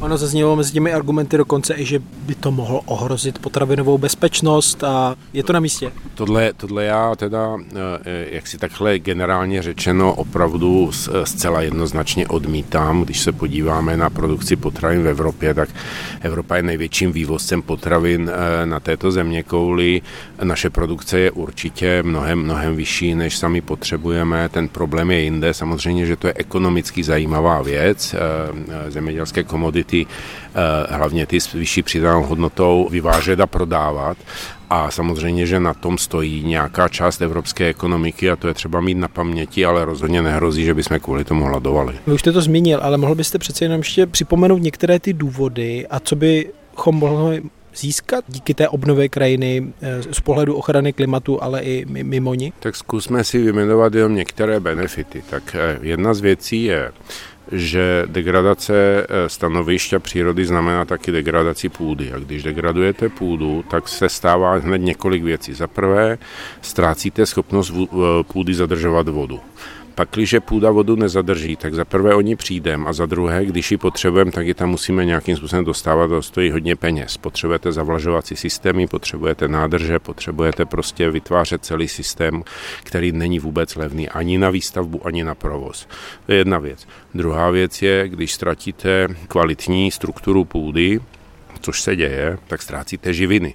Ono 0.00 0.18
zaznělo 0.18 0.56
mezi 0.56 0.72
těmi 0.72 0.92
argumenty 0.92 1.36
dokonce 1.36 1.74
i, 1.74 1.84
že 1.84 1.98
by 1.98 2.34
to 2.34 2.50
mohlo 2.50 2.80
ohrozit 2.80 3.38
potravinovou 3.38 3.98
bezpečnost 3.98 4.84
a 4.84 5.16
je 5.32 5.42
to 5.42 5.52
na 5.52 5.60
místě. 5.60 5.92
Tohle, 6.14 6.52
tohle 6.52 6.84
já 6.84 7.14
teda, 7.16 7.56
eh, 8.04 8.26
jak 8.30 8.46
si 8.46 8.58
takhle 8.58 8.98
generálně 8.98 9.62
řečeno, 9.62 10.14
opravdu 10.14 10.90
zcela 11.24 11.62
jednoznačně 11.62 12.28
odmítám. 12.28 13.02
Když 13.02 13.20
se 13.20 13.32
podíváme 13.32 13.96
na 13.96 14.10
produkci 14.10 14.56
potravin 14.56 15.02
v 15.02 15.08
Evropě, 15.08 15.54
tak 15.54 15.68
Evropa 16.20 16.56
je 16.56 16.62
největším 16.62 17.12
vývozcem 17.12 17.62
potravin 17.62 18.30
eh, 18.32 18.66
na 18.66 18.80
této 18.80 19.12
země 19.12 19.42
kouli. 19.42 20.02
Naše 20.42 20.70
produkce 20.70 21.18
je 21.18 21.30
určitě 21.30 22.02
mnohem, 22.02 22.38
mnohem 22.38 22.76
vyšší, 22.76 23.14
než 23.14 23.36
sami 23.36 23.60
potřebujeme. 23.60 24.48
Ten 24.48 24.68
problém 24.68 25.10
je 25.10 25.20
jinde. 25.20 25.54
Samozřejmě, 25.54 26.06
že 26.06 26.16
to 26.16 26.26
je 26.26 26.34
ekonomicky 26.36 27.04
zajímavá 27.04 27.62
věc. 27.62 28.14
Eh, 28.14 28.90
zemědělské 28.90 29.44
komodity, 29.44 29.73
hlavně 30.88 31.26
ty 31.26 31.40
s 31.40 31.52
vyšší 31.52 31.82
přidanou 31.82 32.22
hodnotou, 32.22 32.88
vyvážet 32.90 33.40
a 33.40 33.46
prodávat. 33.46 34.16
A 34.70 34.90
samozřejmě, 34.90 35.46
že 35.46 35.60
na 35.60 35.74
tom 35.74 35.98
stojí 35.98 36.44
nějaká 36.44 36.88
část 36.88 37.22
evropské 37.22 37.66
ekonomiky 37.66 38.30
a 38.30 38.36
to 38.36 38.48
je 38.48 38.54
třeba 38.54 38.80
mít 38.80 38.94
na 38.94 39.08
paměti, 39.08 39.64
ale 39.64 39.84
rozhodně 39.84 40.22
nehrozí, 40.22 40.64
že 40.64 40.74
bychom 40.74 41.00
kvůli 41.00 41.24
tomu 41.24 41.44
hladovali. 41.44 41.94
Vy 42.06 42.12
už 42.12 42.20
jste 42.20 42.32
to 42.32 42.40
zmínil, 42.40 42.80
ale 42.82 42.98
mohl 42.98 43.14
byste 43.14 43.38
přece 43.38 43.64
jenom 43.64 43.78
ještě 43.78 44.06
připomenout 44.06 44.62
některé 44.62 44.98
ty 44.98 45.12
důvody 45.12 45.86
a 45.90 46.00
co 46.00 46.16
bychom 46.16 46.94
mohli 46.94 47.42
získat 47.76 48.24
díky 48.28 48.54
té 48.54 48.68
obnově 48.68 49.08
krajiny 49.08 49.72
eh, 49.82 50.02
z 50.10 50.20
pohledu 50.20 50.54
ochrany 50.54 50.92
klimatu, 50.92 51.42
ale 51.42 51.62
i 51.62 51.84
mimo 51.86 52.34
ní? 52.34 52.52
Tak 52.60 52.76
zkusme 52.76 53.24
si 53.24 53.38
vyjmenovat 53.38 53.94
jenom 53.94 54.14
některé 54.14 54.60
benefity. 54.60 55.22
Tak 55.30 55.56
eh, 55.58 55.78
jedna 55.82 56.14
z 56.14 56.20
věcí 56.20 56.64
je 56.64 56.92
že 57.52 58.02
degradace 58.06 58.74
eh, 58.74 59.28
stanovišť 59.28 59.92
a 59.92 59.98
přírody 59.98 60.46
znamená 60.46 60.84
taky 60.84 61.12
degradaci 61.12 61.68
půdy. 61.68 62.12
A 62.12 62.18
když 62.18 62.42
degradujete 62.42 63.08
půdu, 63.08 63.64
tak 63.70 63.88
se 63.88 64.08
stává 64.08 64.56
hned 64.56 64.78
několik 64.78 65.22
věcí. 65.22 65.52
Za 65.54 65.66
prvé, 65.66 66.18
ztrácíte 66.62 67.26
schopnost 67.26 67.72
půdy 68.22 68.54
zadržovat 68.54 69.08
vodu. 69.08 69.40
Pakliže 69.94 70.40
půda 70.40 70.70
vodu 70.70 70.96
nezadrží, 70.96 71.56
tak 71.56 71.74
za 71.74 71.84
prvé 71.84 72.14
oni 72.14 72.36
přijdem 72.36 72.86
a 72.86 72.92
za 72.92 73.06
druhé, 73.06 73.44
když 73.44 73.70
ji 73.70 73.76
potřebujeme, 73.76 74.30
tak 74.30 74.46
ji 74.46 74.54
tam 74.54 74.70
musíme 74.70 75.04
nějakým 75.04 75.36
způsobem 75.36 75.64
dostávat, 75.64 76.08
to 76.08 76.22
stojí 76.22 76.50
hodně 76.50 76.76
peněz. 76.76 77.16
Potřebujete 77.16 77.72
zavlažovací 77.72 78.36
systémy, 78.36 78.86
potřebujete 78.86 79.48
nádrže, 79.48 79.98
potřebujete 79.98 80.64
prostě 80.64 81.10
vytvářet 81.10 81.64
celý 81.64 81.88
systém, 81.88 82.42
který 82.82 83.12
není 83.12 83.38
vůbec 83.38 83.76
levný 83.76 84.08
ani 84.08 84.38
na 84.38 84.50
výstavbu, 84.50 85.06
ani 85.06 85.24
na 85.24 85.34
provoz. 85.34 85.86
To 86.26 86.32
je 86.32 86.38
jedna 86.38 86.58
věc. 86.58 86.86
Druhá 87.14 87.50
věc 87.50 87.82
je, 87.82 88.08
když 88.08 88.34
ztratíte 88.34 89.08
kvalitní 89.28 89.90
strukturu 89.90 90.44
půdy, 90.44 91.00
což 91.60 91.80
se 91.80 91.96
děje, 91.96 92.38
tak 92.46 92.62
ztrácíte 92.62 93.12
živiny. 93.12 93.54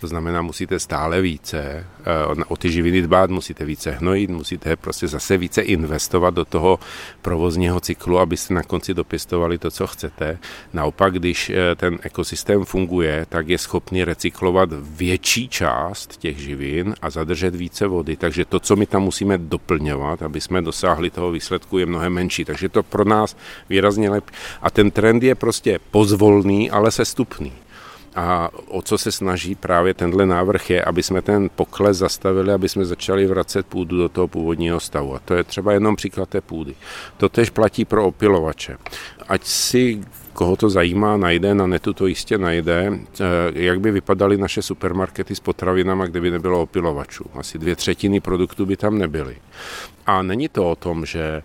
To 0.00 0.06
znamená, 0.06 0.42
musíte 0.42 0.78
stále 0.78 1.20
více 1.20 1.60
eh, 1.60 2.44
o 2.48 2.56
ty 2.56 2.72
živiny 2.72 3.02
dbát, 3.02 3.30
musíte 3.30 3.64
více 3.64 3.90
hnojit, 3.90 4.30
musíte 4.30 4.76
prostě 4.76 5.08
zase 5.08 5.36
více 5.36 5.62
investovat 5.62 6.34
do 6.34 6.44
toho 6.44 6.78
provozního 7.22 7.80
cyklu, 7.80 8.18
abyste 8.18 8.54
na 8.54 8.62
konci 8.62 8.94
dopěstovali 8.94 9.58
to, 9.58 9.70
co 9.70 9.86
chcete. 9.86 10.38
Naopak, 10.72 11.14
když 11.14 11.50
eh, 11.50 11.74
ten 11.76 11.98
ekosystém 12.02 12.64
funguje, 12.64 13.26
tak 13.28 13.48
je 13.48 13.58
schopný 13.58 14.04
recyklovat 14.04 14.68
větší 14.72 15.48
část 15.48 16.16
těch 16.16 16.38
živin 16.38 16.94
a 17.02 17.10
zadržet 17.10 17.54
více 17.54 17.86
vody. 17.86 18.16
Takže 18.16 18.44
to, 18.44 18.60
co 18.60 18.76
my 18.76 18.86
tam 18.86 19.02
musíme 19.02 19.38
doplňovat, 19.38 20.22
aby 20.22 20.40
jsme 20.40 20.62
dosáhli 20.62 21.10
toho 21.10 21.30
výsledku, 21.32 21.78
je 21.78 21.86
mnohem 21.86 22.12
menší. 22.12 22.44
Takže 22.44 22.68
to 22.68 22.82
pro 22.82 23.04
nás 23.04 23.36
výrazně 23.68 24.10
lepší. 24.10 24.34
A 24.62 24.70
ten 24.70 24.90
trend 24.90 25.22
je 25.22 25.34
prostě 25.34 25.78
pozvolný, 25.90 26.70
ale 26.70 26.90
sestupný. 26.90 27.52
A 28.16 28.50
o 28.68 28.82
co 28.82 28.98
se 28.98 29.12
snaží 29.12 29.54
právě 29.54 29.94
tenhle 29.94 30.26
návrh 30.26 30.70
je, 30.70 30.84
aby 30.84 31.02
jsme 31.02 31.22
ten 31.22 31.50
pokles 31.56 31.98
zastavili, 31.98 32.52
aby 32.52 32.68
jsme 32.68 32.84
začali 32.84 33.26
vracet 33.26 33.66
půdu 33.66 33.96
do 33.96 34.08
toho 34.08 34.28
původního 34.28 34.80
stavu. 34.80 35.14
A 35.14 35.18
to 35.18 35.34
je 35.34 35.44
třeba 35.44 35.72
jenom 35.72 35.96
příklad 35.96 36.28
té 36.28 36.40
půdy. 36.40 36.74
To 37.16 37.28
tež 37.28 37.50
platí 37.50 37.84
pro 37.84 38.06
opilovače. 38.06 38.76
Ať 39.28 39.44
si 39.44 40.00
koho 40.32 40.56
to 40.56 40.70
zajímá, 40.70 41.16
najde, 41.16 41.54
na 41.54 41.66
netu 41.66 41.92
to 41.92 42.06
jistě 42.06 42.38
najde, 42.38 42.92
eh, 42.92 43.24
jak 43.54 43.80
by 43.80 43.90
vypadaly 43.90 44.36
naše 44.36 44.62
supermarkety 44.62 45.34
s 45.34 45.40
potravinami, 45.40 46.04
kdyby 46.06 46.30
nebylo 46.30 46.62
opilovačů. 46.62 47.24
Asi 47.34 47.58
dvě 47.58 47.76
třetiny 47.76 48.20
produktů 48.20 48.66
by 48.66 48.76
tam 48.76 48.98
nebyly. 48.98 49.36
A 50.06 50.22
není 50.22 50.48
to 50.48 50.70
o 50.70 50.76
tom, 50.76 51.06
že 51.06 51.42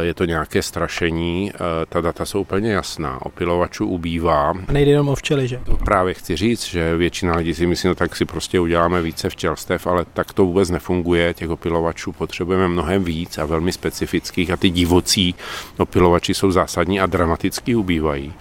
je 0.00 0.14
to 0.14 0.24
nějaké 0.24 0.62
strašení, 0.62 1.52
eh, 1.54 1.58
ta 1.88 2.00
data 2.00 2.24
jsou 2.24 2.40
úplně 2.40 2.72
jasná, 2.72 3.26
opilovačů 3.26 3.86
ubývá. 3.86 4.50
A 4.68 4.72
nejde 4.72 4.90
jenom 4.90 5.08
o 5.08 5.14
včely, 5.14 5.48
že? 5.48 5.60
To 5.64 5.76
právě 5.76 6.14
chci 6.14 6.36
říct, 6.36 6.64
že 6.64 6.96
většina 6.96 7.36
lidí 7.36 7.54
si 7.54 7.66
myslí, 7.66 7.88
no 7.88 7.94
tak 7.94 8.16
si 8.16 8.24
prostě 8.24 8.60
uděláme 8.60 9.02
více 9.02 9.30
včelstev, 9.30 9.86
ale 9.86 10.04
tak 10.12 10.32
to 10.32 10.44
vůbec 10.44 10.70
nefunguje, 10.70 11.34
těch 11.34 11.50
opilovačů 11.50 12.12
potřebujeme 12.12 12.68
mnohem 12.68 13.04
víc 13.04 13.38
a 13.38 13.46
velmi 13.46 13.72
specifických 13.72 14.50
a 14.50 14.56
ty 14.56 14.70
divocí 14.70 15.34
opilovači 15.78 16.34
jsou 16.34 16.50
zásadní 16.50 17.00
a 17.00 17.06
dramaticky 17.06 17.74
ubývají. 17.74 18.32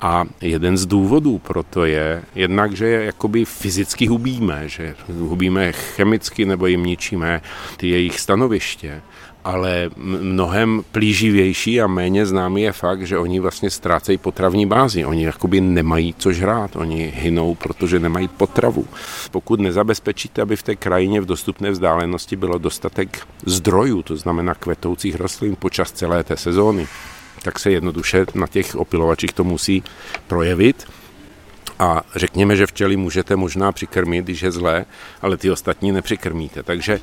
A 0.00 0.24
jeden 0.40 0.76
z 0.76 0.86
důvodů 0.86 1.38
pro 1.38 1.62
to 1.62 1.84
je 1.84 2.22
jednak, 2.34 2.76
že 2.76 2.86
je 2.86 3.04
jakoby 3.04 3.44
fyzicky 3.44 4.06
hubíme, 4.06 4.68
že 4.68 4.94
hubíme 5.08 5.72
chemicky 5.72 6.44
nebo 6.44 6.66
jim 6.66 6.86
ničíme 6.86 7.40
ty 7.76 7.88
jejich 7.88 8.20
stanoviště 8.20 9.02
ale 9.48 9.90
mnohem 9.96 10.84
plíživější 10.92 11.80
a 11.80 11.86
méně 11.86 12.26
známý 12.26 12.62
je 12.62 12.72
fakt, 12.72 13.06
že 13.06 13.18
oni 13.18 13.40
vlastně 13.40 13.70
ztrácejí 13.70 14.18
potravní 14.18 14.66
bázi. 14.66 15.04
Oni 15.04 15.24
jakoby 15.24 15.60
nemají 15.60 16.14
co 16.18 16.32
žrát, 16.32 16.76
oni 16.76 17.12
hynou, 17.16 17.54
protože 17.54 17.98
nemají 17.98 18.28
potravu. 18.28 18.86
Pokud 19.30 19.60
nezabezpečíte, 19.60 20.42
aby 20.42 20.56
v 20.56 20.62
té 20.62 20.76
krajině 20.76 21.20
v 21.20 21.26
dostupné 21.26 21.70
vzdálenosti 21.70 22.36
bylo 22.36 22.58
dostatek 22.58 23.26
zdrojů, 23.46 24.02
to 24.02 24.16
znamená 24.16 24.54
kvetoucích 24.54 25.16
rostlin 25.16 25.56
počas 25.56 25.92
celé 25.92 26.24
té 26.24 26.36
sezóny, 26.36 26.86
tak 27.42 27.58
se 27.58 27.70
jednoduše 27.70 28.26
na 28.34 28.46
těch 28.46 28.76
opilovačích 28.76 29.32
to 29.32 29.44
musí 29.44 29.82
projevit 30.26 30.86
a 31.78 32.02
řekněme, 32.14 32.56
že 32.56 32.66
včely 32.66 32.96
můžete 32.96 33.36
možná 33.36 33.72
přikrmit, 33.72 34.24
když 34.24 34.42
je 34.42 34.50
zlé, 34.50 34.84
ale 35.22 35.36
ty 35.36 35.50
ostatní 35.50 35.92
nepřikrmíte. 35.92 36.62
Takže 36.62 36.94
e, 36.94 37.00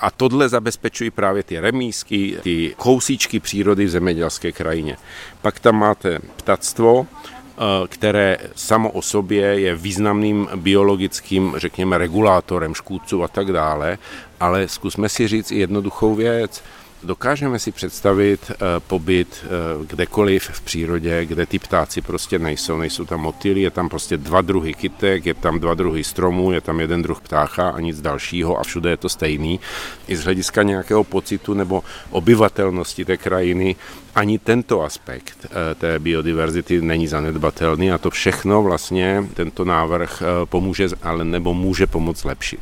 a 0.00 0.10
tohle 0.10 0.48
zabezpečují 0.48 1.10
právě 1.10 1.42
ty 1.42 1.60
remísky, 1.60 2.36
ty 2.42 2.74
kousíčky 2.76 3.40
přírody 3.40 3.84
v 3.84 3.90
zemědělské 3.90 4.52
krajině. 4.52 4.96
Pak 5.42 5.60
tam 5.60 5.78
máte 5.78 6.18
ptactvo, 6.36 7.06
e, 7.06 7.88
které 7.88 8.36
samo 8.54 8.90
o 8.90 9.02
sobě 9.02 9.60
je 9.60 9.76
významným 9.76 10.48
biologickým, 10.56 11.54
řekněme, 11.56 11.98
regulátorem 11.98 12.74
škůdců 12.74 13.22
a 13.22 13.28
tak 13.28 13.52
dále, 13.52 13.98
ale 14.40 14.68
zkusme 14.68 15.08
si 15.08 15.28
říct 15.28 15.50
jednoduchou 15.50 16.14
věc. 16.14 16.62
Dokážeme 17.02 17.58
si 17.58 17.72
představit 17.72 18.50
eh, 18.50 18.56
pobyt 18.86 19.44
eh, 19.44 19.48
kdekoliv 19.86 20.50
v 20.52 20.60
přírodě, 20.60 21.24
kde 21.24 21.46
ty 21.46 21.58
ptáci 21.58 22.00
prostě 22.00 22.38
nejsou. 22.38 22.76
Nejsou 22.76 23.04
tam 23.04 23.20
motýly, 23.20 23.60
je 23.60 23.70
tam 23.70 23.88
prostě 23.88 24.16
dva 24.16 24.40
druhy 24.40 24.74
kytek, 24.74 25.26
je 25.26 25.34
tam 25.34 25.60
dva 25.60 25.74
druhy 25.74 26.04
stromů, 26.04 26.52
je 26.52 26.60
tam 26.60 26.80
jeden 26.80 27.02
druh 27.02 27.20
ptácha 27.20 27.68
a 27.68 27.80
nic 27.80 28.00
dalšího 28.00 28.58
a 28.58 28.62
všude 28.62 28.90
je 28.90 28.96
to 28.96 29.08
stejný. 29.08 29.60
I 30.08 30.16
z 30.16 30.24
hlediska 30.24 30.62
nějakého 30.62 31.04
pocitu 31.04 31.54
nebo 31.54 31.84
obyvatelnosti 32.10 33.04
té 33.04 33.16
krajiny 33.16 33.76
ani 34.14 34.38
tento 34.38 34.82
aspekt 34.82 35.46
eh, 35.46 35.74
té 35.74 35.98
biodiverzity 35.98 36.80
není 36.80 37.06
zanedbatelný 37.06 37.92
a 37.92 37.98
to 37.98 38.10
všechno 38.10 38.62
vlastně 38.62 39.24
tento 39.34 39.64
návrh 39.64 40.22
pomůže, 40.44 40.88
ale 41.02 41.24
nebo 41.24 41.54
může 41.54 41.86
pomoct 41.86 42.24
lepšit. 42.24 42.60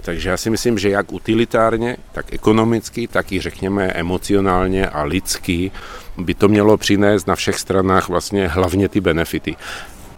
Takže 0.00 0.30
já 0.30 0.36
si 0.36 0.50
myslím, 0.50 0.78
že 0.78 0.90
jak 0.90 1.12
utilitárně, 1.12 1.96
tak 2.12 2.32
ekonomicky, 2.32 3.08
tak 3.08 3.32
i 3.32 3.40
řekněme 3.40 3.86
emocionálně 3.86 4.88
a 4.88 5.02
lidsky 5.02 5.70
by 6.18 6.34
to 6.34 6.48
mělo 6.48 6.76
přinést 6.76 7.26
na 7.26 7.34
všech 7.34 7.58
stranách 7.58 8.08
vlastně 8.08 8.48
hlavně 8.48 8.88
ty 8.88 9.00
benefity. 9.00 9.56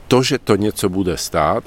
To, 0.09 0.23
že 0.23 0.39
to 0.39 0.57
něco 0.57 0.89
bude 0.89 1.17
stát, 1.17 1.65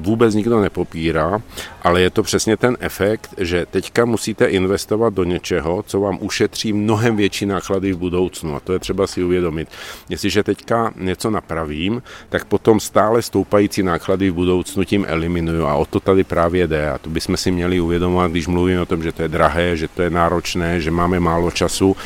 vůbec 0.00 0.34
nikdo 0.34 0.60
nepopírá, 0.60 1.42
ale 1.82 2.02
je 2.02 2.10
to 2.10 2.22
přesně 2.22 2.56
ten 2.56 2.76
efekt, 2.80 3.34
že 3.38 3.66
teďka 3.70 4.04
musíte 4.04 4.46
investovat 4.46 5.14
do 5.14 5.24
něčeho, 5.24 5.84
co 5.86 6.00
vám 6.00 6.18
ušetří 6.20 6.72
mnohem 6.72 7.16
větší 7.16 7.46
náklady 7.46 7.92
v 7.92 7.98
budoucnu. 7.98 8.56
A 8.56 8.60
to 8.60 8.72
je 8.72 8.78
třeba 8.78 9.06
si 9.06 9.24
uvědomit. 9.24 9.68
Jestliže 10.08 10.42
teďka 10.42 10.92
něco 10.96 11.30
napravím, 11.30 12.02
tak 12.28 12.44
potom 12.44 12.80
stále 12.80 13.22
stoupající 13.22 13.82
náklady 13.82 14.30
v 14.30 14.34
budoucnu 14.34 14.84
tím 14.84 15.04
eliminuju. 15.08 15.66
A 15.66 15.74
o 15.74 15.84
to 15.84 16.00
tady 16.00 16.24
právě 16.24 16.66
jde. 16.66 16.90
A 16.90 16.98
to 16.98 17.10
bychom 17.10 17.36
si 17.36 17.50
měli 17.50 17.80
uvědomovat, 17.80 18.30
když 18.30 18.46
mluvím 18.46 18.80
o 18.80 18.86
tom, 18.86 19.02
že 19.02 19.12
to 19.12 19.22
je 19.22 19.28
drahé, 19.28 19.76
že 19.76 19.88
to 19.88 20.02
je 20.02 20.10
náročné, 20.10 20.80
že 20.80 20.90
máme 20.90 21.20
málo 21.20 21.50
času, 21.50 21.96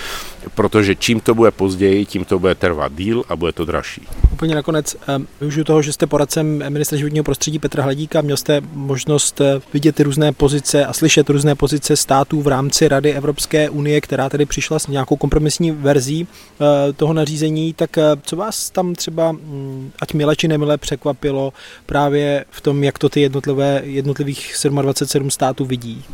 protože 0.55 0.95
čím 0.95 1.20
to 1.20 1.35
bude 1.35 1.51
později, 1.51 2.07
tím 2.07 2.24
to 2.24 2.39
bude 2.39 2.55
trvat 2.55 2.93
díl 2.93 3.24
a 3.29 3.37
bude 3.37 3.53
to 3.53 3.64
dražší. 3.64 4.03
Úplně 4.33 4.55
nakonec 4.55 4.97
využiju 5.41 5.64
toho, 5.64 5.83
že 5.83 5.93
jste 5.93 6.07
poradcem 6.07 6.64
ministra 6.68 6.99
životního 6.99 7.24
prostředí 7.24 7.59
Petra 7.59 7.83
Hladíka. 7.83 8.20
Měl 8.20 8.37
jste 8.37 8.61
možnost 8.72 9.41
eh, 9.41 9.61
vidět 9.72 10.00
různé 10.00 10.32
pozice 10.32 10.86
a 10.86 10.92
slyšet 10.92 11.30
různé 11.30 11.54
pozice 11.54 11.96
států 11.96 12.42
v 12.42 12.48
rámci 12.48 12.88
Rady 12.88 13.12
Evropské 13.12 13.70
unie, 13.70 14.00
která 14.00 14.28
tedy 14.28 14.46
přišla 14.46 14.78
s 14.78 14.86
nějakou 14.86 15.16
kompromisní 15.16 15.70
verzí 15.70 16.26
eh, 16.28 16.92
toho 16.92 17.12
nařízení. 17.12 17.72
Tak 17.72 17.90
co 18.22 18.36
vás 18.36 18.70
tam 18.70 18.94
třeba, 18.94 19.32
mm, 19.32 19.90
ať 20.02 20.14
milé 20.14 20.36
či 20.36 20.48
nemilé, 20.48 20.78
překvapilo 20.78 21.52
právě 21.86 22.44
v 22.50 22.60
tom, 22.60 22.84
jak 22.84 22.98
to 22.98 23.08
ty 23.08 23.20
jednotlivé, 23.20 23.80
jednotlivých 23.84 24.54
27 24.82 25.30
států 25.30 25.64
vidí? 25.64 26.04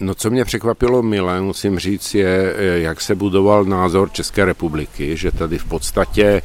No, 0.00 0.14
co 0.14 0.30
mě 0.30 0.44
překvapilo 0.44 1.02
milé, 1.02 1.40
musím 1.40 1.78
říct, 1.78 2.14
je, 2.14 2.54
jak 2.58 3.00
se 3.00 3.14
budoval 3.14 3.64
názor 3.64 4.10
České 4.12 4.44
republiky, 4.44 5.16
že 5.16 5.32
tady 5.32 5.58
v 5.58 5.64
podstatě 5.64 6.42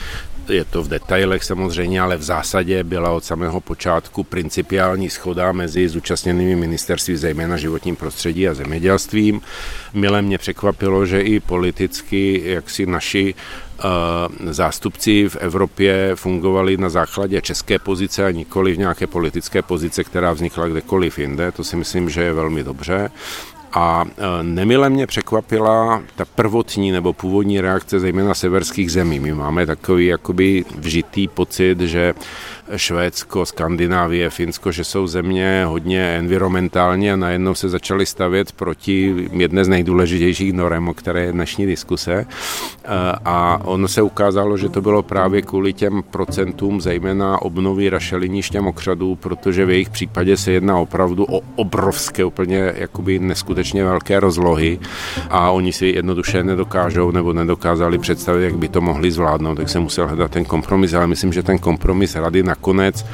je 0.49 0.65
to 0.65 0.83
v 0.83 0.87
detailech 0.87 1.43
samozřejmě, 1.43 2.01
ale 2.01 2.17
v 2.17 2.23
zásadě 2.23 2.83
byla 2.83 3.11
od 3.11 3.23
samého 3.23 3.61
počátku 3.61 4.23
principiální 4.23 5.09
schoda 5.09 5.51
mezi 5.51 5.89
zúčastněnými 5.89 6.55
ministerství, 6.55 7.15
zejména 7.15 7.57
životním 7.57 7.95
prostředí 7.95 8.47
a 8.47 8.53
zemědělstvím. 8.53 9.41
Milé 9.93 10.21
mě 10.21 10.37
překvapilo, 10.37 11.05
že 11.05 11.21
i 11.21 11.39
politicky, 11.39 12.41
jak 12.45 12.69
si 12.69 12.85
naši 12.85 13.35
Eh, 13.79 14.53
zástupci 14.53 15.29
v 15.29 15.35
Evropě 15.35 16.11
fungovali 16.15 16.77
na 16.77 16.89
základě 16.89 17.41
české 17.41 17.79
pozice 17.79 18.25
a 18.25 18.31
nikoli 18.31 18.73
v 18.73 18.77
nějaké 18.77 19.07
politické 19.07 19.61
pozice, 19.61 20.03
která 20.03 20.33
vznikla 20.33 20.67
kdekoliv 20.67 21.19
jinde. 21.19 21.51
To 21.51 21.63
si 21.63 21.75
myslím, 21.75 22.09
že 22.09 22.23
je 22.23 22.33
velmi 22.33 22.63
dobře. 22.63 23.11
A 23.73 24.05
e, 24.05 24.43
nemile 24.43 24.89
mě 24.89 25.07
překvapila 25.07 26.03
ta 26.15 26.25
prvotní 26.25 26.91
nebo 26.91 27.13
původní 27.13 27.61
reakce 27.61 27.99
zejména 27.99 28.33
severských 28.33 28.91
zemí. 28.91 29.19
My 29.19 29.33
máme 29.33 29.65
takový 29.65 30.05
jakoby 30.05 30.65
vžitý 30.77 31.27
pocit, 31.27 31.79
že 31.79 32.13
Švédsko, 32.75 33.45
Skandinávie, 33.45 34.29
Finsko, 34.29 34.71
že 34.71 34.83
jsou 34.83 35.07
země 35.07 35.63
hodně 35.65 36.15
environmentální 36.17 37.11
a 37.11 37.15
najednou 37.15 37.55
se 37.55 37.69
začaly 37.69 38.05
stavět 38.05 38.51
proti 38.51 39.27
jedné 39.31 39.65
z 39.65 39.67
nejdůležitějších 39.67 40.53
norem, 40.53 40.89
o 40.89 40.93
které 40.93 41.21
je 41.25 41.31
dnešní 41.31 41.65
diskuse. 41.65 42.13
E, 42.13 42.25
a 43.25 43.59
ono 43.63 43.87
se 43.87 44.01
ukázalo, 44.01 44.57
že 44.57 44.69
to 44.69 44.81
bylo 44.81 45.03
právě 45.03 45.41
kvůli 45.41 45.73
těm 45.73 46.03
procentům 46.11 46.81
zejména 46.81 47.41
obnovy 47.41 47.89
rašeliniště 47.89 48.61
mokřadů, 48.61 49.15
protože 49.15 49.65
v 49.65 49.69
jejich 49.69 49.89
případě 49.89 50.37
se 50.37 50.51
jedná 50.51 50.77
opravdu 50.77 51.25
o 51.25 51.41
obrovské, 51.55 52.25
úplně 52.25 52.73
jakoby 52.75 53.19
neskutečné 53.19 53.53
skutečně 53.53 53.83
velké 53.83 54.19
rozlohy 54.19 54.79
a 55.29 55.51
oni 55.51 55.73
si 55.73 55.85
jednoduše 55.87 56.43
nedokážou 56.43 57.11
nebo 57.11 57.33
nedokázali 57.33 57.97
představit, 57.97 58.43
jak 58.43 58.57
by 58.57 58.67
to 58.67 58.81
mohli 58.81 59.11
zvládnout, 59.11 59.55
tak 59.55 59.69
se 59.69 59.79
musel 59.79 60.07
hledat 60.07 60.31
ten 60.31 60.45
kompromis, 60.45 60.93
ale 60.93 61.07
myslím, 61.07 61.33
že 61.33 61.43
ten 61.43 61.59
kompromis 61.59 62.15
rady 62.15 62.43
nakonec 62.53 63.05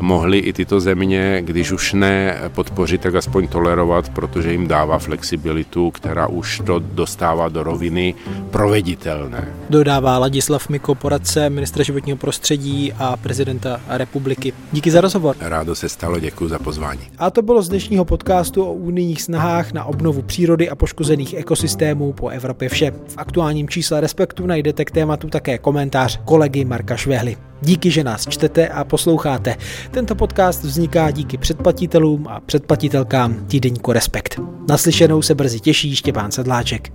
mohli 0.00 0.38
i 0.38 0.52
tyto 0.52 0.80
země, 0.80 1.42
když 1.44 1.72
už 1.72 1.92
ne 1.92 2.36
podpořit, 2.54 3.00
tak 3.00 3.14
aspoň 3.14 3.48
tolerovat, 3.48 4.08
protože 4.08 4.52
jim 4.52 4.68
dává 4.68 4.98
flexibilitu, 4.98 5.90
která 5.90 6.26
už 6.26 6.62
to 6.66 6.78
dostává 6.78 7.48
do 7.48 7.62
roviny 7.62 8.14
proveditelné. 8.50 9.48
Dodává 9.70 10.18
Ladislav 10.18 10.68
Miko, 10.68 10.94
poradce 10.94 11.50
ministra 11.50 11.84
životního 11.84 12.16
prostředí 12.16 12.92
a 12.98 13.16
prezidenta 13.16 13.80
republiky. 13.88 14.52
Díky 14.72 14.90
za 14.90 15.00
rozhovor. 15.00 15.36
Rádo 15.40 15.74
se 15.74 15.88
stalo, 15.88 16.20
děkuji 16.20 16.48
za 16.48 16.58
pozvání. 16.58 17.00
A 17.18 17.30
to 17.30 17.42
bylo 17.42 17.62
z 17.62 17.68
dnešního 17.68 18.04
podcastu 18.04 18.64
o 18.64 18.72
unijních 18.72 19.22
snahách 19.22 19.72
na 19.72 19.84
obnovu 19.84 20.22
přírody 20.22 20.70
a 20.70 20.74
poškozených 20.74 21.34
ekosystémů 21.34 22.12
po 22.12 22.28
Evropě 22.28 22.68
vše. 22.68 22.90
V 22.90 23.14
aktuálním 23.16 23.68
čísle 23.68 24.00
Respektu 24.00 24.46
najdete 24.46 24.84
k 24.84 24.90
tématu 24.90 25.28
také 25.28 25.58
komentář 25.58 26.20
kolegy 26.24 26.64
Marka 26.64 26.96
Švehly. 26.96 27.36
Díky, 27.62 27.90
že 27.90 28.04
nás 28.04 28.26
čtete 28.28 28.68
a 28.68 28.84
posloucháte. 28.84 29.56
Tento 29.90 30.14
podcast 30.14 30.64
vzniká 30.64 31.10
díky 31.10 31.38
předplatitelům 31.38 32.28
a 32.28 32.40
předplatitelkám 32.40 33.46
týdeníku 33.46 33.92
Respekt. 33.92 34.40
Naslyšenou 34.68 35.22
se 35.22 35.34
brzy 35.34 35.60
těší 35.60 35.96
Štěpán 35.96 36.30
Sedláček. 36.30 36.92